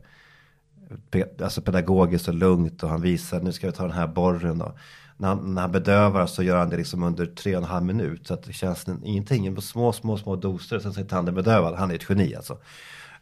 pe- 1.10 1.42
alltså 1.44 1.62
pedagogiskt 1.62 2.28
och 2.28 2.34
lugnt. 2.34 2.82
Och 2.82 2.88
han 2.90 3.00
visar, 3.02 3.40
nu 3.40 3.52
ska 3.52 3.66
vi 3.66 3.72
ta 3.72 3.82
den 3.82 3.92
här 3.96 4.06
borren. 4.06 4.62
Och 4.62 4.76
när, 5.20 5.28
han, 5.28 5.54
när 5.54 5.62
han 5.62 5.72
bedövar 5.72 6.26
så 6.26 6.42
gör 6.42 6.58
han 6.58 6.70
det 6.70 6.76
liksom 6.76 7.02
under 7.02 7.26
tre 7.26 7.56
och 7.56 7.62
en 7.62 7.68
halv 7.68 7.84
minut. 7.84 8.26
Så 8.26 8.34
att 8.34 8.42
det 8.42 8.52
känns 8.52 8.86
ingenting, 9.04 9.54
på 9.54 9.60
små, 9.60 9.92
små, 9.92 10.16
små 10.16 10.36
doser. 10.36 10.78
Sen 10.78 10.92
så 10.92 11.00
är 11.00 11.04
tanden 11.04 11.34
bedövad. 11.34 11.74
Han 11.74 11.90
är 11.90 11.94
ett 11.94 12.06
geni 12.08 12.34
alltså. 12.34 12.58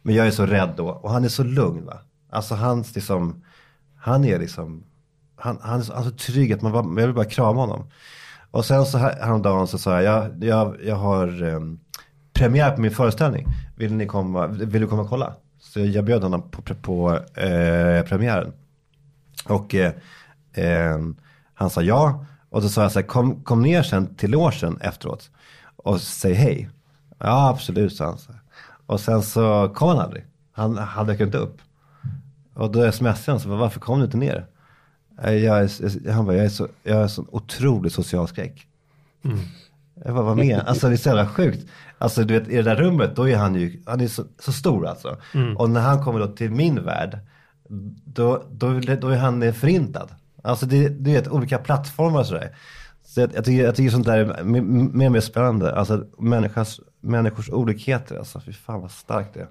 Men 0.01 0.15
jag 0.15 0.27
är 0.27 0.31
så 0.31 0.45
rädd 0.45 0.73
då. 0.77 0.89
Och 0.89 1.11
han 1.11 1.23
är 1.23 1.29
så 1.29 1.43
lugn 1.43 1.85
va. 1.85 1.99
Alltså 2.29 2.55
hans 2.55 2.95
liksom, 2.95 3.43
han 3.95 4.25
är 4.25 4.39
liksom, 4.39 4.83
han, 5.35 5.57
han 5.61 5.79
är 5.79 5.83
så, 5.83 5.93
alltså, 5.93 6.11
trygg 6.11 6.53
att 6.53 6.61
man 6.61 6.71
bara, 6.71 7.01
jag 7.01 7.07
vill 7.07 7.15
bara 7.15 7.25
krama 7.25 7.61
honom. 7.61 7.89
Och 8.51 8.65
sen 8.65 8.85
så 8.85 8.97
här, 8.97 9.19
häromdagen 9.21 9.67
så 9.67 9.77
sa 9.77 10.01
jag, 10.01 10.03
jag, 10.03 10.43
jag, 10.43 10.75
jag 10.83 10.95
har 10.95 11.43
um, 11.43 11.79
premiär 12.33 12.71
på 12.71 12.81
min 12.81 12.91
föreställning. 12.91 13.47
Vill 13.75 13.93
ni 13.93 14.05
komma, 14.05 14.47
vill 14.47 14.81
du 14.81 14.87
komma 14.87 15.01
och 15.01 15.09
kolla? 15.09 15.33
Så 15.59 15.79
jag 15.79 16.05
bjöd 16.05 16.23
honom 16.23 16.49
på, 16.51 16.61
på 16.61 17.19
eh, 17.39 18.05
premiären. 18.05 18.53
Och 19.45 19.75
eh, 19.75 19.93
eh, 20.53 20.97
han 21.59 21.69
sa 21.69 21.81
ja. 21.81 22.25
Och 22.49 22.61
då 22.61 22.69
sa 22.69 22.81
jag 22.81 22.91
så 22.91 22.99
här, 22.99 23.07
kom, 23.07 23.43
kom 23.43 23.61
ner 23.61 23.83
sen 23.83 24.15
till 24.15 24.31
logen 24.31 24.77
efteråt. 24.81 25.29
Och 25.75 26.01
säg 26.01 26.33
hej. 26.33 26.69
Ja 27.17 27.49
absolut 27.49 27.95
sa 27.95 28.05
han. 28.05 28.17
Och 28.85 28.99
sen 28.99 29.23
så 29.23 29.71
kom 29.75 29.87
han 29.89 29.99
aldrig. 29.99 30.25
Han, 30.51 30.77
han 30.77 31.07
dök 31.07 31.19
inte 31.19 31.37
upp. 31.37 31.57
Och 32.53 32.71
då 32.71 32.91
smsade 32.91 33.31
han 33.31 33.39
så 33.39 33.49
varför 33.49 33.79
kom 33.79 33.99
du 33.99 34.05
inte 34.05 34.17
ner? 34.17 34.45
Eh, 35.23 35.33
Jag 35.33 35.59
är, 35.63 36.11
han 36.11 36.25
bara, 36.25 36.35
jag 36.35 36.45
är 36.45 36.49
så, 36.49 36.67
jag 36.83 36.97
är 37.01 37.07
så 37.07 37.25
otrolig 37.31 37.91
social 37.91 38.27
skräck. 38.27 38.67
Jag 40.05 40.13
bara, 40.15 40.25
vad 40.25 40.37
med? 40.37 40.59
Alltså 40.67 40.87
det 40.87 40.93
är 40.95 40.97
så 40.97 41.09
jävla 41.09 41.27
sjukt. 41.27 41.67
Alltså 41.97 42.23
du 42.23 42.39
vet 42.39 42.49
i 42.49 42.55
det 42.55 42.61
där 42.63 42.75
rummet 42.75 43.15
då 43.15 43.29
är 43.29 43.37
han 43.37 43.55
ju, 43.55 43.83
han 43.85 44.01
är 44.01 44.07
så, 44.07 44.23
så 44.39 44.51
stor 44.53 44.87
alltså. 44.87 45.17
Och 45.57 45.69
när 45.69 45.81
han 45.81 46.03
kommer 46.03 46.19
då 46.19 46.27
till 46.27 46.51
min 46.51 46.83
värld, 46.85 47.19
då, 48.05 48.43
då, 48.51 48.79
då 48.79 49.07
är 49.07 49.17
han 49.17 49.53
förintad. 49.53 50.07
Alltså 50.43 50.65
det, 50.65 50.89
du 50.89 51.11
vet 51.11 51.27
olika 51.27 51.57
plattformar 51.57 52.19
och 52.19 52.25
sådär. 52.25 52.55
Så 53.05 53.19
jag, 53.21 53.29
jag, 53.35 53.45
tycker, 53.45 53.63
jag 53.63 53.75
tycker 53.75 53.91
sånt 53.91 54.05
där 54.05 54.17
är 54.17 54.43
mer 54.43 55.05
och 55.05 55.11
mer 55.11 55.19
spännande. 55.19 55.75
Alltså 55.75 56.05
människors, 56.17 56.79
människors 57.01 57.49
olikheter 57.49 58.17
alltså. 58.17 58.41
Fy 58.45 58.53
fan 58.53 58.81
vad 58.81 58.91
starkt 58.91 59.33
det 59.33 59.39
är. 59.39 59.47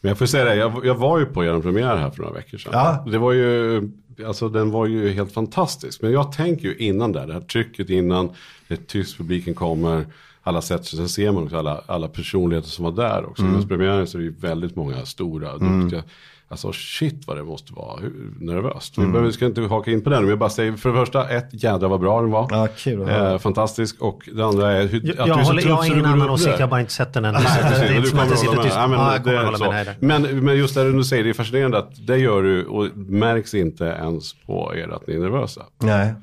Men 0.00 0.08
jag 0.08 0.18
får 0.18 0.26
säga 0.26 0.44
det, 0.44 0.54
jag, 0.54 0.86
jag 0.86 0.94
var 0.94 1.18
ju 1.18 1.26
på 1.26 1.44
er 1.44 1.60
premiär 1.60 1.96
här 1.96 2.10
för 2.10 2.22
några 2.22 2.34
veckor 2.34 2.58
sedan. 2.58 2.72
Ja. 2.74 3.04
Det 3.10 3.18
var 3.18 3.32
ju, 3.32 3.82
alltså 4.26 4.48
den 4.48 4.70
var 4.70 4.86
ju 4.86 5.12
helt 5.12 5.32
fantastisk. 5.32 6.02
Men 6.02 6.12
jag 6.12 6.32
tänker 6.32 6.68
ju 6.68 6.76
innan 6.76 7.12
där, 7.12 7.26
det 7.26 7.32
här 7.32 7.40
trycket 7.40 7.90
innan, 7.90 8.30
det 8.68 8.74
är 8.74 8.78
tyst, 8.78 9.16
publiken 9.16 9.54
kommer, 9.54 10.06
alla 10.42 10.62
sätter 10.62 10.84
sig, 10.84 10.98
sen 10.98 11.08
ser 11.08 11.32
man 11.32 11.44
också 11.44 11.56
alla, 11.56 11.80
alla 11.86 12.08
personligheter 12.08 12.68
som 12.68 12.84
var 12.84 12.92
där 12.92 13.24
också. 13.24 13.42
Mm. 13.42 13.54
Mm. 13.54 13.68
premiären 13.68 14.06
så 14.06 14.18
är 14.18 14.20
det 14.20 14.24
ju 14.24 14.34
väldigt 14.40 14.76
många 14.76 15.06
stora, 15.06 15.52
duktiga. 15.58 16.02
Alltså 16.48 16.72
shit 16.72 17.26
vad 17.26 17.36
det 17.36 17.44
måste 17.44 17.72
vara 17.72 18.00
hur, 18.00 18.12
nervöst. 18.40 18.96
Mm. 18.96 19.08
Vi 19.08 19.12
behöver, 19.12 19.32
ska 19.32 19.46
inte 19.46 19.60
haka 19.60 19.90
in 19.90 20.02
på 20.04 20.10
den, 20.10 20.20
men 20.22 20.30
jag 20.30 20.38
bara 20.38 20.50
säger 20.50 20.72
för 20.72 20.88
det 20.88 20.94
första, 20.96 21.28
ett 21.28 21.48
jädra 21.50 21.88
vad 21.88 22.00
bra 22.00 22.20
den 22.20 22.30
var. 22.30 22.46
Ja, 22.50 22.68
kul 22.76 23.08
eh, 23.08 23.38
fantastisk. 23.38 24.02
Och 24.02 24.28
det 24.34 24.44
andra 24.44 24.72
är 24.72 24.86
hur, 24.86 25.00
Jag, 25.06 25.18
att 25.18 25.26
jag, 25.28 25.36
du 25.36 25.40
är 25.40 25.44
så 25.44 25.50
håller, 25.50 25.62
jag 25.62 25.66
trött 25.68 25.78
har 25.78 25.94
ingen 25.94 26.04
annan 26.06 26.30
åsikt, 26.30 26.50
jag 26.50 26.60
har 26.66 26.68
bara 26.70 26.80
inte 26.80 26.92
sett 26.92 27.12
den 27.12 27.24
än. 27.24 27.34
Nej, 27.34 27.42
Det 27.42 27.68
precis. 27.68 27.82
är 27.82 27.88
Du 27.88 27.96
inte 27.96 28.08
som 28.08 28.18
att 28.18 28.24
kommer 28.24 28.32
jag 28.32 28.38
sitter 28.38 28.48
hålla 28.56 28.62
med. 28.62 28.64
tyst. 28.64 28.76
Ja, 28.76 28.86
men 28.86 28.98
Ja, 29.00 29.18
det 29.24 29.36
är 29.36 29.52
så. 29.56 29.70
med. 29.70 29.86
Det. 29.86 30.06
Men, 30.06 30.44
men 30.44 30.56
just 30.56 30.74
det 30.74 30.92
du 30.92 31.04
säger, 31.04 31.24
det 31.24 31.30
är 31.30 31.34
fascinerande 31.34 31.78
att 31.78 32.06
det 32.06 32.16
gör 32.18 32.42
du 32.42 32.64
och 32.64 32.96
märks 32.96 33.54
inte 33.54 33.84
ens 33.84 34.34
på 34.46 34.72
er 34.76 34.88
att 34.88 35.06
ni 35.06 35.14
är 35.14 35.18
nervösa. 35.20 35.62
Nej, 35.78 36.14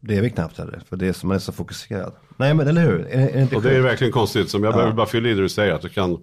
det 0.00 0.16
är 0.16 0.22
vi 0.22 0.30
knappt 0.30 0.58
heller. 0.58 0.80
För 0.88 0.96
det 0.96 1.06
är 1.08 1.12
som 1.12 1.28
man 1.28 1.34
är 1.34 1.40
så 1.40 1.52
fokuserad. 1.52 2.12
Nej 2.36 2.54
men 2.54 2.68
eller 2.68 2.82
hur? 2.82 3.06
Är, 3.10 3.28
är 3.28 3.32
det 3.32 3.40
inte 3.42 3.56
Och 3.56 3.62
det 3.62 3.76
är 3.76 3.80
verkligen 3.80 4.12
konstigt. 4.12 4.50
Som 4.50 4.64
jag 4.64 4.74
behöver 4.74 4.92
bara 4.92 5.06
fylla 5.06 5.28
i 5.28 5.34
det 5.34 5.40
du 5.42 5.48
säger. 5.48 5.72
Att 5.72 5.82
du 5.82 5.88
kan, 5.88 6.18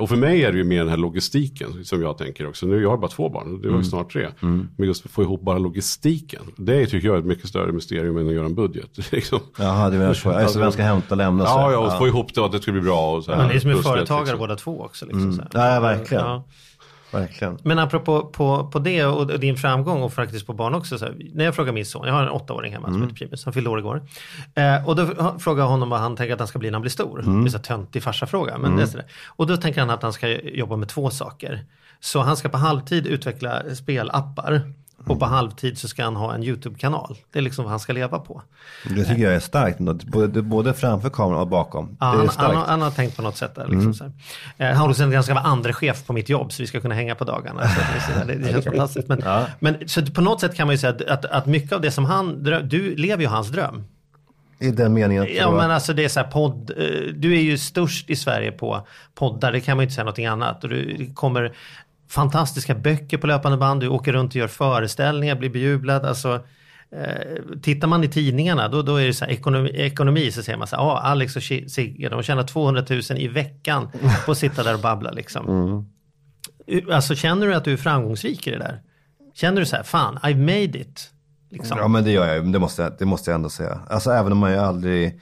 och 0.00 0.08
för 0.08 0.16
mig 0.16 0.44
är 0.44 0.52
det 0.52 0.58
ju 0.58 0.64
mer 0.64 0.78
den 0.78 0.88
här 0.88 0.96
logistiken 0.96 1.84
som 1.84 2.02
jag 2.02 2.18
tänker 2.18 2.48
också. 2.48 2.66
Nu 2.66 2.82
jag 2.82 2.90
har 2.90 2.96
bara 2.96 3.10
två 3.10 3.28
barn, 3.28 3.62
det 3.62 3.68
var 3.70 3.78
ju 3.78 3.84
snart 3.84 4.12
tre. 4.12 4.28
Men 4.40 4.86
just 4.86 5.04
att 5.04 5.10
få 5.10 5.22
ihop 5.22 5.40
bara 5.40 5.58
logistiken. 5.58 6.42
Det 6.56 6.86
tycker 6.86 7.08
jag 7.08 7.14
är 7.14 7.18
ett 7.18 7.26
mycket 7.26 7.48
större 7.48 7.72
mysterium 7.72 8.16
än 8.16 8.28
att 8.28 8.34
göra 8.34 8.46
en 8.46 8.54
budget. 8.54 9.12
liksom. 9.12 9.38
Jaha, 9.58 9.90
du 9.90 9.98
menar 9.98 10.14
så. 10.14 10.28
Ja, 10.28 10.52
det, 10.52 10.58
vem 10.58 10.72
ska 10.72 10.82
hämta 10.82 11.06
och 11.10 11.16
lämna 11.16 11.46
så. 11.46 11.50
Ja, 11.50 11.72
ja, 11.72 11.78
och 11.78 11.98
få 11.98 12.06
ihop 12.06 12.34
det 12.34 12.40
och 12.40 12.46
att 12.46 12.52
det 12.52 12.62
ska 12.62 12.72
bli 12.72 12.80
bra. 12.80 13.16
Och 13.16 13.24
så 13.24 13.30
här. 13.30 13.38
Men 13.38 13.48
ni 13.48 13.54
är 13.54 13.60
som 13.60 13.70
är 13.70 13.74
det, 13.74 13.82
företagare 13.82 14.24
liksom. 14.24 14.38
båda 14.38 14.56
två 14.56 14.80
också. 14.80 15.06
Liksom, 15.06 15.32
så 15.32 15.42
här. 15.42 15.48
Ja, 15.52 15.74
ja, 15.74 15.80
verkligen. 15.80 16.24
Ja. 16.24 16.44
Verkligen. 17.10 17.58
Men 17.62 17.78
apropå 17.78 18.20
på, 18.22 18.66
på 18.72 18.78
det 18.78 19.04
och 19.04 19.40
din 19.40 19.56
framgång 19.56 20.02
och 20.02 20.12
faktiskt 20.12 20.46
på 20.46 20.52
barn 20.52 20.74
också. 20.74 20.98
Så 20.98 21.04
här, 21.04 21.16
när 21.34 21.44
jag 21.44 21.54
frågar 21.54 21.72
min 21.72 21.86
son, 21.86 22.06
jag 22.06 22.14
har 22.14 22.22
en 22.22 22.28
åttaåring 22.28 22.72
hemma 22.72 22.88
som 22.88 23.02
heter 23.02 23.14
Primus, 23.14 23.44
han 23.44 23.54
fyllde 23.54 23.70
år 23.70 23.78
igår. 23.78 24.02
Eh, 24.54 24.88
och 24.88 24.96
då 24.96 25.06
frågar 25.38 25.62
jag 25.62 25.68
honom 25.70 25.90
vad 25.90 26.00
han 26.00 26.16
tänker 26.16 26.32
att 26.32 26.38
han 26.38 26.48
ska 26.48 26.58
bli 26.58 26.70
när 26.70 26.74
han 26.74 26.82
blir 26.82 26.90
stor. 26.90 27.18
Det 27.18 27.48
är 27.48 27.52
här 27.52 27.58
töntig 27.58 28.02
farsa-fråga. 28.02 28.58
Men 28.58 28.76
det 28.76 28.82
är 28.82 28.86
så 28.86 28.96
där. 28.96 29.06
Och 29.26 29.46
då 29.46 29.56
tänker 29.56 29.80
han 29.80 29.90
att 29.90 30.02
han 30.02 30.12
ska 30.12 30.28
jobba 30.40 30.76
med 30.76 30.88
två 30.88 31.10
saker. 31.10 31.64
Så 32.00 32.20
han 32.20 32.36
ska 32.36 32.48
på 32.48 32.58
halvtid 32.58 33.06
utveckla 33.06 33.74
spelappar. 33.74 34.72
Och 35.06 35.18
på 35.18 35.26
halvtid 35.26 35.78
så 35.78 35.88
ska 35.88 36.04
han 36.04 36.16
ha 36.16 36.34
en 36.34 36.42
YouTube-kanal. 36.44 37.16
Det 37.32 37.38
är 37.38 37.42
liksom 37.42 37.64
vad 37.64 37.70
han 37.70 37.80
ska 37.80 37.92
leva 37.92 38.18
på. 38.18 38.42
Det 38.84 39.04
tycker 39.04 39.22
jag 39.22 39.34
är 39.34 39.40
starkt. 39.40 39.78
Både, 40.06 40.42
både 40.42 40.74
framför 40.74 41.10
kameran 41.10 41.40
och 41.40 41.48
bakom. 41.48 41.96
Ja, 42.00 42.06
han, 42.06 42.28
han, 42.36 42.56
har- 42.56 42.64
han 42.64 42.82
har 42.82 42.90
tänkt 42.90 43.16
på 43.16 43.22
något 43.22 43.36
sätt 43.36 43.54
där. 43.54 43.66
Liksom, 43.68 43.94
så 43.94 44.04
här. 44.04 44.12
Eh, 44.56 44.66
Han 44.66 44.76
har 44.76 44.88
också 44.88 45.02
en 45.02 45.10
ganska 45.10 45.34
vara 45.34 45.44
andre 45.44 45.72
chef 45.72 46.06
på 46.06 46.12
mitt 46.12 46.28
jobb 46.28 46.52
så 46.52 46.62
vi 46.62 46.66
ska 46.66 46.80
kunna 46.80 46.94
hänga 46.94 47.14
på 47.14 47.24
dagarna. 47.24 47.60
Det, 48.26 48.34
det, 48.34 48.34
det 48.34 48.52
känns 48.52 48.64
fantastiskt. 48.64 49.08
Men, 49.08 49.22
men 49.58 49.88
så 49.88 50.06
på 50.06 50.20
något 50.20 50.40
sätt 50.40 50.54
kan 50.54 50.66
man 50.66 50.74
ju 50.74 50.78
säga 50.78 50.90
att, 50.92 51.02
att, 51.02 51.24
att 51.24 51.46
mycket 51.46 51.72
av 51.72 51.80
det 51.80 51.90
som 51.90 52.04
han 52.04 52.42
du 52.68 52.96
lever 52.96 53.22
ju 53.22 53.28
hans 53.28 53.48
dröm. 53.48 53.84
I 54.60 54.70
den 54.70 54.92
meningen 54.94 55.22
att 55.22 55.28
Ja 55.30 55.50
men 55.50 55.70
alltså 55.70 55.92
det 55.92 56.04
är 56.04 56.08
så 56.08 56.20
här 56.20 56.26
podd, 56.30 56.70
eh, 56.76 56.84
du 57.14 57.32
är 57.36 57.40
ju 57.40 57.58
störst 57.58 58.10
i 58.10 58.16
Sverige 58.16 58.52
på 58.52 58.86
poddar, 59.14 59.52
det 59.52 59.60
kan 59.60 59.76
man 59.76 59.82
ju 59.82 59.84
inte 59.84 59.94
säga 59.94 60.04
någonting 60.04 60.26
annat. 60.26 60.64
Och 60.64 60.70
du 60.70 61.10
kommer 61.14 61.52
fantastiska 62.10 62.74
böcker 62.74 63.18
på 63.18 63.26
löpande 63.26 63.58
band, 63.58 63.80
du 63.80 63.88
åker 63.88 64.12
runt 64.12 64.30
och 64.32 64.36
gör 64.36 64.48
föreställningar, 64.48 65.36
blir 65.36 65.50
bejublad. 65.50 66.04
Alltså, 66.04 66.40
eh, 66.92 67.60
tittar 67.62 67.88
man 67.88 68.04
i 68.04 68.08
tidningarna 68.08 68.68
då, 68.68 68.82
då 68.82 68.96
är 68.96 69.06
det 69.06 69.14
så 69.14 69.24
här 69.24 69.32
ekonomi, 69.32 69.70
ekonomi 69.74 70.30
så 70.32 70.42
säger 70.42 70.58
man 70.58 70.66
så 70.68 70.76
här, 70.76 70.82
ah, 70.82 70.98
Alex 70.98 71.36
och 71.36 71.42
Sigge 71.42 72.08
de 72.08 72.22
tjänar 72.22 72.42
200 72.42 72.84
000 72.90 73.00
i 73.16 73.28
veckan 73.28 73.88
på 74.26 74.32
att 74.32 74.38
sitta 74.38 74.62
där 74.62 74.74
och 74.74 74.80
babbla 74.80 75.10
liksom. 75.10 75.46
Alltså 76.92 77.14
känner 77.14 77.46
du 77.46 77.54
att 77.54 77.64
du 77.64 77.72
är 77.72 77.76
framgångsrik 77.76 78.46
i 78.46 78.50
det 78.50 78.58
där? 78.58 78.80
Känner 79.34 79.60
du 79.60 79.66
så 79.66 79.76
här, 79.76 79.82
fan, 79.82 80.18
I've 80.22 80.38
made 80.40 80.78
it? 80.78 81.10
Liksom. 81.50 81.78
Ja 81.78 81.88
men 81.88 82.04
det 82.04 82.10
gör 82.10 82.26
jag 82.26 82.36
ju, 82.46 82.52
det 82.52 82.58
måste, 82.58 82.82
jag- 82.82 82.92
det 82.98 83.04
måste 83.04 83.30
jag 83.30 83.34
ändå 83.34 83.48
säga. 83.48 83.80
Alltså 83.90 84.10
även 84.10 84.32
om 84.32 84.38
man 84.38 84.52
ju 84.52 84.58
aldrig, 84.58 85.20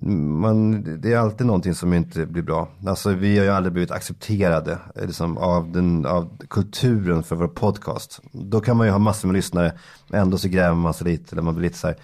man, 0.00 0.82
det 1.00 1.12
är 1.12 1.18
alltid 1.18 1.46
någonting 1.46 1.74
som 1.74 1.92
inte 1.92 2.26
blir 2.26 2.42
bra. 2.42 2.68
Alltså 2.86 3.10
vi 3.10 3.38
har 3.38 3.44
ju 3.44 3.50
aldrig 3.50 3.72
blivit 3.72 3.90
accepterade 3.90 4.78
eh, 4.94 5.06
liksom, 5.06 5.38
av, 5.38 5.72
den, 5.72 6.06
av 6.06 6.38
kulturen 6.48 7.22
för 7.22 7.36
vår 7.36 7.48
podcast. 7.48 8.20
Då 8.32 8.60
kan 8.60 8.76
man 8.76 8.86
ju 8.86 8.90
ha 8.90 8.98
massor 8.98 9.28
med 9.28 9.34
lyssnare, 9.34 9.72
ändå 10.12 10.38
så 10.38 10.48
gräver 10.48 10.74
man 10.74 10.94
sig 10.94 11.06
lite, 11.06 11.34
eller 11.34 11.42
man 11.42 11.54
blir 11.54 11.62
lite 11.62 11.78
så 11.78 11.86
här, 11.86 11.96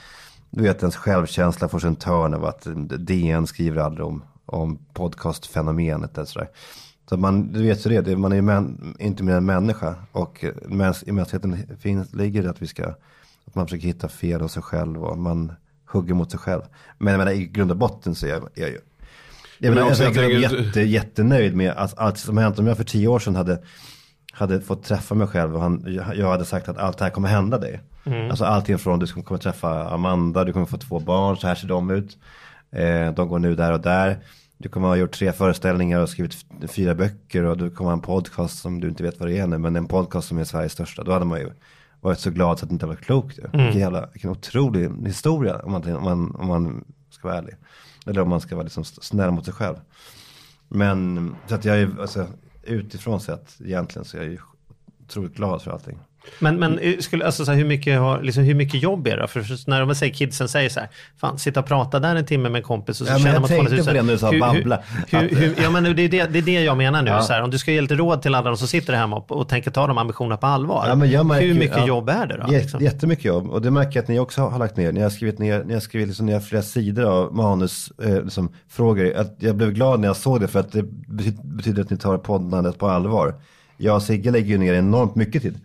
du 0.51 0.63
vet 0.63 0.83
ens 0.83 0.97
självkänsla 0.97 1.69
får 1.69 1.79
sig 1.79 1.89
en 1.89 1.97
törn 1.97 2.35
av 2.35 2.45
att 2.45 2.67
eh, 2.67 2.73
DN 2.75 3.47
skriver 3.47 3.81
aldrig 3.81 4.07
om, 4.07 4.23
om 4.47 4.79
podcastfenomenet 4.93 6.19
eller 6.19 6.27
sådär. 6.27 6.49
Så 7.09 7.17
man, 7.17 7.53
du 7.53 7.63
vet 7.63 7.87
ju 7.87 8.03
det, 8.03 8.17
man 8.17 8.33
är 8.33 8.37
ju 8.37 8.43
män, 8.43 8.95
inte 8.99 9.23
mer 9.23 9.35
än 9.35 9.47
människa. 9.47 9.95
Och 10.13 10.45
eh, 10.45 10.53
mäns, 10.69 11.03
i 11.07 11.13
mänskligheten 11.13 11.77
finns, 11.79 12.15
ligger 12.15 12.43
det 12.43 12.51
att 12.51 12.63
vi 12.63 12.67
ska, 12.67 12.87
att 13.45 13.55
man 13.55 13.67
försöker 13.67 13.87
hitta 13.87 14.09
fel 14.09 14.41
hos 14.41 14.53
sig 14.53 14.63
själv 14.63 15.05
och 15.05 15.19
man 15.19 15.53
hugger 15.93 16.15
mot 16.15 16.31
sig 16.31 16.41
själv. 16.41 16.63
Men 16.99 17.13
jag 17.13 17.19
menar 17.19 17.33
i 17.33 17.47
grund 17.47 17.71
och 17.71 17.77
botten 17.77 18.15
så 18.15 18.27
är 18.27 18.31
jag, 18.31 18.49
jag, 18.55 18.69
jag, 18.69 18.71
jag, 18.71 18.81
Men 19.59 19.75
menar, 19.75 19.87
också, 19.91 20.03
jag, 20.03 20.17
jag 20.17 20.31
jag 20.33 20.51
tänker- 20.51 20.65
jätte, 20.67 20.81
jättenöjd 20.81 21.57
med 21.57 21.71
att 21.73 21.99
allt 21.99 22.19
som 22.19 22.39
hänt. 22.39 22.59
Om 22.59 22.67
jag 22.67 22.77
för 22.77 22.85
tio 22.85 23.09
år 23.09 23.19
sedan 23.19 23.37
hade, 23.37 23.63
hade 24.33 24.61
fått 24.61 24.85
träffa 24.85 25.15
mig 25.15 25.27
själv 25.27 25.55
och 25.57 25.63
han, 25.63 26.01
jag 26.15 26.29
hade 26.31 26.45
sagt 26.45 26.69
att 26.69 26.79
allt 26.79 26.99
det 26.99 27.05
här 27.05 27.11
kommer 27.11 27.29
hända 27.29 27.59
dig. 27.59 27.81
Alltså 28.31 28.45
allting 28.45 28.79
från 28.79 28.99
du 28.99 29.07
kommer 29.07 29.39
träffa 29.41 29.89
Amanda, 29.89 30.45
du 30.45 30.53
kommer 30.53 30.67
få 30.67 30.77
två 30.77 31.01
barn, 31.01 31.37
så 31.37 31.47
här 31.47 31.55
ser 31.55 31.69
de 31.69 31.91
ut. 31.91 32.19
Eh, 32.73 33.13
de 33.15 33.29
går 33.29 33.39
nu 33.39 33.55
där 33.55 33.73
och 33.73 33.81
där. 33.81 34.19
Du 34.59 34.69
kommer 34.69 34.89
ha 34.89 34.97
gjort 34.97 35.13
tre 35.13 35.33
föreställningar 35.33 36.01
och 36.01 36.09
skrivit 36.09 36.37
fyra 36.69 36.95
böcker 36.95 37.43
och 37.45 37.57
du 37.59 37.71
kommer 37.71 37.91
ha 37.91 37.93
en 37.97 38.01
podcast 38.01 38.59
som 38.59 38.81
du 38.81 38.89
inte 38.89 39.03
vet 39.03 39.21
vad 39.21 39.29
det 39.29 39.39
är 39.39 39.47
nu. 39.47 39.59
Men 39.59 39.77
en 39.77 39.87
podcast 39.87 40.29
som 40.29 40.39
är 40.39 40.45
Sveriges 40.45 40.73
största. 40.73 41.05
Då 41.05 41.13
hade 41.13 41.25
man 41.25 41.41
ju 41.41 41.51
varit 42.03 42.19
så 42.19 42.31
glad 42.31 42.59
så 42.59 42.65
att 42.65 42.69
det 42.69 42.73
inte 42.73 42.87
var 42.87 42.95
klokt. 42.95 43.39
ju. 43.39 43.43
Vilken, 43.43 43.81
jävla, 43.81 44.09
vilken 44.13 44.31
otrolig 44.31 44.91
historia 45.07 45.59
om 45.59 45.73
man, 45.73 45.97
om, 45.97 46.05
man, 46.05 46.35
om 46.35 46.47
man 46.47 46.85
ska 47.11 47.29
vara 47.29 47.39
ärlig. 47.39 47.55
Eller 48.07 48.21
om 48.21 48.29
man 48.29 48.41
ska 48.41 48.55
vara 48.55 48.65
liksom 48.65 48.85
snäll 48.85 49.31
mot 49.31 49.45
sig 49.45 49.55
själv. 49.55 49.77
Men 50.69 51.35
så 51.47 51.55
att 51.55 51.65
jag 51.65 51.81
är, 51.81 52.01
alltså, 52.01 52.27
utifrån 52.63 53.21
sett 53.21 53.57
egentligen 53.65 54.05
så 54.05 54.17
är 54.17 54.23
jag 54.23 54.31
ju 54.31 54.39
otroligt 55.05 55.35
glad 55.35 55.63
för 55.63 55.71
allting. 55.71 55.99
Men, 56.39 56.59
men 56.59 56.79
eh, 56.79 56.99
skulle, 56.99 57.27
alltså, 57.27 57.45
så 57.45 57.51
här, 57.51 57.59
hur, 57.59 57.65
mycket 57.65 57.99
har, 57.99 58.23
liksom, 58.23 58.45
hur 58.45 58.55
mycket 58.55 58.83
jobb 58.83 59.07
är 59.07 59.17
det? 59.17 59.29
För 59.29 59.71
när 59.71 59.81
de 59.87 59.95
säger, 59.95 60.15
kidsen 60.15 60.49
säger 60.49 60.69
så 60.69 60.81
här, 60.81 60.89
fan 61.21 61.39
sitta 61.39 61.61
och 61.61 61.67
prata 61.67 62.01
där 62.01 62.17
en 62.17 62.27
timme 62.27 62.49
med 62.49 62.59
en 62.59 62.63
kompis 62.63 63.01
och 63.01 63.07
så 63.07 63.13
Ja, 63.13 63.19
känner 63.19 63.41
man 63.41 63.49
200 63.49 63.77
000. 63.77 63.85
på 63.87 63.93
det 63.93 64.03
när 64.03 64.13
du 64.13 64.19
sa 64.19 64.33
babbla. 64.41 64.83
Hur, 65.09 65.19
hur, 65.19 65.27
Att- 65.27 65.39
hur, 65.39 65.63
ja 65.63 65.71
men 65.71 65.85
det 65.85 65.91
är 65.91 66.09
det, 66.09 66.27
det 66.27 66.39
är 66.39 66.43
det 66.43 66.53
jag 66.53 66.77
menar 66.77 67.03
nu. 67.03 67.11
Ja. 67.11 67.23
Så 67.23 67.33
här, 67.33 67.43
om 67.43 67.51
du 67.51 67.59
ska 67.59 67.73
ge 67.73 67.81
lite 67.81 67.95
råd 67.95 68.23
till 68.23 68.35
alla 68.35 68.51
de 68.51 68.57
som 68.57 68.69
sitter 68.69 68.93
hemma 68.93 69.17
och, 69.17 69.33
och 69.33 69.49
tänker 69.49 69.71
ta 69.71 69.87
de 69.87 69.99
ambitionerna 69.99 70.37
på 70.37 70.47
allvar. 70.47 70.85
Ja, 70.89 71.23
märker 71.23 71.47
hur 71.47 71.55
mycket 71.55 71.77
ja, 71.77 71.87
jobb 71.87 72.09
är 72.09 72.27
det 72.27 72.37
då? 72.37 72.47
Liksom? 72.47 72.81
Jättemycket 72.81 73.25
jobb 73.25 73.51
och 73.51 73.63
det 73.63 73.71
märker 73.71 73.97
jag 73.97 74.03
att 74.03 74.09
ni 74.09 74.19
också 74.19 74.43
har 74.43 74.59
lagt 74.59 74.77
ner. 74.77 74.93
Ni 74.93 75.01
har 75.01 75.11
skrivit 75.11 75.39
ner, 75.39 75.65
ni 75.65 75.75
har 75.75 75.81
skrivit 75.81 76.09
liksom, 76.09 76.27
ni 76.27 76.33
har 76.33 76.41
flera 76.41 76.63
sidor 76.63 77.05
av 77.05 77.35
manus, 77.35 77.93
eh, 78.03 78.23
liksom, 78.23 78.53
frågor. 78.69 79.17
Att 79.17 79.37
jag 79.39 79.57
blev 79.57 79.73
glad 79.73 80.01
när 80.01 80.09
jag 80.09 80.17
såg 80.17 80.41
det 80.41 80.49
för 80.49 80.61
att 80.61 80.73
det 80.73 80.83
betyder, 80.83 81.43
betyder 81.43 81.83
att 81.83 81.91
ni 81.91 81.97
tar 81.97 82.19
poddandet 82.19 82.79
på 82.79 82.89
allvar. 82.89 83.35
Jag 83.77 83.97
och 83.97 84.03
Sigge 84.03 84.31
lägger 84.31 84.49
ju 84.49 84.59
ner 84.59 84.75
enormt 84.75 85.15
mycket 85.15 85.43
tid 85.43 85.61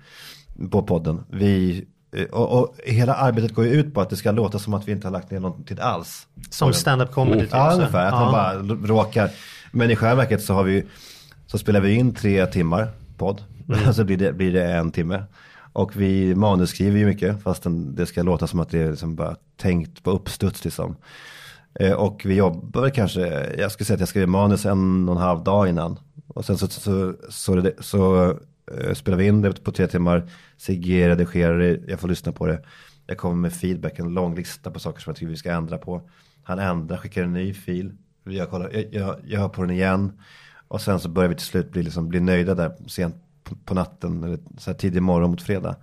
på 0.72 0.84
podden. 0.84 1.24
Vi, 1.30 1.86
eh, 2.15 2.24
och, 2.26 2.60
och 2.62 2.76
hela 2.86 3.13
arbetet 3.13 3.54
går 3.54 3.65
ju 3.65 3.72
ut 3.72 3.93
på 3.93 4.02
att 4.02 4.10
det 4.10 4.15
ska 4.15 4.32
låta 4.32 4.60
som 4.60 4.74
att 4.74 4.88
vi 4.88 4.91
inte 4.91 5.08
har 5.08 5.12
lagt 5.12 5.32
ner 5.32 5.39
någon 5.39 5.63
tid 5.63 5.80
alls. 5.80 6.28
Som 6.50 6.74
stand-up 6.74 7.12
comedy. 7.12 7.39
typ, 7.39 7.50
Ja, 7.52 7.72
så. 7.72 7.78
ungefär. 7.78 8.06
Att 8.06 8.13
Ja. 8.13 8.20
man 8.20 8.32
bara 8.32 8.88
råkar. 8.88 9.30
Men 9.72 9.91
i 9.91 9.96
själva 9.96 10.15
verket 10.15 10.43
så 10.43 10.54
har 10.54 10.63
vi 10.63 10.84
så 11.48 11.58
spelar 11.58 11.80
vi 11.80 11.93
in 11.93 12.13
tre 12.13 12.46
timmar 12.46 12.88
podd. 13.17 13.41
så 13.93 14.04
blir 14.04 14.17
det, 14.17 14.34
blir 14.34 14.54
det 14.54 14.63
en 14.74 14.91
timme. 14.91 15.24
Och 15.74 15.96
vi 15.96 16.36
manusskriver 16.36 17.00
ju 17.00 17.06
mycket 17.06 17.43
fastän 17.43 17.96
det 17.96 18.06
ska 18.06 18.24
låta 18.24 18.48
som 18.48 18.60
att 18.60 18.70
det 18.70 18.80
är 18.80 18.89
liksom 18.91 19.15
bara 19.15 19.36
tänkt 19.58 20.04
på 20.04 20.12
uppstuds 20.12 20.65
liksom. 20.65 20.96
Eh, 21.80 21.91
och 21.91 22.22
vi 22.26 22.36
jobbar 22.36 22.89
kanske, 22.89 23.54
jag 23.58 23.72
skulle 23.72 23.86
säga 23.86 23.96
att 23.96 24.00
jag 24.00 24.10
skrev 24.10 24.28
manus 24.28 24.65
en 24.65 25.10
och 25.10 25.15
en 25.15 25.22
halv 25.22 25.43
dag 25.43 25.70
innan. 25.70 26.00
Och 26.28 26.46
sen 26.46 26.58
så, 26.58 26.67
så, 26.67 27.13
så, 27.30 27.56
det, 27.56 27.74
så 27.80 28.34
eh, 28.71 28.93
spelar 28.93 29.17
vi 29.17 29.27
in 29.27 29.41
det 29.41 29.63
på 29.63 29.71
tre 29.71 29.88
timmar. 29.88 30.30
Sigge 30.58 31.10
redigerar 31.10 31.60
det, 31.60 31.82
jag 31.88 31.99
får 31.99 32.08
lyssna 32.08 32.32
på 32.32 32.47
det. 32.47 32.63
Jag 33.08 33.17
kommer 33.17 33.36
med 33.36 33.53
feedback, 33.53 33.99
en 33.99 34.13
lång 34.13 34.36
lista 34.36 34.71
på 34.71 34.80
saker 34.80 35.01
som 35.01 35.12
jag 35.12 35.17
tycker 35.17 35.30
vi 35.30 35.38
ska 35.38 35.51
ändra 35.51 35.77
på. 35.77 36.10
Han 36.43 36.60
ändrar, 36.60 36.97
skickar 36.97 37.23
en 37.23 37.34
ny 37.34 37.53
fil. 37.53 37.97
Jag, 38.23 38.49
kollar, 38.49 38.69
jag, 38.73 38.93
jag, 38.93 39.15
jag 39.25 39.39
hör 39.39 39.49
på 39.49 39.62
den 39.62 39.71
igen. 39.71 40.21
Och 40.67 40.82
sen 40.82 40.99
så 40.99 41.10
börjar 41.10 41.30
vi 41.30 41.36
till 41.36 41.45
slut 41.45 41.71
bli, 41.71 41.84
liksom, 41.84 42.10
bli 42.10 42.19
nöjda 42.19 42.56
där 42.56 42.75
sent 42.88 43.15
på, 43.43 43.56
på 43.56 43.73
natten. 43.73 44.23
Eller 44.23 44.39
så 44.58 44.71
här 44.71 44.77
tidig 44.77 45.01
morgon 45.01 45.30
mot 45.30 45.41
fredag. 45.41 45.75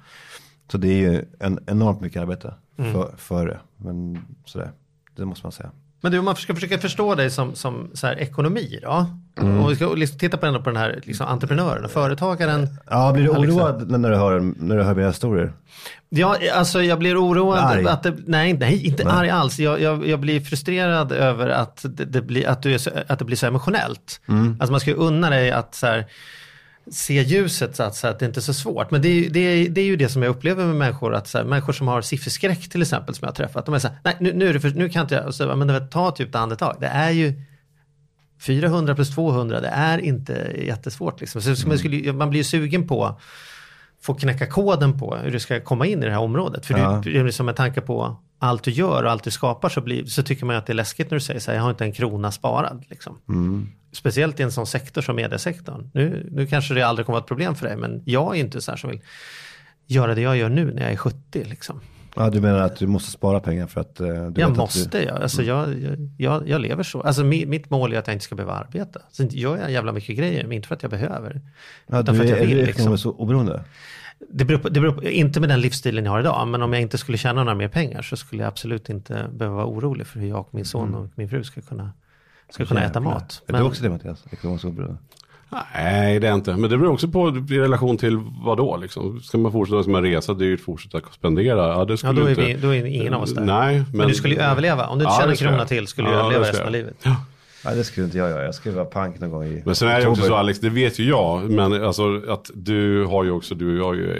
Så 0.70 0.78
det 0.78 0.88
är 0.88 1.12
ju 1.12 1.24
en, 1.38 1.58
enormt 1.66 2.00
mycket 2.00 2.22
arbete 2.22 2.54
för, 2.76 3.16
för 3.16 3.46
det. 3.46 3.60
Men 3.76 4.18
sådär, 4.44 4.70
det 5.16 5.24
måste 5.24 5.46
man 5.46 5.52
säga. 5.52 5.70
Men 6.04 6.12
du, 6.12 6.18
om 6.18 6.24
man 6.24 6.36
ska 6.36 6.54
försöka 6.54 6.78
förstå 6.78 7.14
dig 7.14 7.30
som, 7.30 7.54
som 7.54 7.90
så 7.94 8.06
här, 8.06 8.18
ekonomi 8.18 8.78
då? 8.82 9.06
Mm. 9.40 9.60
Och 9.60 9.70
vi 9.70 9.76
ska 9.76 9.94
liksom 9.94 10.18
titta 10.18 10.36
på 10.36 10.62
på 10.62 10.70
den 10.70 10.76
här 10.76 11.00
liksom, 11.04 11.26
entreprenören 11.26 11.84
och 11.84 11.90
företagaren. 11.90 12.68
Ja, 12.90 13.12
blir 13.12 13.24
du 13.24 13.30
oroad 13.30 13.90
när 13.90 14.10
du 14.10 14.16
hör, 14.16 14.40
när 14.40 14.76
du 14.76 14.82
hör 14.82 14.94
mina 14.94 15.08
historier? 15.08 15.52
Ja, 16.08 16.36
alltså 16.54 16.82
jag 16.82 16.98
blir 16.98 17.24
oroad. 17.24 17.58
Arg. 17.58 17.86
Att 17.86 18.02
det, 18.02 18.14
nej, 18.26 18.52
nej, 18.52 18.86
inte 18.86 19.10
arg 19.10 19.30
alls. 19.30 19.58
Jag, 19.58 19.80
jag, 19.80 20.06
jag 20.06 20.20
blir 20.20 20.40
frustrerad 20.40 21.12
över 21.12 21.48
att 21.48 21.80
det, 21.82 22.04
det, 22.04 22.22
blir, 22.22 22.48
att, 22.48 22.62
du 22.62 22.74
är 22.74 22.78
så, 22.78 22.90
att 23.06 23.18
det 23.18 23.24
blir 23.24 23.36
så 23.36 23.46
emotionellt. 23.46 24.20
Mm. 24.28 24.56
Alltså 24.60 24.70
man 24.72 24.80
ska 24.80 24.90
ju 24.90 24.96
unna 24.96 25.30
dig 25.30 25.50
att 25.50 25.74
så 25.74 25.86
här, 25.86 26.06
se 26.90 27.22
ljuset 27.22 27.76
så 27.76 27.82
att, 27.82 27.96
så 27.96 28.06
att 28.06 28.18
det 28.18 28.26
inte 28.26 28.40
är 28.40 28.42
så 28.42 28.54
svårt. 28.54 28.90
Men 28.90 29.02
det 29.02 29.08
är, 29.08 29.30
det, 29.30 29.40
är, 29.40 29.68
det 29.68 29.80
är 29.80 29.84
ju 29.84 29.96
det 29.96 30.08
som 30.08 30.22
jag 30.22 30.30
upplever 30.30 30.66
med 30.66 30.76
människor, 30.76 31.14
att 31.14 31.28
så 31.28 31.38
här, 31.38 31.44
människor 31.44 31.72
som 31.72 31.88
har 31.88 32.02
sifferskräck 32.02 32.68
till 32.68 32.82
exempel 32.82 33.14
som 33.14 33.24
jag 33.24 33.28
har 33.28 33.34
träffat. 33.34 33.66
De 33.66 33.74
är 33.74 33.78
så 33.78 33.88
här, 33.88 33.96
nej 34.04 34.16
nu, 34.20 34.32
nu, 34.32 34.48
är 34.48 34.52
det 34.54 34.60
för, 34.60 34.70
nu 34.70 34.88
kan 34.88 35.02
inte 35.02 35.14
jag, 35.14 35.34
så, 35.34 35.56
men 35.56 35.68
det, 35.68 35.80
ta 35.80 36.10
typ 36.10 36.28
ett 36.28 36.34
andetag. 36.34 36.76
Det 36.80 36.86
är 36.86 37.10
ju 37.10 37.42
400 38.40 38.94
plus 38.94 39.14
200, 39.14 39.60
det 39.60 39.68
är 39.68 39.98
inte 39.98 40.52
jättesvårt. 40.66 41.20
Liksom. 41.20 41.42
Så, 41.42 41.56
så 41.56 41.68
man, 41.68 41.78
skulle, 41.78 42.12
man 42.12 42.30
blir 42.30 42.40
ju 42.40 42.44
sugen 42.44 42.88
på 42.88 43.20
få 44.02 44.14
knäcka 44.14 44.46
koden 44.46 44.98
på 44.98 45.16
hur 45.16 45.30
du 45.30 45.40
ska 45.40 45.60
komma 45.60 45.86
in 45.86 46.02
i 46.02 46.06
det 46.06 46.12
här 46.12 46.20
området. 46.20 46.66
För 46.66 46.78
Ja. 46.78 47.00
du, 47.04 47.24
liksom 47.24 47.46
med 47.46 47.56
tanke 47.56 47.80
på 47.80 48.16
allt 48.44 48.62
du 48.62 48.70
gör 48.70 49.02
och 49.02 49.10
allt 49.10 49.24
du 49.24 49.30
skapar 49.30 49.68
så, 49.68 49.80
blir, 49.80 50.04
så 50.04 50.22
tycker 50.22 50.46
man 50.46 50.56
att 50.56 50.66
det 50.66 50.72
är 50.72 50.74
läskigt 50.74 51.10
när 51.10 51.16
du 51.16 51.20
säger 51.20 51.40
så 51.40 51.50
här, 51.50 51.58
jag 51.58 51.62
har 51.62 51.70
inte 51.70 51.84
en 51.84 51.92
krona 51.92 52.32
sparad. 52.32 52.84
Liksom. 52.88 53.18
Speciellt 53.92 54.40
i 54.40 54.42
en 54.42 54.52
sån 54.52 54.66
sektor 54.66 55.02
som 55.02 55.16
mediesektorn. 55.16 55.90
Nu, 55.94 56.28
nu 56.32 56.46
kanske 56.46 56.74
det 56.74 56.82
aldrig 56.82 57.06
kommer 57.06 57.18
att 57.18 57.20
vara 57.20 57.24
ett 57.24 57.28
problem 57.28 57.54
för 57.54 57.66
dig, 57.66 57.76
men 57.76 58.02
jag 58.04 58.36
är 58.36 58.40
inte 58.40 58.60
så 58.60 58.70
här 58.72 58.78
som 58.78 58.90
vill 58.90 59.00
göra 59.86 60.14
det 60.14 60.20
jag 60.20 60.36
gör 60.36 60.48
nu 60.48 60.72
när 60.74 60.82
jag 60.82 60.92
är 60.92 60.96
70. 60.96 61.44
Liksom. 61.44 61.80
Ja, 62.16 62.30
du 62.30 62.40
menar 62.40 62.58
att 62.58 62.76
du 62.76 62.86
måste 62.86 63.10
spara 63.10 63.40
pengar 63.40 63.66
för 63.66 63.80
att 63.80 64.00
eh, 64.00 64.06
du 64.06 64.40
Jag 64.40 64.56
måste, 64.56 64.98
du... 64.98 65.04
jag. 65.04 65.22
Alltså 65.22 65.42
jag, 65.42 65.78
jag, 65.82 66.10
jag, 66.18 66.48
jag 66.48 66.60
lever 66.60 66.82
så. 66.82 67.00
Alltså 67.00 67.24
mi, 67.24 67.46
mitt 67.46 67.70
mål 67.70 67.92
är 67.92 67.98
att 67.98 68.06
jag 68.06 68.14
inte 68.14 68.24
ska 68.24 68.34
behöva 68.34 68.52
arbeta. 68.52 69.00
Sen 69.12 69.28
gör 69.28 69.56
jag 69.56 69.72
jävla 69.72 69.92
mycket 69.92 70.16
grejer, 70.16 70.42
men 70.42 70.52
inte 70.52 70.68
för 70.68 70.74
att 70.74 70.82
jag 70.82 70.90
behöver. 70.90 71.40
Ja, 71.86 72.00
utan 72.00 72.14
du 72.14 72.18
för 72.18 72.24
att 72.24 72.30
är, 72.30 72.34
jag 72.34 72.42
är 72.42 72.46
vill. 72.46 72.56
du 72.56 72.66
Liksom. 72.66 72.80
ekonomiskt 72.80 73.06
oberoende? 73.06 73.64
Det 74.30 74.44
beror, 74.44 74.58
på, 74.58 74.68
det 74.68 74.80
beror 74.80 74.92
på, 74.92 75.04
inte 75.04 75.40
med 75.40 75.48
den 75.48 75.60
livsstilen 75.60 76.04
jag 76.04 76.12
har 76.12 76.20
idag, 76.20 76.48
men 76.48 76.62
om 76.62 76.72
jag 76.72 76.82
inte 76.82 76.98
skulle 76.98 77.18
tjäna 77.18 77.44
några 77.44 77.54
mer 77.54 77.68
pengar 77.68 78.02
så 78.02 78.16
skulle 78.16 78.42
jag 78.42 78.48
absolut 78.48 78.88
inte 78.88 79.26
behöva 79.32 79.56
vara 79.56 79.66
orolig 79.66 80.06
för 80.06 80.20
hur 80.20 80.28
jag 80.28 80.40
och 80.40 80.54
min 80.54 80.64
son 80.64 80.94
och 80.94 81.08
min 81.14 81.28
fru 81.28 81.44
ska 81.44 81.60
kunna, 81.60 81.90
ska 82.50 82.66
kunna 82.66 82.84
äta 82.84 83.00
mat. 83.00 83.42
Är 83.46 83.52
du 83.52 83.62
också 83.62 83.82
det 83.82 83.90
Mattias? 83.90 84.24
Ekonomiskt 84.30 84.64
oberoende? 84.64 84.98
Nej, 85.74 86.20
det 86.20 86.28
är 86.28 86.34
inte. 86.34 86.56
Men 86.56 86.70
det 86.70 86.78
beror 86.78 86.92
också 86.92 87.08
på 87.08 87.28
i 87.50 87.58
relation 87.58 87.98
till 87.98 88.20
vad 88.44 88.56
då 88.56 88.76
liksom. 88.76 89.20
Ska 89.20 89.38
man 89.38 89.52
fortsätta, 89.52 89.82
ska 89.82 89.92
man 89.92 90.02
resa 90.02 90.34
dyrt, 90.34 90.60
fortsätta 90.60 91.00
spendera? 91.12 91.68
Ja, 91.68 91.84
det 91.84 91.92
ja, 91.92 91.96
skulle 91.96 92.20
då, 92.20 92.26
är 92.26 92.30
inte... 92.30 92.44
vi, 92.44 92.54
då 92.54 92.74
är 92.74 92.84
ingen 92.84 93.14
av 93.14 93.22
oss 93.22 93.34
där. 93.34 93.44
Nej, 93.44 93.74
men... 93.76 93.86
men, 93.98 94.08
du 94.08 94.14
skulle 94.14 94.34
ju 94.34 94.40
överleva. 94.40 94.86
Om 94.86 94.98
du 94.98 95.04
inte 95.04 95.14
Ja, 95.14 95.18
tjänar 95.18 95.30
en 95.30 95.36
krona 95.36 95.66
till 95.66 95.86
skulle 95.86 96.08
du 96.08 96.14
Ja, 96.14 96.20
överleva 96.20 96.44
resten 96.44 96.66
av 96.66 96.72
livet. 96.72 97.06
Nej, 97.64 97.76
det 97.76 97.84
skulle 97.84 98.06
inte 98.06 98.18
jag 98.18 98.30
göra. 98.30 98.44
Jag 98.44 98.54
skulle 98.54 98.74
vara 98.74 98.84
pank 98.84 99.20
någon 99.20 99.30
gång 99.30 99.44
i 99.44 99.62
Men 99.66 99.74
sen 99.74 99.88
är 99.88 100.00
det 100.00 100.06
också 100.08 100.22
så 100.22 100.34
Alex, 100.34 100.60
det 100.60 100.70
vet 100.70 100.98
ju 100.98 101.04
jag, 101.08 101.50
men 101.50 101.84
alltså 101.84 102.22
att 102.28 102.50
du 102.54 103.04
har 103.04 103.24
ju 103.24 103.30
också, 103.30 103.54
du 103.54 103.80
har 103.80 103.94
ju, 103.94 104.10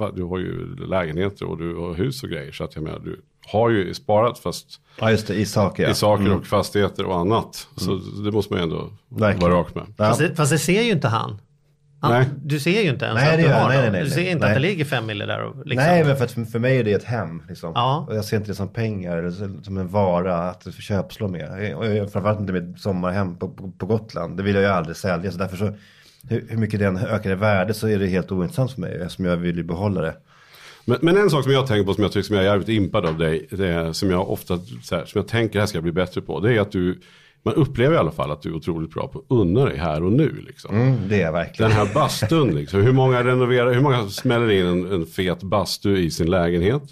eh, 0.00 0.08
du 0.14 0.22
har 0.22 0.38
ju 0.38 0.76
lägenheter 0.86 1.46
och 1.46 1.58
du 1.58 1.74
har 1.76 1.94
hus 1.94 2.22
och 2.22 2.28
grejer. 2.28 2.52
Så 2.52 2.64
att 2.64 2.74
jag 2.74 2.84
menar, 2.84 2.98
du 2.98 3.20
har 3.46 3.70
ju 3.70 3.94
sparat 3.94 4.38
fast 4.38 4.66
Ja, 5.00 5.10
just 5.10 5.26
det. 5.26 5.34
I 5.34 5.46
saker. 5.46 5.82
ja. 5.82 5.90
i 5.90 5.94
saker 5.94 6.24
Mm. 6.24 6.38
och 6.38 6.46
fastigheter 6.46 7.04
och 7.06 7.16
annat. 7.18 7.68
Så 7.76 8.00
det 8.24 8.30
måste 8.32 8.52
man 8.52 8.60
ju 8.62 8.64
ändå 8.64 8.90
Verkligen. 9.08 9.50
vara 9.50 9.60
rak 9.60 9.74
med. 9.74 9.84
Ja. 9.96 10.04
Fast, 10.08 10.20
det, 10.20 10.34
fast 10.34 10.52
det 10.52 10.58
ser 10.58 10.82
ju 10.82 10.90
inte 10.90 11.08
han. 11.08 11.38
Nej. 12.02 12.26
Du 12.44 12.60
ser 12.60 12.82
ju 12.82 12.88
inte 12.90 13.04
ens 13.04 13.20
Nej, 13.20 13.30
att 13.30 13.36
det 13.36 13.42
du 13.42 13.52
har 13.54 13.68
Nej, 13.68 13.78
nej, 13.82 13.90
nej, 13.90 14.04
Du 14.04 14.10
ser 14.10 14.20
nej. 14.22 14.30
inte 14.30 14.46
att 14.46 14.54
det 14.54 14.60
ligger 14.60 14.84
fem 14.84 15.06
mille 15.06 15.26
där. 15.26 15.42
Och 15.42 15.66
liksom. 15.66 15.86
Nej, 15.86 16.04
men 16.04 16.16
för, 16.16 16.24
att 16.24 16.32
för, 16.52 16.58
mig 16.58 16.78
är 16.78 16.84
det 16.84 16.92
ett 16.92 17.04
hem. 17.04 17.42
Liksom. 17.48 17.72
Ja. 17.74 18.06
Och 18.08 18.16
jag 18.16 18.24
ser 18.24 18.36
inte 18.36 18.50
det 18.50 18.54
som 18.54 18.68
pengar, 18.68 19.16
eller 19.16 19.30
som- 19.64 19.78
en 19.78 19.88
vara 19.88 20.36
att 20.38 20.66
köpslå 20.74 21.28
med. 21.28 21.74
Och 21.76 21.86
jag- 21.86 22.12
framförallt 22.12 22.40
inte 22.40 22.52
med 22.52 22.70
ett 22.74 22.80
sommarhem 22.80 23.36
på, 23.36 23.48
på, 23.48 23.70
på 23.78 23.86
Gotland. 23.86 24.36
Det 24.36 24.42
vill 24.42 24.54
jag 24.54 24.62
ju 24.64 24.70
aldrig 24.70 24.96
sälja. 24.96 25.30
Så 25.32 25.38
därför 25.38 25.56
så, 25.56 25.64
hur, 26.28 26.44
hur 26.48 26.56
mycket 26.56 26.80
den 26.80 26.96
ökar 26.96 27.30
i 27.30 27.34
värde 27.34 27.74
så 27.74 27.88
är 27.88 27.98
det 27.98 28.06
helt 28.06 28.32
ointressant 28.32 28.72
för 28.72 28.80
mig. 28.80 28.92
Eftersom 29.00 29.24
jag 29.24 29.36
vill 29.36 29.56
ju 29.56 29.62
behålla 29.64 30.00
det. 30.00 30.14
Men, 30.84 30.98
men 31.02 31.16
en 31.16 31.30
sak 31.30 31.42
som 31.42 31.52
jag 31.52 31.66
tänker 31.66 31.84
på 31.84 31.94
som 31.94 32.02
jag 32.02 32.12
tycker 32.12 32.26
som 32.26 32.36
jag 32.36 32.44
är 32.44 32.48
jävligt 32.48 32.68
impad 32.68 33.06
av 33.06 33.18
dig, 33.18 33.46
det 33.50 33.68
är, 33.68 33.92
som 33.92 34.10
jag 34.10 34.30
ofta, 34.30 34.58
så 34.82 34.96
här, 34.96 35.04
som 35.04 35.18
jag 35.18 35.28
tänker 35.28 35.58
här 35.60 35.66
ska 35.66 35.76
jag 35.76 35.82
bli 35.82 35.92
bättre 35.92 36.20
på, 36.20 36.40
det 36.40 36.54
är 36.56 36.60
att 36.60 36.72
du, 36.72 37.00
man 37.44 37.54
upplever 37.54 37.94
i 37.94 37.98
alla 37.98 38.10
fall 38.10 38.30
att 38.30 38.42
du 38.42 38.48
är 38.48 38.54
otroligt 38.54 38.90
bra 38.90 39.08
på 39.08 39.18
att 39.18 39.24
unna 39.28 39.64
dig 39.64 39.78
här 39.78 40.02
och 40.02 40.12
nu. 40.12 40.44
Liksom. 40.46 40.76
Mm, 40.76 40.96
det 41.08 41.22
är 41.22 41.32
verkligen. 41.32 41.70
Den 41.70 41.78
här 41.78 41.94
bastun, 41.94 42.54
liksom. 42.54 42.80
hur 42.80 42.92
många 42.92 43.24
renoverar, 43.24 43.72
hur 43.72 43.80
många 43.80 44.08
smäller 44.08 44.50
in 44.50 44.66
en, 44.66 44.92
en 44.92 45.06
fet 45.06 45.42
bastu 45.42 45.98
i 45.98 46.10
sin 46.10 46.30
lägenhet? 46.30 46.82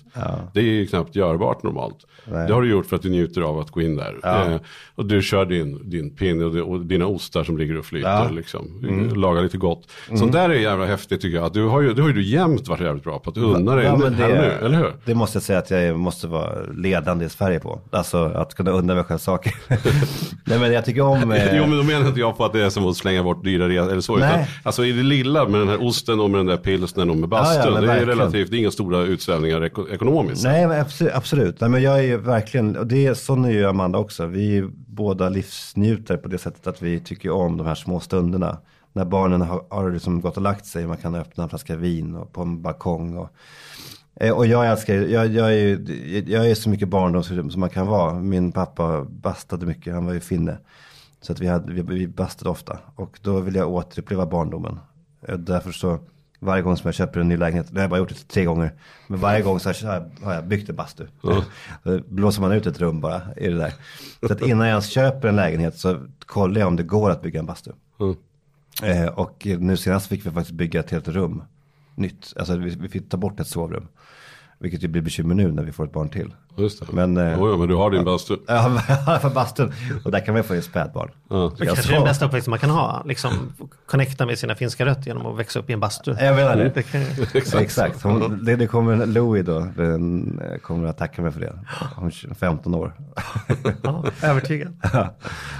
Det 0.54 0.60
är 0.60 0.64
ju 0.64 0.86
knappt 0.86 1.16
görbart 1.16 1.62
normalt. 1.62 2.06
Nej. 2.24 2.46
Det 2.46 2.54
har 2.54 2.62
du 2.62 2.70
gjort 2.70 2.86
för 2.86 2.96
att 2.96 3.02
du 3.02 3.10
njuter 3.10 3.40
av 3.42 3.58
att 3.58 3.70
gå 3.70 3.82
in 3.82 3.96
där. 3.96 4.16
Ja. 4.22 4.50
Eh, 4.50 4.60
och 4.94 5.06
du 5.06 5.22
kör 5.22 5.44
din, 5.44 5.90
din 5.90 6.16
pinne 6.16 6.44
och, 6.44 6.72
och 6.72 6.80
dina 6.80 7.06
ostar 7.06 7.44
som 7.44 7.58
ligger 7.58 7.78
och 7.78 7.84
flyter. 7.84 8.08
Ja. 8.08 8.24
Mm. 8.24 8.36
Liksom. 8.36 9.10
Lagar 9.14 9.42
lite 9.42 9.58
gott. 9.58 9.90
Sånt 10.14 10.32
där 10.32 10.50
är 10.50 10.54
jävla 10.54 10.86
häftigt 10.86 11.20
tycker 11.20 11.36
jag. 11.36 11.46
Att 11.46 11.54
du 11.54 11.64
har 11.64 11.80
ju, 11.80 11.94
det 11.94 12.02
har 12.02 12.08
ju 12.08 12.14
du 12.14 12.22
jämt 12.22 12.68
varit 12.68 12.80
jävligt 12.80 13.04
bra 13.04 13.18
på. 13.18 13.30
Att 13.30 13.36
unna 13.36 13.74
dig 13.74 13.84
Ja, 13.84 13.96
men 13.96 14.14
här 14.14 14.28
nu, 14.28 14.66
eller 14.66 14.78
hur? 14.78 14.92
Det 15.04 15.14
måste 15.14 15.36
jag 15.36 15.42
säga 15.42 15.58
att 15.58 15.70
jag 15.70 15.98
måste 15.98 16.26
vara 16.26 16.62
ledande 16.74 17.24
i 17.24 17.28
Sverige 17.28 17.60
på. 17.60 17.80
Alltså 17.90 18.24
att 18.24 18.54
kunna 18.54 18.70
unna 18.70 18.94
mig 18.94 19.04
själv 19.04 19.18
saker. 19.18 19.54
Nej 20.44 20.58
men 20.58 20.72
jag 20.72 20.84
tycker 20.84 21.02
om... 21.02 21.32
eh, 21.32 21.56
Jo 21.56 21.66
men 21.66 21.76
då 21.78 21.82
menar 21.82 22.08
inte 22.08 22.20
jag 22.20 22.36
på 22.36 22.44
att 22.44 22.52
det 22.52 22.64
är 22.64 22.70
som 22.70 22.86
att 22.86 22.96
slänga 22.96 23.22
bort 23.22 23.44
dyra 23.44 23.68
resor 23.68 23.90
eller 23.90 24.00
så. 24.00 24.16
Utan, 24.18 24.38
alltså 24.62 24.84
i 24.84 24.92
det 24.92 25.02
lilla 25.02 25.48
med 25.48 25.60
den 25.60 25.68
här 25.68 25.86
osten 25.86 26.20
och 26.20 26.30
med 26.30 26.38
den 26.40 26.46
där 26.46 26.56
pilsnern 26.56 27.10
och 27.10 27.16
med 27.16 27.28
bastun. 27.28 27.56
Ja, 27.56 27.64
ja, 27.74 27.80
det 27.80 27.86
är 27.86 27.86
verkligen. 27.86 28.08
relativt, 28.18 28.50
det 28.50 28.56
är 28.56 28.58
inga 28.58 28.70
stora 28.70 28.98
utsvävningar 29.02 29.60
eko- 29.60 29.88
ekonomiskt. 29.94 30.44
Nej, 30.44 30.66
men 30.66 30.80
absolut. 30.80 31.12
absolut. 31.14 31.60
Nej, 31.60 31.70
men 31.70 31.82
jag 31.82 31.98
är 31.98 32.02
ju 32.02 32.16
verkligen, 32.16 32.76
och 32.76 32.86
det 32.86 33.06
är, 33.06 33.14
sån 33.14 33.44
är 33.44 33.50
ju 33.50 33.66
Amanda 33.66 33.98
också. 33.98 34.26
Vi 34.26 34.58
är 34.58 34.68
båda 34.86 35.28
livsnjutare 35.28 36.18
på 36.18 36.28
det 36.28 36.38
sättet 36.38 36.66
att 36.66 36.82
vi 36.82 37.00
tycker 37.00 37.30
om 37.30 37.56
de 37.56 37.66
här 37.66 37.74
små 37.74 38.00
stunderna. 38.00 38.58
När 38.92 39.04
barnen 39.04 39.40
har, 39.42 39.62
har 39.70 39.90
liksom 39.90 40.20
gått 40.20 40.36
och 40.36 40.42
lagt 40.42 40.66
sig, 40.66 40.86
man 40.86 40.96
kan 40.96 41.14
öppna 41.14 41.42
en 41.44 41.48
flaska 41.50 41.76
vin 41.76 42.14
och 42.14 42.32
på 42.32 42.42
en 42.42 42.62
balkong. 42.62 43.16
Och, 43.16 43.30
och 44.32 44.46
jag 44.46 44.66
älskar 44.70 44.94
jag, 44.94 45.26
jag, 45.26 45.46
är, 45.52 45.56
ju- 45.56 46.24
jag 46.28 46.50
är 46.50 46.54
så 46.54 46.68
mycket 46.70 46.88
barndom 46.88 47.22
som 47.50 47.60
man 47.60 47.70
kan 47.70 47.86
vara. 47.86 48.14
Min 48.14 48.52
pappa 48.52 49.04
bastade 49.04 49.66
mycket, 49.66 49.94
han 49.94 50.06
var 50.06 50.12
ju 50.12 50.20
finne. 50.20 50.58
Så 51.20 51.32
att 51.32 51.40
vi, 51.40 51.46
hade, 51.46 51.72
vi, 51.72 51.82
vi 51.82 52.06
bastade 52.08 52.50
ofta. 52.50 52.78
Och 52.96 53.18
då 53.22 53.40
vill 53.40 53.54
jag 53.54 53.68
återuppleva 53.70 54.26
barndomen. 54.26 54.78
Eh, 55.28 55.34
Därför 55.36 55.72
så, 55.72 55.98
varje 56.40 56.62
gång 56.62 56.76
som 56.76 56.88
jag 56.88 56.94
köper 56.94 57.20
en 57.20 57.28
ny 57.28 57.36
lägenhet, 57.36 57.66
det 57.70 57.74
har 57.74 57.82
jag 57.82 57.90
bara 57.90 57.98
gjort 57.98 58.08
det 58.08 58.28
tre 58.28 58.44
gånger. 58.44 58.72
Men 59.06 59.20
varje 59.20 59.42
gång 59.42 59.60
så 59.60 59.68
har 60.22 60.34
jag, 60.34 60.46
byggt 60.46 60.68
en 60.70 60.76
bastu. 60.76 61.06
Då 61.82 62.00
blåser 62.08 62.40
man 62.40 62.52
ut 62.52 62.66
ett 62.66 62.80
rum 62.80 63.00
bara 63.00 63.22
i 63.36 63.48
det 63.48 63.56
där. 63.58 63.72
Så 64.26 64.32
att 64.32 64.40
innan 64.42 64.66
jag 64.66 64.68
ens 64.68 64.88
köper 64.88 65.28
en 65.28 65.36
lägenhet 65.36 65.78
så 65.78 65.98
kollar 66.26 66.60
jag 66.60 66.68
om 66.68 66.76
det 66.76 66.82
går 66.82 67.10
att 67.10 67.22
bygga 67.22 67.40
en 67.40 67.46
bastu. 67.46 67.70
Mm. 68.00 68.16
Eh, 68.82 69.06
och 69.08 69.46
nu 69.58 69.76
senast 69.76 70.06
fick 70.06 70.26
vi 70.26 70.30
faktiskt 70.30 70.56
bygga 70.56 70.80
ett 70.80 70.90
helt 70.90 71.08
rum. 71.08 71.42
Nytt. 72.00 72.32
Alltså 72.36 72.56
vi, 72.56 72.76
vi 72.80 72.88
fick 72.88 73.08
ta 73.08 73.16
bort 73.16 73.40
ett 73.40 73.46
sovrum. 73.46 73.88
Vilket 74.62 74.82
ju 74.82 74.88
blir 74.88 75.02
bekymmer 75.02 75.34
nu 75.34 75.52
när 75.52 75.62
vi 75.62 75.72
får 75.72 75.84
ett 75.84 75.92
barn 75.92 76.08
till. 76.08 76.34
Just 76.56 76.80
det. 76.80 76.92
Men, 76.92 77.16
eh, 77.16 77.42
Oj, 77.42 77.58
men 77.58 77.68
du 77.68 77.74
har 77.74 77.90
din 77.90 78.04
bastu. 78.04 78.36
Ja, 78.46 79.18
för 79.22 79.30
bastun. 79.30 79.72
Och 80.04 80.10
där 80.10 80.20
kan 80.20 80.34
man 80.34 80.44
få 80.44 80.54
ett 80.54 80.64
spädbarn. 80.64 81.10
Ja. 81.30 81.52
Det 81.58 81.66
kanske 81.66 81.92
är 81.92 81.94
den 81.94 82.04
bästa 82.04 82.26
uppväxten 82.26 82.50
man 82.50 82.58
kan 82.58 82.70
ha. 82.70 83.02
Liksom, 83.06 83.52
connecta 83.86 84.26
med 84.26 84.38
sina 84.38 84.54
finska 84.54 84.86
rötter 84.86 85.06
genom 85.06 85.26
att 85.26 85.38
växa 85.38 85.58
upp 85.58 85.70
i 85.70 85.72
en 85.72 85.80
bastu. 85.80 86.14
Jag 86.20 86.36
menar 86.36 86.56
det. 86.56 86.68
Det 86.74 86.82
kan, 86.82 87.02
Exakt. 87.62 88.02
Hon, 88.02 88.44
det, 88.44 88.56
det 88.56 88.66
kommer 88.66 89.06
Louie 89.06 89.42
då, 89.42 89.68
den 89.76 90.38
eh, 90.40 90.58
kommer 90.58 90.88
att 90.88 90.98
tacka 90.98 91.22
mig 91.22 91.32
för 91.32 91.40
det. 91.40 91.58
Är 92.28 92.34
15 92.34 92.74
år. 92.74 92.92
ja, 93.82 94.04
övertygad. 94.22 94.76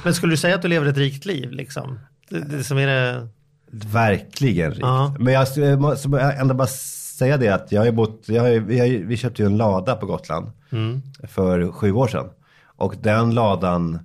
Men 0.05 0.14
skulle 0.14 0.32
du 0.32 0.36
säga 0.36 0.55
att 0.55 0.62
du 0.62 0.68
lever 0.68 0.86
ett 0.86 0.97
rikt 0.97 1.24
liv? 1.24 1.51
Liksom? 1.51 1.99
Det, 2.28 2.41
det 2.41 2.64
som 2.64 2.78
är 2.78 2.86
det... 2.86 3.28
Verkligen 3.71 4.71
rikt. 4.71 4.81
Ja. 4.83 5.14
Men 5.18 5.33
jag 5.35 5.47
jag 5.57 5.81
måste 5.81 6.21
ändå 6.21 6.55
bara 6.55 6.66
säga 6.66 7.37
det 7.37 7.49
att 7.49 7.73
jag 7.73 7.85
har 7.85 7.93
bott, 7.93 8.23
jag 8.27 8.43
har, 8.43 8.49
ju- 8.49 9.07
vi, 9.07 9.16
köpte 9.16 9.43
ju 9.43 9.47
en 9.47 9.57
lada 9.57 9.97
på 9.97 10.07
Gotland 10.07 10.51
för 11.29 11.73
sju 11.73 11.93
år 11.93 12.09
sedan. 12.09 12.27
Och 12.64 12.95
den 13.03 13.35
ladan 13.35 13.99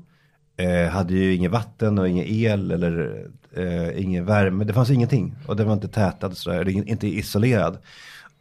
eh, 0.57 0.89
hade 0.91 1.13
ju 1.13 1.36
inget 1.36 1.51
vatten 1.51 1.99
och 1.99 2.09
ingen 2.09 2.26
el 2.28 2.72
eller 2.72 3.26
eh, 3.55 4.01
ingen 4.03 4.26
värme. 4.26 4.63
Det 4.63 4.74
fanns 4.74 4.89
ingenting. 4.89 5.36
Och 5.47 5.55
den 5.55 5.68
var 5.68 5.74
inte 5.74 5.88
tätad 5.88 6.38
sådär, 6.38 6.59
eller 6.61 6.72
inte 6.89 7.07
isolerad. 7.07 7.78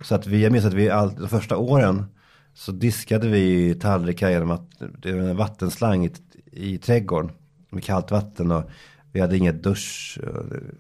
Så 0.01 0.15
att 0.15 0.27
vi, 0.27 0.43
jag 0.43 0.53
minns 0.53 0.65
att 0.65 0.73
vi 0.75 0.91
all, 0.91 1.15
de 1.15 1.29
första 1.29 1.57
åren 1.57 2.05
så 2.55 2.73
diskade 2.73 3.29
vi 3.29 3.75
tallrikar 3.75 4.31
genom 4.31 4.51
att 4.51 4.71
det 4.99 5.13
var 5.13 5.21
en 5.21 5.37
vattenslang 5.37 6.05
i, 6.07 6.13
i 6.53 6.79
trädgården 6.79 7.31
med 7.71 7.85
kallt 7.85 8.11
vatten 8.11 8.51
och 8.51 8.71
vi 9.15 9.21
hade 9.21 9.37
inget 9.37 9.63
dusch. 9.63 10.19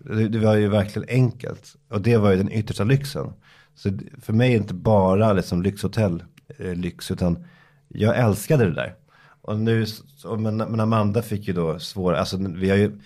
Det, 0.04 0.28
det 0.28 0.38
var 0.38 0.54
ju 0.54 0.68
verkligen 0.68 1.08
enkelt. 1.08 1.76
Och 1.88 2.00
det 2.00 2.16
var 2.16 2.30
ju 2.30 2.36
den 2.36 2.52
yttersta 2.52 2.84
lyxen. 2.84 3.32
Så 3.74 3.90
för 4.22 4.32
mig 4.32 4.48
är 4.48 4.56
det 4.58 4.62
inte 4.62 4.74
bara 4.74 5.32
liksom 5.32 5.62
lyxhotell 5.62 6.22
eh, 6.58 6.74
lyx 6.74 7.10
utan 7.10 7.44
jag 7.88 8.18
älskade 8.18 8.64
det 8.64 8.74
där. 8.74 8.94
Och 9.42 9.58
nu, 9.58 9.86
så, 9.86 10.36
men, 10.36 10.56
men 10.56 10.80
Amanda 10.80 11.22
fick 11.22 11.48
ju 11.48 11.54
då 11.54 11.78
svåra, 11.78 12.18
alltså 12.20 12.36
vi 12.36 12.70
har 12.70 12.76
ju, 12.76 12.98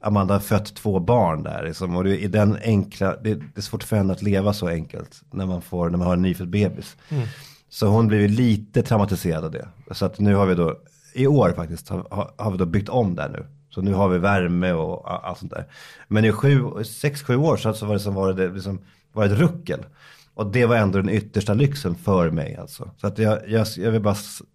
Amanda 0.00 0.34
har 0.34 0.40
fött 0.40 0.74
två 0.74 1.00
barn 1.00 1.42
där 1.42 1.64
liksom, 1.66 1.96
och 1.96 2.04
det, 2.04 2.18
i 2.22 2.26
den 2.26 2.58
enkla, 2.62 3.16
det, 3.16 3.34
det 3.34 3.56
är 3.56 3.60
svårt 3.60 3.82
för 3.82 3.96
henne 3.96 4.12
att 4.12 4.22
leva 4.22 4.52
så 4.52 4.68
enkelt 4.68 5.22
när 5.30 5.46
man 5.46 5.62
får, 5.62 5.90
när 5.90 5.98
man 5.98 6.06
har 6.06 6.14
en 6.14 6.22
nyfödd 6.22 6.48
bebis. 6.50 6.96
Så 7.68 7.86
hon 7.86 8.08
blev 8.08 8.20
ju 8.20 8.28
lite 8.28 8.82
traumatiserad 8.82 9.44
av 9.44 9.50
det. 9.50 9.68
Så 9.90 10.04
att 10.06 10.18
nu 10.18 10.34
har 10.34 10.46
vi 10.46 10.54
då, 10.54 10.76
i 11.14 11.26
år 11.26 11.52
faktiskt, 11.56 11.88
har- 11.88 12.32
har 12.38 12.50
vi 12.50 12.58
då 12.58 12.66
byggt 12.66 12.88
om 12.88 13.14
där 13.14 13.28
nu. 13.28 13.46
Så 13.74 13.82
nu 13.82 13.92
har 13.94 14.08
vi 14.08 14.18
värme 14.18 14.72
och 14.72 15.28
allt 15.28 15.38
sånt 15.38 15.52
där. 15.52 15.64
Men 16.08 16.24
i 16.24 16.32
sju, 16.32 16.62
sex, 16.84 17.22
sju 17.22 17.36
år 17.36 17.56
så 17.56 17.86
var 17.86 17.94
det 17.94 18.00
som 18.00 18.14
var 18.14 18.32
det 18.32 18.48
liksom, 18.48 18.78
var 19.12 19.24
ett 19.24 19.38
ruckel. 19.38 19.84
Och 20.34 20.46
det 20.46 20.66
var 20.66 20.76
ändå 20.76 20.98
den 20.98 21.10
yttersta 21.10 21.54
lyxen 21.54 21.94
för 21.94 22.30
mig 22.30 22.56
alltså. 22.56 22.90
Så 22.96 23.06
att 23.06 23.18
jag, 23.18 23.48
jag, 23.48 23.66
jag 23.76 23.90
vill 23.90 24.02
bara, 24.02 24.14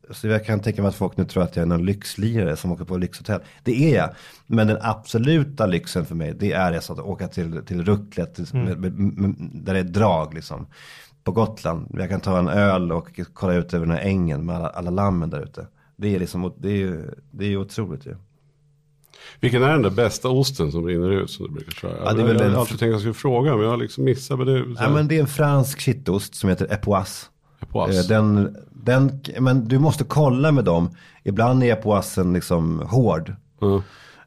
så 0.09 0.28
jag 0.28 0.45
kan 0.45 0.59
tänka 0.59 0.82
mig 0.82 0.89
att 0.89 0.95
folk 0.95 1.18
nu 1.18 1.26
tror 1.26 1.43
att 1.43 1.55
jag 1.55 1.63
är 1.63 1.68
någon 1.68 1.86
lyxlirare 1.86 2.55
som 2.55 2.72
åker 2.72 2.86
på 2.86 2.97
lyxhotell. 2.97 3.41
Det 3.63 3.93
är 3.93 3.97
jag. 3.97 4.09
Men 4.47 4.68
den 4.68 4.78
absoluta 4.82 5.65
lyxen 5.65 6.05
för 6.05 6.15
mig, 6.15 6.34
det 6.39 6.51
är 6.51 6.74
alltså 6.74 6.93
att 6.93 6.99
åka 6.99 7.28
till, 7.28 7.61
till 7.65 7.86
rucklet, 7.86 8.36
till, 8.36 8.47
med, 8.53 8.80
med, 8.80 8.93
med, 8.93 9.36
där 9.53 9.74
det 9.74 9.80
är 9.80 9.84
drag 9.84 10.34
liksom. 10.34 10.68
På 11.24 11.32
Gotland, 11.32 11.95
jag 11.99 12.09
kan 12.09 12.20
ta 12.20 12.39
en 12.39 12.47
öl 12.47 12.91
och 12.91 13.20
kolla 13.34 13.53
ut 13.53 13.74
över 13.74 13.86
den 13.86 13.95
här 13.95 14.03
ängen 14.03 14.45
med 14.45 14.55
alla, 14.55 14.70
alla 14.70 14.91
lammen 14.91 15.30
där 15.30 15.43
ute. 15.43 15.68
Det 15.95 16.15
är 16.15 16.20
liksom, 16.20 16.53
det 16.57 16.70
är 16.70 16.78
ju, 16.78 17.11
det 17.32 17.45
är 17.45 17.57
otroligt 17.57 18.05
ju. 18.05 18.15
Vilken 19.39 19.63
är 19.63 19.69
den 19.69 19.82
där 19.82 19.89
bästa 19.89 20.30
osten 20.30 20.71
som 20.71 20.86
rinner 20.88 21.11
ut 21.11 21.30
som 21.32 21.45
du 21.47 21.51
brukar 21.53 21.71
köra? 21.71 21.91
Ja, 22.05 22.13
det 22.13 22.21
är 22.21 22.25
väl 22.28 22.36
jag 22.38 22.45
en- 22.45 22.53
har 22.53 22.59
alltid 22.59 22.80
tänkt 22.80 22.89
att 22.89 22.93
jag 22.93 22.99
skulle 23.01 23.13
fråga 23.13 23.51
men 23.55 23.63
jag 23.63 23.69
har 23.69 23.78
liksom 23.78 24.03
missat. 24.03 24.38
Men 24.38 24.47
det, 24.47 24.63
så 24.75 24.84
Ja, 24.84 24.89
men 24.89 25.07
det 25.07 25.15
är 25.15 25.19
en 25.21 25.28
fransk 25.28 25.80
kittost 25.80 26.36
som 26.36 26.49
heter 26.49 26.73
Epoisse. 26.73 27.25
Epoisse. 27.59 27.99
Eh, 27.99 28.05
Den, 28.07 28.55
den, 28.73 29.21
men 29.39 29.67
du 29.67 29.80
måste 29.80 30.03
kolla 30.03 30.51
med 30.51 30.63
dem. 30.65 30.89
Ibland 31.23 31.63
är 31.63 31.73
Epoissen 31.73 32.34
liksom 32.34 32.80
hård. 32.89 33.34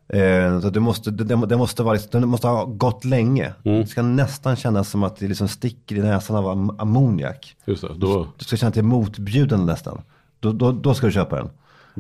Eh, 0.08 0.60
så 0.60 0.70
du 0.70 0.80
måste, 0.80 1.10
den, 1.10 1.58
måste 1.58 1.82
vara, 1.82 1.92
liksom- 1.94 2.20
den 2.20 2.28
måste 2.28 2.46
ha 2.48 2.64
gått 2.64 3.04
länge. 3.04 3.52
Mm. 3.64 3.80
Det 3.80 3.86
ska 3.86 4.02
nästan 4.02 4.56
kännas 4.56 4.88
som 4.90 5.02
att 5.02 5.16
det 5.16 5.28
liksom 5.28 5.48
sticker 5.48 5.96
i 5.96 6.00
näsan 6.00 6.36
av 6.36 6.44
am- 6.46 6.76
ammoniak. 6.78 7.56
Just 7.64 7.82
det, 7.82 7.88
då, 7.96 8.26
Du 8.38 8.44
ska 8.44 8.56
känna 8.56 8.68
att 8.68 8.74
det 8.74 8.80
är 8.80 8.82
motbjudande 8.82 9.64
nästan. 9.72 10.00
Då, 10.40 10.52
då, 10.52 10.72
då 10.72 10.94
ska 10.94 11.06
du 11.06 11.12
köpa 11.12 11.36
den. 11.36 11.48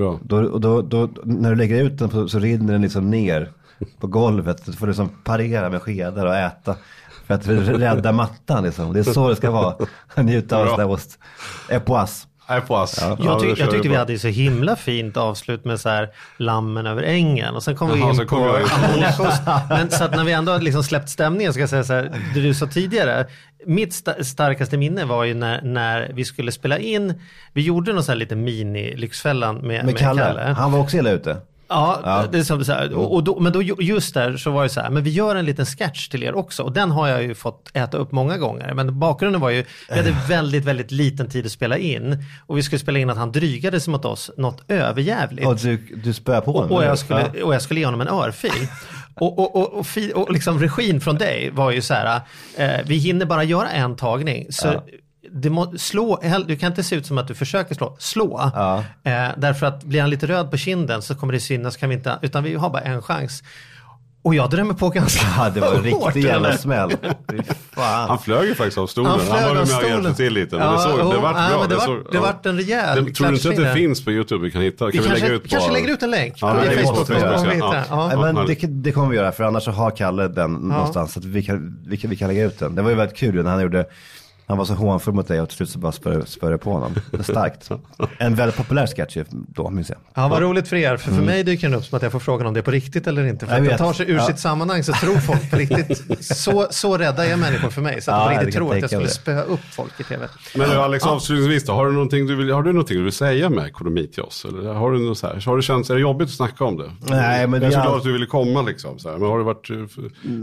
Bra. 0.00 0.18
Då, 0.22 0.36
och 0.36 0.60
då, 0.60 0.82
då, 0.82 1.08
när 1.24 1.50
du 1.50 1.56
lägger 1.56 1.84
ut 1.84 1.98
den 1.98 2.28
så, 2.28 2.38
rinner 2.38 2.72
den 2.72 2.82
liksom 2.82 3.10
ner 3.10 3.52
på 3.98 4.06
golvet. 4.06 4.64
Så 4.64 4.72
får 4.72 4.86
du 4.86 4.90
liksom 4.90 5.10
parera 5.24 5.70
med 5.70 5.82
skedar 5.82 6.26
och 6.26 6.36
äta. 6.36 6.76
För 7.26 7.34
att 7.34 7.46
rädda 7.46 8.12
mattan 8.12 8.64
liksom. 8.64 8.92
Det 8.92 8.98
är 8.98 9.04
så 9.04 9.28
det 9.28 9.36
ska 9.36 9.50
vara. 9.50 9.74
Njuta 10.22 10.56
av 10.56 10.66
sån 10.66 10.78
där 10.78 10.90
ost. 10.90 11.18
Epoisse. 12.56 13.04
Epoisse. 13.06 13.16
Ja, 13.18 13.24
Jag, 13.24 13.40
tyck, 13.40 13.48
jag 13.58 13.70
tyckte 13.70 13.88
på. 13.88 13.92
vi 13.92 13.96
hade 13.96 14.18
så 14.18 14.28
himla 14.28 14.76
fint 14.76 15.16
avslut 15.16 15.64
med 15.64 15.80
så 15.80 15.88
här 15.88 16.08
lammen 16.36 16.86
över 16.86 17.02
ängen 17.02 17.54
och 17.54 17.62
sen 17.62 17.76
kom 17.76 17.92
vi 17.92 17.98
Jaha, 18.00 18.10
in 18.10 18.16
så 18.16 18.22
på 18.22 18.28
kom 18.28 18.42
jag 18.44 18.60
in. 18.60 18.66
ammoniakost. 18.84 19.42
Men 19.68 19.90
så 19.90 20.04
att 20.04 20.16
när 20.16 20.24
vi 20.24 20.32
ändå 20.32 20.52
hade 20.52 20.64
liksom 20.64 20.82
släppt 20.84 21.08
stämningen 21.08 21.52
ska 21.52 21.60
jag 21.62 21.70
säga 21.70 21.84
så 21.84 21.92
här, 21.92 22.12
det 22.34 22.40
du 22.40 22.54
sa 22.54 22.66
tidigare, 22.66 23.26
mitt 23.66 23.90
sta- 23.90 24.22
starkaste 24.24 24.76
minne 24.76 25.04
var 25.04 25.24
ju 25.24 25.34
när, 25.34 25.62
när 25.62 26.10
vi 26.14 26.24
skulle 26.24 26.52
spela 26.52 26.78
in, 26.78 27.14
vi 27.52 27.62
gjorde 27.62 27.92
någon 27.92 28.04
så 28.04 28.12
här 28.12 28.16
lite 28.18 28.36
mini 28.36 28.96
Lyxfällan 28.96 29.56
med, 29.56 29.84
Med 29.84 29.98
Kalle. 29.98 30.54
Han 30.58 30.72
var 30.72 30.78
också 30.78 30.96
illa 30.96 31.10
ute. 31.10 31.36
Ja, 31.70 32.00
Ja. 32.04 32.24
det 32.32 32.38
är 32.38 32.42
som 32.42 32.64
så 32.64 32.72
här, 32.72 32.94
och, 32.94 33.14
och 33.14 33.24
då, 33.24 33.40
men 33.40 33.52
då, 33.52 33.62
ju- 33.62 33.74
just 33.80 34.14
där 34.14 34.36
så 34.36 34.50
var 34.50 34.62
det 34.62 34.68
så 34.68 34.80
här, 34.80 34.90
men 34.90 35.02
vi 35.02 35.10
gör 35.10 35.36
en 35.36 35.44
liten 35.44 35.66
sketch 35.66 36.08
till 36.08 36.22
er 36.22 36.34
också 36.34 36.62
och 36.62 36.72
den 36.72 36.90
har 36.90 37.08
jag 37.08 37.22
ju 37.22 37.34
fått 37.34 37.70
äta 37.74 37.96
upp 37.96 38.12
många 38.12 38.38
gånger. 38.38 38.74
Men 38.74 38.98
bakgrunden 38.98 39.40
var 39.40 39.50
ju, 39.50 39.64
vi 39.90 39.96
hade 39.96 40.14
väldigt, 40.28 40.64
väldigt 40.64 40.90
liten 40.90 41.28
tid 41.28 41.46
att 41.46 41.52
spela 41.52 41.78
in 41.78 42.24
och 42.46 42.58
vi 42.58 42.62
skulle 42.62 42.78
spela 42.78 42.98
in 42.98 43.10
att 43.10 43.16
han 43.16 43.32
drygade 43.32 43.80
sig 43.80 43.90
mot 43.90 44.04
oss 44.04 44.30
något 44.36 44.62
överjävligt. 44.70 45.46
Och 45.46 45.56
du, 45.56 45.76
du 46.04 46.12
spöar 46.12 46.40
på 46.40 46.52
honom. 46.52 46.70
Och 46.72 46.78
eller? 46.78 46.88
jag, 46.88 46.98
skulle, 46.98 47.42
och 47.42 47.54
jag 47.54 47.62
skulle 47.62 47.80
ge 47.80 47.86
honom 47.86 48.00
en 48.00 48.08
örfil. 48.08 48.50
Och, 49.14 49.38
och, 49.38 49.56
och, 49.56 49.72
och, 49.72 49.86
fi, 49.86 50.12
och 50.14 50.32
liksom 50.32 50.58
regin 50.60 51.00
från 51.00 51.18
dig 51.18 51.50
var 51.52 51.70
ju 51.70 51.82
så 51.82 51.94
här, 51.94 52.20
eh, 52.56 52.70
vi 52.86 52.96
hinner 52.96 53.26
bara 53.26 53.44
göra 53.44 53.70
en 53.70 53.96
tagning. 53.96 54.46
Så 54.50 54.82
det 55.32 55.50
må, 55.50 55.72
slå, 55.78 56.20
du 56.46 56.56
kan 56.56 56.66
inte 56.72 56.82
se 56.82 56.96
ut 56.96 57.06
som 57.06 57.18
att 57.18 57.28
du 57.28 57.34
försöker 57.34 57.74
slå, 57.74 57.96
slå. 57.98 58.50
Ja. 58.54 58.78
Eh, 59.04 59.28
därför 59.36 59.66
att 59.66 59.84
blir 59.84 60.00
han 60.00 60.10
lite 60.10 60.26
röd 60.26 60.50
på 60.50 60.56
kinden 60.56 61.02
så 61.02 61.14
kommer 61.14 61.32
det 61.32 61.40
synas, 61.40 61.76
kan 61.76 61.88
vi 61.88 61.94
inte, 61.94 62.18
utan 62.22 62.44
vi 62.44 62.54
har 62.54 62.70
bara 62.70 62.82
en 62.82 63.02
chans. 63.02 63.42
Och 64.22 64.34
jag 64.34 64.50
drömmer 64.50 64.74
på 64.74 64.88
ganska 64.88 65.26
Ja, 65.38 65.50
det 65.50 65.60
var 65.60 65.74
en 65.74 65.82
riktig 65.82 66.24
jävla 66.24 66.56
smäll. 66.56 66.92
Han 67.76 68.18
flög 68.18 68.48
ju 68.48 68.54
faktiskt 68.54 68.78
av 68.78 68.86
stolen. 68.86 69.10
Han 69.12 69.20
Han, 69.20 69.48
var 69.48 69.54
med 69.54 69.76
och 69.76 69.88
hjälpte 69.88 70.14
till 70.14 70.32
lite. 70.34 70.56
Men 70.56 70.64
Ja, 70.66 70.72
det, 70.72 70.78
såg, 70.78 70.98
det 70.98 71.04
vart 71.20 71.36
ja, 71.36 71.48
bra. 71.50 71.60
men 71.60 71.68
det 71.68 71.74
vart- 71.74 71.84
såg- 71.84 72.12
det 72.12 72.18
vart 72.18 72.46
en 72.46 72.56
rejäl 72.56 73.04
Den, 73.04 73.14
Tror 73.14 73.26
du 73.28 73.34
inte 73.34 73.48
att 73.48 73.56
det 73.56 73.74
finns 73.74 74.04
på 74.04 74.10
YouTube? 74.12 74.44
Vi 74.44 74.50
kan 74.50 74.62
hitta. 74.62 74.78
Kan 74.78 74.90
Vi 74.92 74.98
vi, 74.98 75.04
kanske, 75.04 75.22
lägga 75.24 75.34
ut 75.34 75.42
på... 75.42 75.48
kanske 75.48 75.72
lägger 75.72 75.88
ut 75.92 76.02
en 76.02 76.10
länk 76.10 76.34
Ja, 76.40 76.54
på 76.54 76.60
det 76.64 76.70
Facebook. 76.82 77.06
kommer 77.06 77.54
vi 77.54 77.58
Ja. 77.90 78.32
men 78.32 78.46
det, 78.46 78.54
det 78.66 78.92
kommer 78.92 79.14
göra 79.14 79.32
för 79.32 79.44
annars 79.44 79.64
så 79.64 79.70
har 79.70 79.90
Kalle 79.90 80.28
den 80.28 80.52
någonstans. 80.52 81.12
Så 81.12 81.18
att 81.18 81.24
vi, 81.24 81.42
kan, 81.42 81.78
vi, 81.86 81.96
kan, 81.96 82.10
vi 82.10 82.16
kan 82.16 82.28
lägga 82.28 82.44
ut 82.44 82.58
den. 82.58 82.74
Det 82.74 82.82
var 82.82 82.90
ju 82.90 82.96
väldigt 82.96 83.16
kul 83.18 83.34
när 83.44 83.50
han 83.50 83.62
gjorde, 83.62 83.84
han 84.50 84.58
var 84.58 84.64
så 84.64 84.74
hånfull 84.74 85.14
mot 85.14 85.28
dig 85.28 85.40
och 85.40 85.48
till 85.48 85.56
slut 85.56 85.70
så 85.70 85.78
bara 85.78 85.92
spörde 86.26 86.58
på 86.58 86.72
honom. 86.72 86.92
Starkt. 87.22 87.70
En 88.18 88.34
väldigt 88.34 88.56
populär 88.56 88.86
sketch 88.86 89.16
då 89.30 89.70
minns 89.70 89.88
jag. 89.88 89.98
Ja, 90.14 90.28
vad 90.28 90.42
roligt 90.42 90.68
för 90.68 90.76
er. 90.76 90.96
För 90.96 91.12
för 91.12 91.22
mig 91.22 91.44
dyker 91.44 91.68
den 91.68 91.78
upp 91.78 91.84
som 91.84 91.96
att 91.96 92.02
jag 92.02 92.12
får 92.12 92.18
frågan 92.20 92.46
om 92.46 92.54
det 92.54 92.60
är 92.60 92.62
på 92.62 92.70
riktigt 92.70 93.06
eller 93.06 93.26
inte. 93.26 93.46
För 93.46 93.52
Jag 93.54 93.62
att 93.62 93.68
den 93.68 93.78
tar 93.78 93.92
sig 93.92 94.10
ur 94.10 94.16
Ja. 94.16 94.26
sitt 94.26 94.38
sammanhang 94.38 94.82
så 94.84 94.92
tror 94.92 95.16
folk 95.16 95.50
på 95.50 95.56
riktigt. 95.56 96.26
Så, 96.36 96.66
så 96.70 96.98
rädda 96.98 97.26
är 97.26 97.36
människor 97.36 97.70
för 97.70 97.82
mig. 97.82 98.02
Så 98.02 98.10
att 98.10 98.16
Ja, 98.16 98.22
de 98.22 98.26
på 98.28 98.32
jag 98.34 98.40
riktigt 98.46 98.54
kan 98.54 98.66
tror 98.66 98.74
att 98.74 98.80
jag 98.80 98.90
skulle 98.90 99.08
spöa 99.08 99.42
upp 99.42 99.60
folk 99.72 100.00
i 100.00 100.04
tv. 100.04 100.28
Men 100.56 100.70
du, 100.70 100.76
Alex, 100.76 101.06
avslutningsvis 101.06 101.64
då, 101.64 101.72
har 101.72 101.86
du, 101.86 101.92
någonting 101.92 102.26
du 102.26 102.36
vill, 102.36 102.50
har 102.50 102.62
du 102.62 102.72
någonting 102.72 102.96
du 102.96 103.02
vill 103.04 103.12
säga 103.12 103.50
med 103.50 103.66
ekonomi 103.66 104.06
till 104.06 104.22
oss? 104.22 104.46
Eller 104.48 104.72
har 104.72 104.90
du 104.92 104.98
något 104.98 105.18
så 105.18 105.26
här, 105.26 105.46
har 105.46 105.56
det 105.56 105.62
känts, 105.62 105.90
är 105.90 105.94
det 105.94 106.00
jobbigt 106.00 106.28
att 106.28 106.34
snacka 106.34 106.64
om 106.64 106.76
det? 106.76 106.90
Nej, 107.08 107.46
men 107.46 107.62
jag 107.62 107.72
är 107.72 107.76
så 107.76 107.82
glad 107.82 107.96
att 107.96 108.02
du 108.04 108.12
ville 108.12 108.26
komma 108.26 108.62
liksom, 108.62 108.98
så 108.98 109.10
här. 109.10 109.18
men 109.18 109.28
har 109.28 109.38
det 109.38 109.44
varit, 109.44 109.70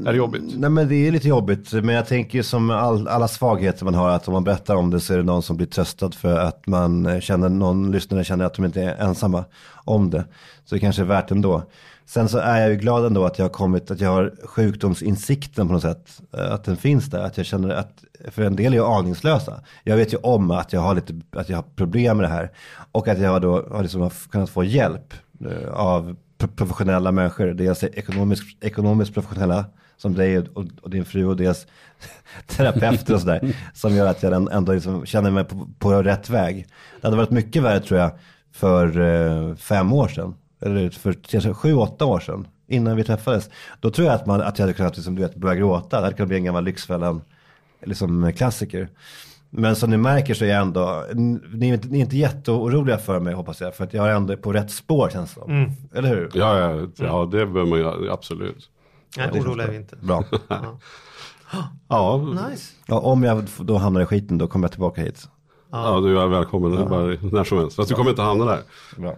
är 0.07 0.11
det 0.11 0.17
jobbigt? 0.17 0.41
Nej 0.57 0.69
men 0.69 0.87
det 0.89 1.07
är 1.07 1.11
lite 1.11 1.27
jobbigt. 1.27 1.73
Men 1.73 1.95
jag 1.95 2.07
tänker 2.07 2.41
som 2.41 2.69
all, 2.69 3.07
alla 3.07 3.27
svagheter 3.27 3.85
man 3.85 3.93
har. 3.97 4.09
Att 4.09 4.27
om 4.27 4.33
man 4.33 4.43
berättar 4.43 4.75
om 4.75 4.89
det 4.89 4.99
så 4.99 5.13
är 5.13 5.17
det 5.17 5.23
någon 5.23 5.43
som 5.43 5.57
blir 5.57 5.67
tröstad 5.67 6.11
för 6.11 6.39
att 6.39 6.67
man 6.67 7.05
eh, 7.05 7.19
känner, 7.19 7.49
någon 7.49 7.91
lyssnare 7.91 8.23
känner 8.23 8.45
att 8.45 8.53
de 8.53 8.65
inte 8.65 8.81
är 8.81 8.95
ensamma 8.95 9.45
om 9.85 10.09
det. 10.09 10.25
Så 10.65 10.75
det 10.75 10.79
kanske 10.79 11.01
är 11.01 11.05
värt 11.05 11.31
ändå. 11.31 11.63
Sen 12.05 12.29
så 12.29 12.37
är 12.37 12.61
jag 12.61 12.69
ju 12.69 12.75
glad 12.75 13.05
ändå 13.05 13.25
att 13.25 13.37
jag 13.37 13.45
har 13.45 13.49
kommit, 13.49 13.91
att 13.91 14.01
jag 14.01 14.09
har 14.09 14.33
sjukdomsinsikten 14.43 15.67
på 15.67 15.73
något 15.73 15.81
sätt. 15.81 16.21
Eh, 16.37 16.51
att 16.53 16.63
den 16.63 16.77
finns 16.77 17.05
där. 17.05 17.19
Att 17.19 17.37
jag 17.37 17.45
känner 17.45 17.69
att, 17.69 18.03
för 18.31 18.41
en 18.41 18.55
del 18.55 18.73
är 18.73 18.77
ju 18.77 18.85
aningslösa. 18.85 19.61
Jag 19.83 19.97
vet 19.97 20.13
ju 20.13 20.17
om 20.17 20.51
att 20.51 20.73
jag 20.73 20.81
har 20.81 20.95
lite, 20.95 21.13
att 21.31 21.49
jag 21.49 21.57
har 21.57 21.65
problem 21.75 22.17
med 22.17 22.23
det 22.23 22.33
här. 22.33 22.51
Och 22.91 23.07
att 23.07 23.19
jag 23.19 23.41
då 23.41 23.67
har 23.71 23.81
liksom 23.81 24.09
kunnat 24.31 24.49
få 24.49 24.63
hjälp 24.63 25.13
eh, 25.45 25.73
av 25.73 26.15
professionella 26.55 27.11
människor. 27.11 27.47
Dels 27.47 27.83
ekonomiskt, 27.83 28.63
ekonomiskt 28.63 29.13
professionella 29.13 29.65
som 29.97 30.13
dig 30.13 30.39
och, 30.39 30.65
och 30.81 30.89
din 30.89 31.05
fru 31.05 31.25
och 31.25 31.35
deras 31.37 31.67
terapeuter 32.47 33.13
och 33.13 33.19
sådär. 33.21 33.55
Som 33.73 33.95
gör 33.95 34.07
att 34.07 34.23
jag 34.23 34.33
än- 34.33 34.47
ändå 34.51 34.73
liksom 34.73 35.05
känner 35.05 35.31
mig 35.31 35.43
på, 35.43 35.67
på 35.79 36.03
rätt 36.03 36.29
väg. 36.29 36.67
Det 37.01 37.07
hade 37.07 37.17
varit 37.17 37.31
mycket 37.31 37.63
värre 37.63 37.79
tror 37.79 37.99
jag 37.99 38.11
för 38.51 38.99
eh, 38.99 39.55
fem 39.55 39.93
år 39.93 40.07
sedan. 40.07 40.35
Eller 40.61 40.89
för 40.89 41.13
kanske 41.13 41.53
sju, 41.53 41.73
åtta 41.73 42.05
år 42.05 42.19
sedan. 42.19 42.47
Innan 42.67 42.95
vi 42.95 43.03
träffades. 43.03 43.49
Då 43.79 43.89
tror 43.89 44.07
jag 44.07 44.15
att, 44.15 44.25
man, 44.25 44.41
att 44.41 44.59
jag 44.59 44.63
hade 44.63 44.73
kunnat 44.73 44.95
liksom, 44.97 45.15
du 45.15 45.21
vet, 45.21 45.35
börja 45.35 45.55
gråta. 45.55 45.97
Det 45.97 46.03
hade 46.03 46.15
kunnat 46.15 46.27
bli 46.27 46.37
en 46.37 46.43
gammal 46.43 46.63
Lyxfällan 46.63 47.21
liksom 47.85 48.31
klassiker. 48.33 48.89
Men 49.49 49.75
som 49.75 49.89
ni 49.89 49.97
märker 49.97 50.33
så 50.33 50.45
är 50.45 50.49
jag 50.49 50.61
ändå, 50.61 51.05
ni 51.53 51.69
är 51.69 51.73
inte, 51.73 51.87
ni 51.87 51.97
är 51.97 52.01
inte 52.01 52.17
jätteoroliga 52.17 52.97
för 52.97 53.19
mig 53.19 53.33
hoppas 53.33 53.61
jag. 53.61 53.75
För 53.75 53.83
att 53.83 53.93
jag 53.93 54.07
är 54.07 54.11
ändå 54.15 54.37
på 54.37 54.53
rätt 54.53 54.71
spår 54.71 55.09
känns 55.09 55.33
det 55.33 55.39
som. 55.41 55.71
Eller 55.93 56.09
hur? 56.09 56.31
Ja, 56.33 56.59
ja, 56.59 56.87
ja 56.97 57.25
det 57.31 57.45
behöver 57.45 57.65
man 57.65 57.79
ju 57.79 58.11
absolut. 58.11 58.69
Nej, 59.17 59.29
det 59.33 59.37
är 59.39 59.43
oroliga 59.43 59.67
är 59.67 59.71
vi 59.71 59.77
inte. 59.77 59.95
Bra. 59.95 60.23
Ja, 61.87 62.17
Nice. 62.49 62.73
Ja, 62.85 62.99
om 62.99 63.23
jag 63.23 63.43
då 63.59 63.77
hamnar 63.77 64.01
i 64.01 64.05
skiten 64.05 64.37
då 64.37 64.47
kommer 64.47 64.63
jag 64.63 64.71
tillbaka 64.71 65.01
hit. 65.01 65.27
ja 65.71 65.99
du 65.99 66.19
är 66.19 66.27
välkommen 66.27 66.73
ja. 66.73 66.85
bara, 66.85 67.03
när 67.31 67.43
som 67.43 67.57
helst. 67.57 67.75
Fast 67.75 67.89
du 67.89 67.95
kommer 67.95 68.09
inte 68.09 68.21
hamna 68.21 68.45
där. 68.45 68.59
Bra. 68.97 69.15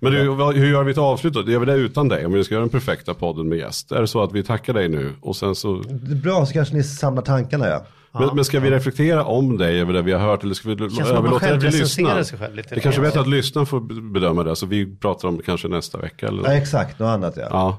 Men 0.00 0.12
du, 0.12 0.18
hur 0.60 0.66
gör 0.70 0.84
vi 0.84 0.92
ett 0.92 0.98
avslut 0.98 1.34
då? 1.34 1.50
Gör 1.50 1.58
vi 1.58 1.66
det 1.66 1.74
utan 1.74 2.08
dig? 2.08 2.26
Om 2.26 2.32
vi 2.32 2.44
ska 2.44 2.54
göra 2.54 2.62
den 2.62 2.70
perfekta 2.70 3.14
podden 3.14 3.48
med 3.48 3.58
gäst. 3.58 3.92
Är 3.92 4.00
det 4.00 4.06
så 4.06 4.22
att 4.22 4.32
vi 4.32 4.42
tackar 4.42 4.72
dig 4.74 4.88
nu 4.88 5.12
och 5.20 5.36
sen 5.36 5.54
så... 5.54 5.74
Det 5.82 6.12
är 6.12 6.16
bra 6.22 6.46
så 6.46 6.52
kanske 6.52 6.74
ni 6.74 6.82
samlar 6.84 7.22
tankarna 7.22 7.68
ja. 7.68 7.84
Men, 8.12 8.30
men 8.34 8.44
ska 8.44 8.60
vi 8.60 8.70
reflektera 8.70 9.24
om 9.24 9.56
dig 9.58 9.80
över 9.80 9.92
det 9.92 10.02
vi 10.02 10.12
har 10.12 10.20
hört 10.20 10.44
eller 10.44 10.54
ska 10.54 10.68
vi 10.68 10.74
överlåta 10.74 11.54
det 11.54 11.70
till 11.70 11.80
lyssnarna? 11.80 12.20
lite. 12.54 12.74
Det 12.74 12.80
kanske 12.80 13.00
är 13.00 13.02
bättre 13.02 13.20
att 13.20 13.28
lyssnarna 13.28 13.66
får 13.66 13.80
be- 13.80 14.00
bedöma 14.00 14.44
det. 14.44 14.56
Så 14.56 14.66
vi 14.66 14.96
pratar 14.96 15.28
om 15.28 15.36
det 15.36 15.42
kanske 15.42 15.68
nästa 15.68 15.98
vecka 15.98 16.26
eller 16.28 16.42
Ja 16.44 16.52
exakt, 16.52 16.98
något 16.98 17.06
annat 17.08 17.34
ja. 17.36 17.48
Ja, 17.50 17.78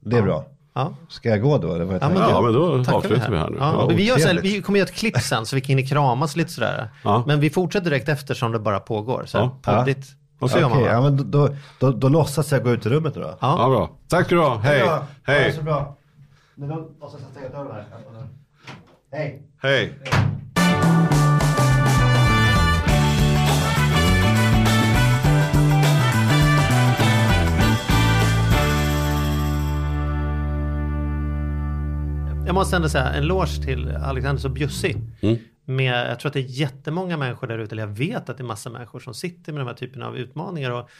Det 0.00 0.18
är 0.18 0.22
bra. 0.22 0.44
Ja. 0.74 0.94
Ska 1.08 1.28
jag 1.28 1.42
gå 1.42 1.58
då? 1.58 1.74
Eller 1.74 1.84
vad 1.84 1.94
Ja, 1.94 2.00
tänker? 2.00 2.20
ja 2.22 2.40
men 2.40 2.52
då 2.52 2.84
Tackar 2.84 2.98
avslutar 2.98 3.30
vi 3.30 3.38
här 3.38 3.50
nu. 3.50 3.56
Ja, 3.60 3.72
Ja, 3.72 3.82
och 3.82 3.90
vi, 3.98 4.04
gör 4.04 4.40
vi 4.42 4.62
kommer 4.62 4.78
göra 4.78 4.88
ett 4.88 4.94
klipp 4.94 5.20
sen 5.20 5.46
så 5.46 5.56
vi 5.56 5.60
kan 5.62 5.76
hinna 5.78 5.88
kramas 5.88 6.36
lite 6.36 6.50
sådär. 6.52 6.88
Ja. 7.04 7.24
Men 7.26 7.40
vi 7.40 7.50
fortsätter 7.50 7.84
direkt 7.90 8.08
efter 8.08 8.34
som 8.34 8.52
det 8.52 8.58
bara 8.58 8.80
pågår. 8.80 9.22
Så 9.26 9.38
Ja. 9.38 9.58
poddigt. 9.62 10.06
Ja. 10.40 10.48
Så 10.48 10.58
gör 10.58 10.68
man 10.68 10.72
Okej, 10.78 10.84
va? 10.88 10.92
ja, 10.94 11.02
men 11.02 11.16
då, 11.16 11.22
då, 11.48 11.54
då, 11.78 11.90
då 11.92 12.08
låtsas 12.08 12.52
jag 12.52 12.62
gå 12.64 12.70
ut 12.70 12.86
i 12.86 12.88
rummet 12.88 13.14
nu 13.16 13.22
då. 13.22 13.28
Ja. 13.40 13.56
ja, 13.58 13.68
bra. 13.68 13.90
Tack 14.08 14.26
ska 14.26 14.34
du 14.34 14.40
ha. 14.40 14.56
Hej. 14.56 14.90
Hej. 15.22 15.52
så 15.52 15.62
bra. 15.62 15.96
Jag 32.46 32.54
måste 32.54 32.76
ändå 32.76 32.88
säga 32.88 33.08
en 33.08 33.22
eloge 33.22 33.62
till 33.64 33.90
Alexander 33.90 34.40
så 34.40 34.48
bjussig. 34.48 34.96
Mm. 35.20 35.36
Med, 35.64 36.10
jag 36.10 36.20
tror 36.20 36.28
att 36.28 36.32
det 36.32 36.40
är 36.40 36.60
jättemånga 36.60 37.16
människor 37.16 37.46
där 37.46 37.58
ute, 37.58 37.74
eller 37.74 37.82
jag 37.82 37.94
vet 37.94 38.28
att 38.28 38.36
det 38.36 38.42
är 38.42 38.46
massa 38.46 38.70
människor 38.70 39.00
som 39.00 39.14
sitter 39.14 39.52
med 39.52 39.60
de 39.60 39.66
här 39.66 39.74
typerna 39.74 40.06
av 40.06 40.16
utmaningar. 40.16 40.70
Och 40.70 40.90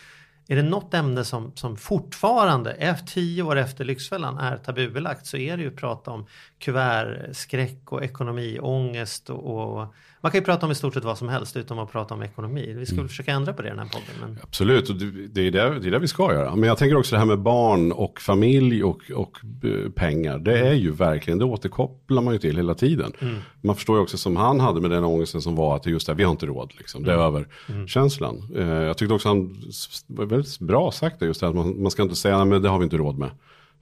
är 0.49 0.57
det 0.57 0.63
något 0.63 0.95
ämne 0.95 1.25
som, 1.25 1.53
som 1.55 1.77
fortfarande, 1.77 2.73
efter 2.73 3.07
tio 3.07 3.43
år 3.43 3.57
efter 3.57 3.85
Lyxfällan, 3.85 4.39
är 4.39 4.57
tabubelagt 4.57 5.27
så 5.27 5.37
är 5.37 5.57
det 5.57 5.63
ju 5.63 5.69
att 5.69 5.77
prata 5.77 6.11
om 6.11 6.27
kuvertskräck 6.59 7.93
och 7.93 8.05
ekonomi, 8.05 8.59
ångest 8.63 9.31
och, 9.31 9.79
och 9.79 9.95
man 10.25 10.31
kan 10.31 10.41
ju 10.41 10.45
prata 10.45 10.67
om 10.67 10.73
i 10.73 10.75
stort 10.75 10.95
sett 10.95 11.05
vad 11.05 11.19
som 11.19 11.29
helst 11.29 11.57
utom 11.57 11.79
att 11.79 11.93
prata 11.93 12.15
om 12.15 12.23
ekonomi. 12.23 12.75
Vi 12.79 12.87
ska 12.87 12.97
väl 12.97 13.09
försöka 13.09 13.33
ändra 13.33 13.53
på 13.53 13.63
det 13.63 13.69
i 13.69 13.71
den 13.71 13.79
här 13.79 13.87
podden. 13.87 14.15
Men... 14.21 14.39
Absolut, 14.43 14.91
och 14.91 14.97
det 14.97 15.11
det 15.27 15.41
är 15.41 15.51
det, 15.51 15.81
det 15.81 15.89
är 15.89 15.91
det 15.91 15.99
vi 15.99 16.09
ska 16.09 16.33
göra. 16.33 16.57
Men 16.57 16.69
jag 16.69 16.79
tänker 16.79 16.97
också 16.97 17.15
det 17.15 17.19
här 17.19 17.27
med 17.27 17.39
barn 17.39 17.93
och 17.93 18.21
familj 18.21 18.85
och, 18.85 19.11
och 19.15 19.39
eh, 19.65 19.91
pengar. 19.91 20.39
Det 20.39 20.59
är 20.59 20.73
ju 20.73 20.91
verkligen, 20.91 21.39
det 21.39 21.45
återkopplar 21.45 22.23
man 22.23 22.33
ju 22.33 22.39
till 22.39 22.57
hela 22.57 22.75
tiden. 22.75 23.13
Man 23.61 23.77
förstår 23.77 23.97
ju 23.97 24.03
också 24.03 24.19
som 24.19 24.37
han 24.37 24.61
hade 24.61 24.81
med 24.81 24.91
den 24.91 25.05
ångesten 25.05 25.43
som 25.43 25.57
var 25.57 25.77
att 25.77 25.87
just 25.87 26.07
det, 26.07 26.15
vi 26.15 26.25
har 26.25 26.31
inte 26.31 26.47
råd. 26.47 26.73
Liksom. 26.79 27.03
Det 27.03 27.13
är 27.13 27.19
över 27.19 27.47
känslan. 27.87 28.51
Eh, 28.57 28.67
jag 28.67 28.99
tyckte 28.99 29.15
också 29.15 29.29
han 29.29 29.57
väldigt 30.37 30.59
bra 30.59 30.93
sagt 30.93 31.21
det, 31.21 31.27
just 31.27 31.41
det 31.41 31.49
att 31.49 31.55
man, 31.55 31.83
man 31.83 31.91
ska 31.91 32.03
inte 32.03 32.17
säga, 32.17 32.45
nej 32.45 32.61
det 32.61 32.69
har 32.69 32.79
vi 32.79 32.85
inte 32.85 32.97
råd 32.97 33.19
med. 33.19 33.31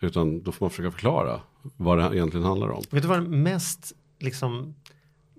Utan 0.00 0.42
då 0.42 0.52
får 0.52 0.66
man 0.66 0.70
försöka 0.70 0.90
förklara 0.90 1.40
vad 1.76 1.98
det 1.98 2.16
egentligen 2.16 2.46
handlar 2.46 2.68
om. 2.68 2.82
Vet 2.90 3.02
du 3.02 3.08
vad 3.08 3.18
det 3.18 3.28
mest, 3.28 3.92
liksom, 4.18 4.74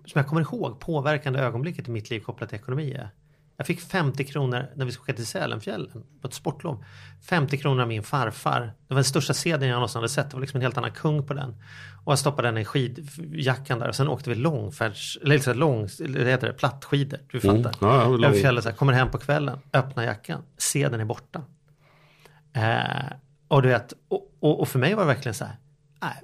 som 0.06 0.20
jag 0.20 0.28
kommer 0.28 0.42
ihåg, 0.42 0.80
påverkande 0.80 1.40
ögonblicket 1.40 1.88
i 1.88 1.92
mitt 1.92 2.10
liv 2.10 2.20
kopplat 2.20 2.50
till 2.50 2.58
ekonomi 2.58 2.92
är? 2.92 3.10
Jag 3.58 3.68
fick 3.68 3.82
50 3.82 4.24
kronor 4.24 4.70
när 4.76 4.86
vi 4.86 4.92
skulle 4.92 5.04
åka 5.04 5.14
till 5.14 5.26
Sälenfjällen 5.26 6.04
på 6.22 6.28
ett 6.28 6.34
sportlov. 6.34 6.86
50 7.30 7.58
kronor 7.58 7.82
av 7.82 7.88
min 7.88 8.04
farfar. 8.04 8.62
Det 8.62 8.94
var 8.94 8.96
den 8.96 9.04
största 9.04 9.34
sedeln 9.34 9.68
jag 9.68 9.76
någonsin 9.76 10.00
hade 10.00 10.10
sett. 10.10 10.30
Det 10.30 10.36
var 10.36 10.42
liksom 10.42 10.58
en 10.58 10.62
helt 10.62 10.78
annan 10.78 10.92
kung 10.92 11.28
på 11.28 11.34
den. 11.34 11.50
Och 12.06 12.12
jag 12.12 12.20
stoppade 12.20 12.48
den 12.48 12.58
i 12.58 12.66
skidjackan 12.66 13.80
där 13.80 13.88
och 13.88 13.96
sen 13.96 14.08
åkte 14.08 14.30
vi 14.30 14.36
långfärds, 14.36 15.20
eller 15.22 15.40
så 15.40 15.50
här 15.50 15.58
lång, 15.58 15.82
vad 16.00 16.28
heter 16.28 16.48
det, 16.48 16.54
plattskidor. 16.54 17.20
Du 17.32 17.40
fattar. 17.40 17.58
Mm. 17.58 17.72
Ja, 17.82 18.18
ja, 18.20 18.28
Över 18.28 18.40
fjället 18.40 18.64
så 18.64 18.70
här, 18.70 18.78
kommer 18.78 18.94
hem 18.94 19.12
på 19.12 19.18
kvällen, 19.18 19.60
öppnar 19.74 20.04
jackan, 20.04 20.42
sedeln 20.58 21.02
är 21.02 21.06
borta. 21.06 21.44
Eh, 22.54 23.14
och 23.48 23.62
du 23.62 23.70
vet, 23.70 23.94
och, 24.08 24.38
och, 24.40 24.60
och 24.60 24.68
för 24.68 24.80
mig 24.80 24.94
var 24.94 25.02
det 25.04 25.08
verkligen 25.08 25.34
så 25.34 25.46
här, 25.46 25.58
nej, 26.02 26.24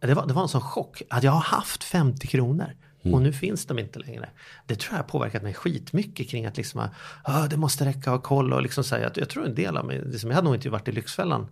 det 0.00 0.14
var, 0.14 0.26
det 0.26 0.34
var 0.34 0.42
en 0.42 0.48
sån 0.48 0.60
chock 0.60 1.02
att 1.10 1.22
jag 1.22 1.32
har 1.32 1.40
haft 1.40 1.84
50 1.84 2.26
kronor 2.26 2.74
och 3.02 3.22
nu 3.22 3.32
finns 3.32 3.66
de 3.66 3.78
inte 3.78 3.98
längre. 3.98 4.28
Det 4.66 4.74
tror 4.74 4.92
jag 4.92 4.98
har 4.98 5.08
påverkat 5.08 5.42
mig 5.42 5.54
skitmycket 5.54 6.28
kring 6.28 6.46
att 6.46 6.56
liksom, 6.56 6.88
ah, 7.22 7.46
det 7.48 7.56
måste 7.56 7.84
räcka 7.84 8.12
och 8.12 8.16
ha 8.16 8.22
koll 8.22 8.52
och 8.52 8.62
liksom 8.62 8.84
säga 8.84 9.06
att 9.06 9.16
jag 9.16 9.28
tror 9.28 9.46
en 9.46 9.54
del 9.54 9.76
av 9.76 9.84
mig, 9.86 10.02
liksom, 10.04 10.30
jag 10.30 10.34
hade 10.34 10.44
nog 10.44 10.54
inte 10.54 10.70
varit 10.70 10.88
i 10.88 10.92
Lyxfällan 10.92 11.46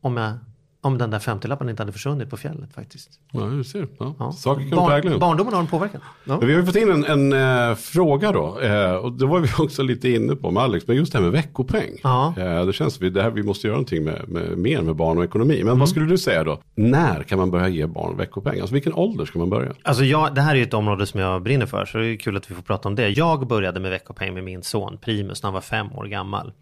om, 0.00 0.16
jag, 0.16 0.38
om 0.84 0.98
den 0.98 1.10
där 1.10 1.18
50-lappen 1.18 1.68
inte 1.70 1.82
hade 1.82 1.92
försvunnit 1.92 2.30
på 2.30 2.36
fjället 2.36 2.74
faktiskt. 2.74 3.10
Ja, 3.32 3.40
du 3.40 3.64
ser. 3.64 3.88
Ja. 3.98 4.14
Ja. 4.18 4.32
Saker 4.32 4.68
kan 4.70 4.88
prägla 4.88 5.12
en. 5.12 5.18
barndomen 5.18 5.52
har 5.54 5.60
en 5.60 5.66
påverkan. 5.66 6.00
Ja. 6.24 6.38
Vi 6.38 6.52
har 6.52 6.60
ju 6.60 6.66
fått 6.66 6.76
in 6.76 6.90
en, 6.90 7.04
en 7.32 7.68
eh, 7.70 7.74
fråga 7.74 8.32
då. 8.32 8.60
Eh, 8.60 8.92
och 8.94 9.12
det 9.12 9.26
var 9.26 9.40
vi 9.40 9.48
också 9.64 9.82
lite 9.82 10.08
inne 10.10 10.36
på 10.36 10.50
med 10.50 10.62
Alex. 10.62 10.86
Men 10.86 10.96
just 10.96 11.12
det 11.12 11.18
här 11.18 11.22
med 11.24 11.32
veckopeng. 11.32 11.90
Ja. 12.02 12.34
Eh, 12.38 12.66
det 12.66 12.72
känns 12.72 12.94
som 12.94 13.06
att 13.18 13.34
vi 13.34 13.42
måste 13.42 13.66
göra 13.66 13.74
någonting 13.76 14.04
med, 14.04 14.28
med, 14.28 14.58
mer 14.58 14.82
med 14.82 14.96
barn 14.96 15.18
och 15.18 15.24
ekonomi. 15.24 15.54
Men 15.58 15.62
Mm. 15.66 15.78
vad 15.78 15.88
skulle 15.88 16.06
du 16.06 16.18
säga 16.18 16.44
då? 16.44 16.60
När 16.74 17.22
kan 17.22 17.38
man 17.38 17.50
börja 17.50 17.68
ge 17.68 17.86
barn 17.86 18.16
veckopeng? 18.16 18.60
Alltså 18.60 18.74
vilken 18.74 18.94
ålder 18.94 19.24
ska 19.24 19.38
man 19.38 19.50
börja? 19.50 19.72
Alltså 19.82 20.04
jag, 20.04 20.34
det 20.34 20.40
här 20.40 20.52
är 20.52 20.56
ju 20.56 20.62
ett 20.62 20.74
område 20.74 21.06
som 21.06 21.20
jag 21.20 21.42
brinner 21.42 21.66
för, 21.66 21.84
så 21.84 21.98
det 21.98 22.06
är 22.06 22.16
kul 22.16 22.36
att 22.36 22.50
vi 22.50 22.54
får 22.54 22.62
prata 22.62 22.88
om 22.88 22.94
det. 22.94 23.08
Jag 23.08 23.46
började 23.46 23.80
med 23.80 23.90
veckopeng 23.90 24.34
med 24.34 24.44
min 24.44 24.62
son 24.62 24.98
Primus 24.98 25.42
när 25.42 25.46
han 25.48 25.54
var 25.54 25.60
fem 25.60 25.92
år 25.92 26.04
gammal. 26.04 26.52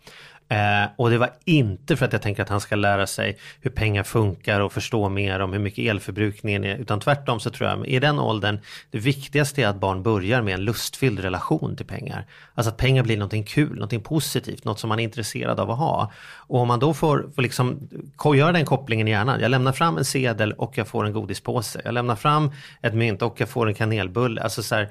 Eh, 0.50 0.90
och 0.96 1.10
det 1.10 1.18
var 1.18 1.30
inte 1.44 1.96
för 1.96 2.06
att 2.06 2.12
jag 2.12 2.22
tänker 2.22 2.42
att 2.42 2.48
han 2.48 2.60
ska 2.60 2.76
lära 2.76 3.06
sig 3.06 3.38
hur 3.60 3.70
pengar 3.70 4.02
funkar 4.02 4.60
och 4.60 4.72
förstå 4.72 5.08
mer 5.08 5.40
om 5.40 5.52
hur 5.52 5.60
mycket 5.60 5.90
elförbrukningen 5.90 6.64
är. 6.64 6.76
Utan 6.76 7.00
tvärtom 7.00 7.40
så 7.40 7.50
tror 7.50 7.70
jag 7.70 7.86
i 7.86 7.98
den 7.98 8.18
åldern, 8.18 8.58
det 8.90 8.98
viktigaste 8.98 9.62
är 9.62 9.66
att 9.66 9.80
barn 9.80 10.02
börjar 10.02 10.42
med 10.42 10.54
en 10.54 10.64
lustfylld 10.64 11.20
relation 11.20 11.76
till 11.76 11.86
pengar. 11.86 12.26
Alltså 12.54 12.70
att 12.70 12.76
pengar 12.76 13.02
blir 13.02 13.16
någonting 13.16 13.44
kul, 13.44 13.74
någonting 13.74 14.00
positivt, 14.00 14.64
något 14.64 14.78
som 14.78 14.88
man 14.88 15.00
är 15.00 15.04
intresserad 15.04 15.60
av 15.60 15.70
att 15.70 15.78
ha. 15.78 16.12
Och 16.36 16.60
om 16.60 16.68
man 16.68 16.80
då 16.80 16.94
får, 16.94 17.30
får 17.34 17.42
liksom 17.42 17.88
göra 18.36 18.52
den 18.52 18.64
kopplingen 18.64 19.08
i 19.08 19.10
hjärnan. 19.10 19.40
Jag 19.40 19.50
lämnar 19.50 19.72
fram 19.72 19.98
en 19.98 20.04
sedel 20.04 20.52
och 20.52 20.78
jag 20.78 20.88
får 20.88 21.06
en 21.06 21.12
godispåse. 21.12 21.80
Jag 21.84 21.94
lämnar 21.94 22.16
fram 22.16 22.50
ett 22.82 22.94
mynt 22.94 23.22
och 23.22 23.40
jag 23.40 23.48
får 23.48 23.68
en 23.68 23.74
kanelbulle. 23.74 24.40
Alltså 24.40 24.62
så 24.62 24.74
här, 24.74 24.88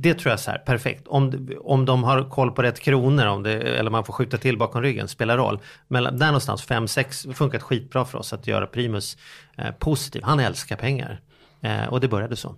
det 0.00 0.14
tror 0.14 0.30
jag 0.30 0.32
är 0.32 0.42
så 0.42 0.50
här, 0.50 0.58
perfekt. 0.58 1.08
Om, 1.08 1.48
om 1.64 1.84
de 1.84 2.04
har 2.04 2.30
koll 2.30 2.50
på 2.50 2.62
rätt 2.62 2.80
kronor, 2.80 3.26
om 3.26 3.42
det, 3.42 3.52
eller 3.52 3.90
man 3.90 4.04
får 4.04 4.12
skjuta 4.12 4.36
till 4.36 4.58
bakom 4.58 4.83
ryggen, 4.84 5.08
spelar 5.08 5.36
roll. 5.36 5.58
Men 5.88 6.04
där 6.04 6.26
någonstans, 6.26 6.68
5-6, 6.68 7.32
funkat 7.32 7.62
skitbra 7.62 8.04
för 8.04 8.18
oss 8.18 8.32
att 8.32 8.46
göra 8.46 8.66
Primus 8.66 9.16
eh, 9.56 9.70
positiv. 9.70 10.22
Han 10.24 10.40
älskar 10.40 10.76
pengar. 10.76 11.20
Eh, 11.60 11.86
och 11.88 12.00
det 12.00 12.08
började 12.08 12.36
så. 12.36 12.54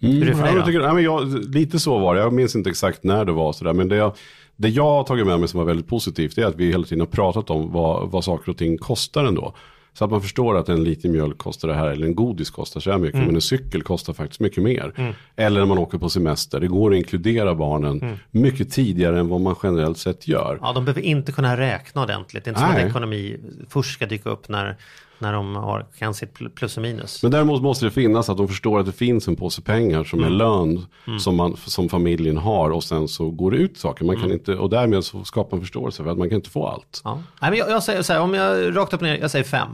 Hur 0.00 0.22
är 0.22 0.26
det 0.26 0.34
för 0.34 0.40
Ja, 0.40 0.46
dig 0.46 0.56
jag 0.56 0.66
tycker, 0.66 0.80
ja, 0.80 0.94
men 0.94 1.04
jag, 1.04 1.28
lite 1.54 1.78
så 1.78 1.98
var 1.98 2.14
det. 2.14 2.20
Jag 2.20 2.32
minns 2.32 2.56
inte 2.56 2.70
exakt 2.70 3.04
när 3.04 3.24
det 3.24 3.32
var 3.32 3.52
sådär. 3.52 3.72
Men 3.72 3.88
det 3.88 3.96
jag, 3.96 4.16
det 4.56 4.68
jag 4.68 4.84
har 4.84 5.04
tagit 5.04 5.26
med 5.26 5.40
mig 5.40 5.48
som 5.48 5.58
var 5.58 5.64
väldigt 5.64 5.88
positivt. 5.88 6.38
Är 6.38 6.44
att 6.44 6.56
vi 6.56 6.66
hela 6.66 6.84
tiden 6.84 7.00
har 7.00 7.06
pratat 7.06 7.50
om 7.50 7.72
vad, 7.72 8.10
vad 8.10 8.24
saker 8.24 8.50
och 8.50 8.58
ting 8.58 8.78
kostar 8.78 9.24
ändå. 9.24 9.54
Så 9.92 10.04
att 10.04 10.10
man 10.10 10.22
förstår 10.22 10.56
att 10.56 10.68
en 10.68 10.84
liter 10.84 11.08
mjölk 11.08 11.38
kostar 11.38 11.68
det 11.68 11.74
här 11.74 11.86
eller 11.86 12.06
en 12.06 12.14
godis 12.14 12.50
kostar 12.50 12.80
så 12.80 12.90
här 12.90 12.98
mycket. 12.98 13.20
Men 13.20 13.34
en 13.34 13.40
cykel 13.40 13.82
kostar 13.82 14.12
faktiskt 14.12 14.40
mycket 14.40 14.62
mer. 14.62 15.14
Eller 15.36 15.60
när 15.60 15.66
man 15.66 15.78
åker 15.78 15.98
på 15.98 16.08
semester. 16.08 16.60
Det 16.60 16.66
går 16.66 16.90
att 16.90 16.96
inkludera 16.96 17.54
barnen 17.54 18.18
mycket 18.30 18.72
tidigare 18.72 19.20
än 19.20 19.28
vad 19.28 19.40
man 19.40 19.54
generellt 19.62 19.98
sett 19.98 20.28
gör. 20.28 20.58
Ja, 20.62 20.72
de 20.72 20.84
behöver 20.84 21.00
inte 21.00 21.32
kunna 21.32 21.56
räkna 21.56 22.02
ordentligt. 22.02 22.44
Det 22.44 22.48
är 22.48 22.52
inte 22.52 22.60
som 22.60 22.70
Nej. 22.70 22.82
att 22.82 22.90
ekonomi 22.90 23.36
först 23.68 23.94
ska 23.94 24.06
dyka 24.06 24.30
upp 24.30 24.48
när, 24.48 24.76
när 25.18 25.32
de 25.32 25.56
har, 25.56 25.86
kan 25.98 26.14
sitt 26.14 26.34
pl- 26.38 26.48
plus 26.54 26.76
och 26.76 26.82
minus. 26.82 27.22
Men 27.22 27.32
däremot 27.32 27.62
måste 27.62 27.84
det 27.84 27.90
finnas 27.90 28.28
att 28.28 28.36
de 28.36 28.48
förstår 28.48 28.80
att 28.80 28.86
det 28.86 28.92
finns 28.92 29.28
en 29.28 29.36
påse 29.36 29.62
pengar 29.62 30.04
som 30.04 30.18
Mm. 30.18 30.32
är 30.32 30.36
lön 30.36 30.86
som, 31.20 31.36
man, 31.36 31.56
som 31.56 31.88
familjen 31.88 32.36
har 32.36 32.70
och 32.70 32.84
sen 32.84 33.08
så 33.08 33.30
går 33.30 33.50
det 33.50 33.56
ut 33.56 33.78
saker. 33.78 34.04
Man 34.04 34.14
Mm. 34.16 34.28
kan 34.28 34.32
inte, 34.38 34.54
och 34.54 34.70
därmed 34.70 35.04
så 35.04 35.24
skapar 35.24 35.56
en 35.56 35.60
förståelse 35.60 36.02
för 36.04 36.10
att 36.10 36.18
man 36.18 36.28
kan 36.28 36.36
inte 36.36 36.50
få 36.50 36.66
allt. 36.66 37.00
Ja. 37.04 37.22
Nej, 37.40 37.50
men 37.50 37.58
jag, 37.58 37.70
jag 37.70 37.82
säger 37.82 38.02
så 38.02 38.12
här, 38.12 38.20
om 38.20 38.34
jag 38.34 38.76
rakt 38.76 38.94
upp 38.94 39.00
ner, 39.00 39.18
jag 39.18 39.30
säger 39.30 39.44
fem. 39.44 39.68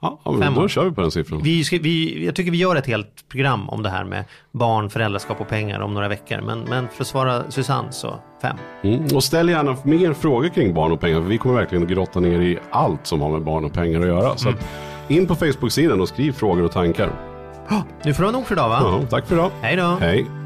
Ja, 0.00 0.20
ja 0.24 0.32
men 0.32 0.54
då 0.54 0.68
kör 0.68 0.84
vi 0.84 0.90
på 0.90 1.00
den 1.00 1.10
siffran. 1.10 1.40
Vi, 1.42 1.64
ska, 1.64 1.78
vi, 1.82 2.24
jag 2.26 2.34
tycker 2.34 2.50
vi 2.50 2.58
gör 2.58 2.76
ett 2.76 2.86
helt 2.86 3.28
program 3.28 3.68
om 3.68 3.82
det 3.82 3.90
här 3.90 4.04
med 4.04 4.24
barn, 4.52 4.90
föräldraskap 4.90 5.40
och 5.40 5.48
pengar 5.48 5.80
om 5.80 5.94
några 5.94 6.08
veckor. 6.08 6.40
Men, 6.40 6.60
men 6.60 6.88
för 6.88 7.02
att 7.02 7.08
svara 7.08 7.50
Susanne 7.50 7.92
så 7.92 8.14
fem. 8.42 8.56
Mm. 8.82 9.04
Och 9.14 9.24
ställ 9.24 9.48
gärna 9.48 9.76
mer 9.82 10.12
frågor 10.12 10.48
kring 10.48 10.74
barn 10.74 10.92
och 10.92 11.00
pengar. 11.00 11.20
För 11.20 11.28
vi 11.28 11.38
kommer 11.38 11.54
verkligen 11.54 11.84
att 11.84 11.90
grotta 11.90 12.20
ner 12.20 12.40
i 12.40 12.58
allt 12.70 13.06
som 13.06 13.20
har 13.20 13.30
med 13.30 13.42
barn 13.42 13.64
och 13.64 13.72
pengar 13.72 14.00
att 14.00 14.06
göra. 14.06 14.36
Så 14.36 14.48
att 14.48 14.68
in 15.08 15.26
på 15.26 15.34
Facebook-sidan 15.34 16.00
och 16.00 16.08
skriv 16.08 16.32
frågor 16.32 16.62
och 16.62 16.72
tankar. 16.72 17.10
Nu 18.04 18.14
får 18.14 18.22
det 18.22 18.26
vara 18.26 18.38
nog 18.38 18.46
för 18.46 18.54
idag 18.54 18.68
va? 18.68 18.78
Ja, 18.82 19.06
tack 19.10 19.26
för 19.26 19.34
idag. 19.34 19.50
Hej 19.62 19.76
då! 19.76 19.96
Hej. 20.00 20.45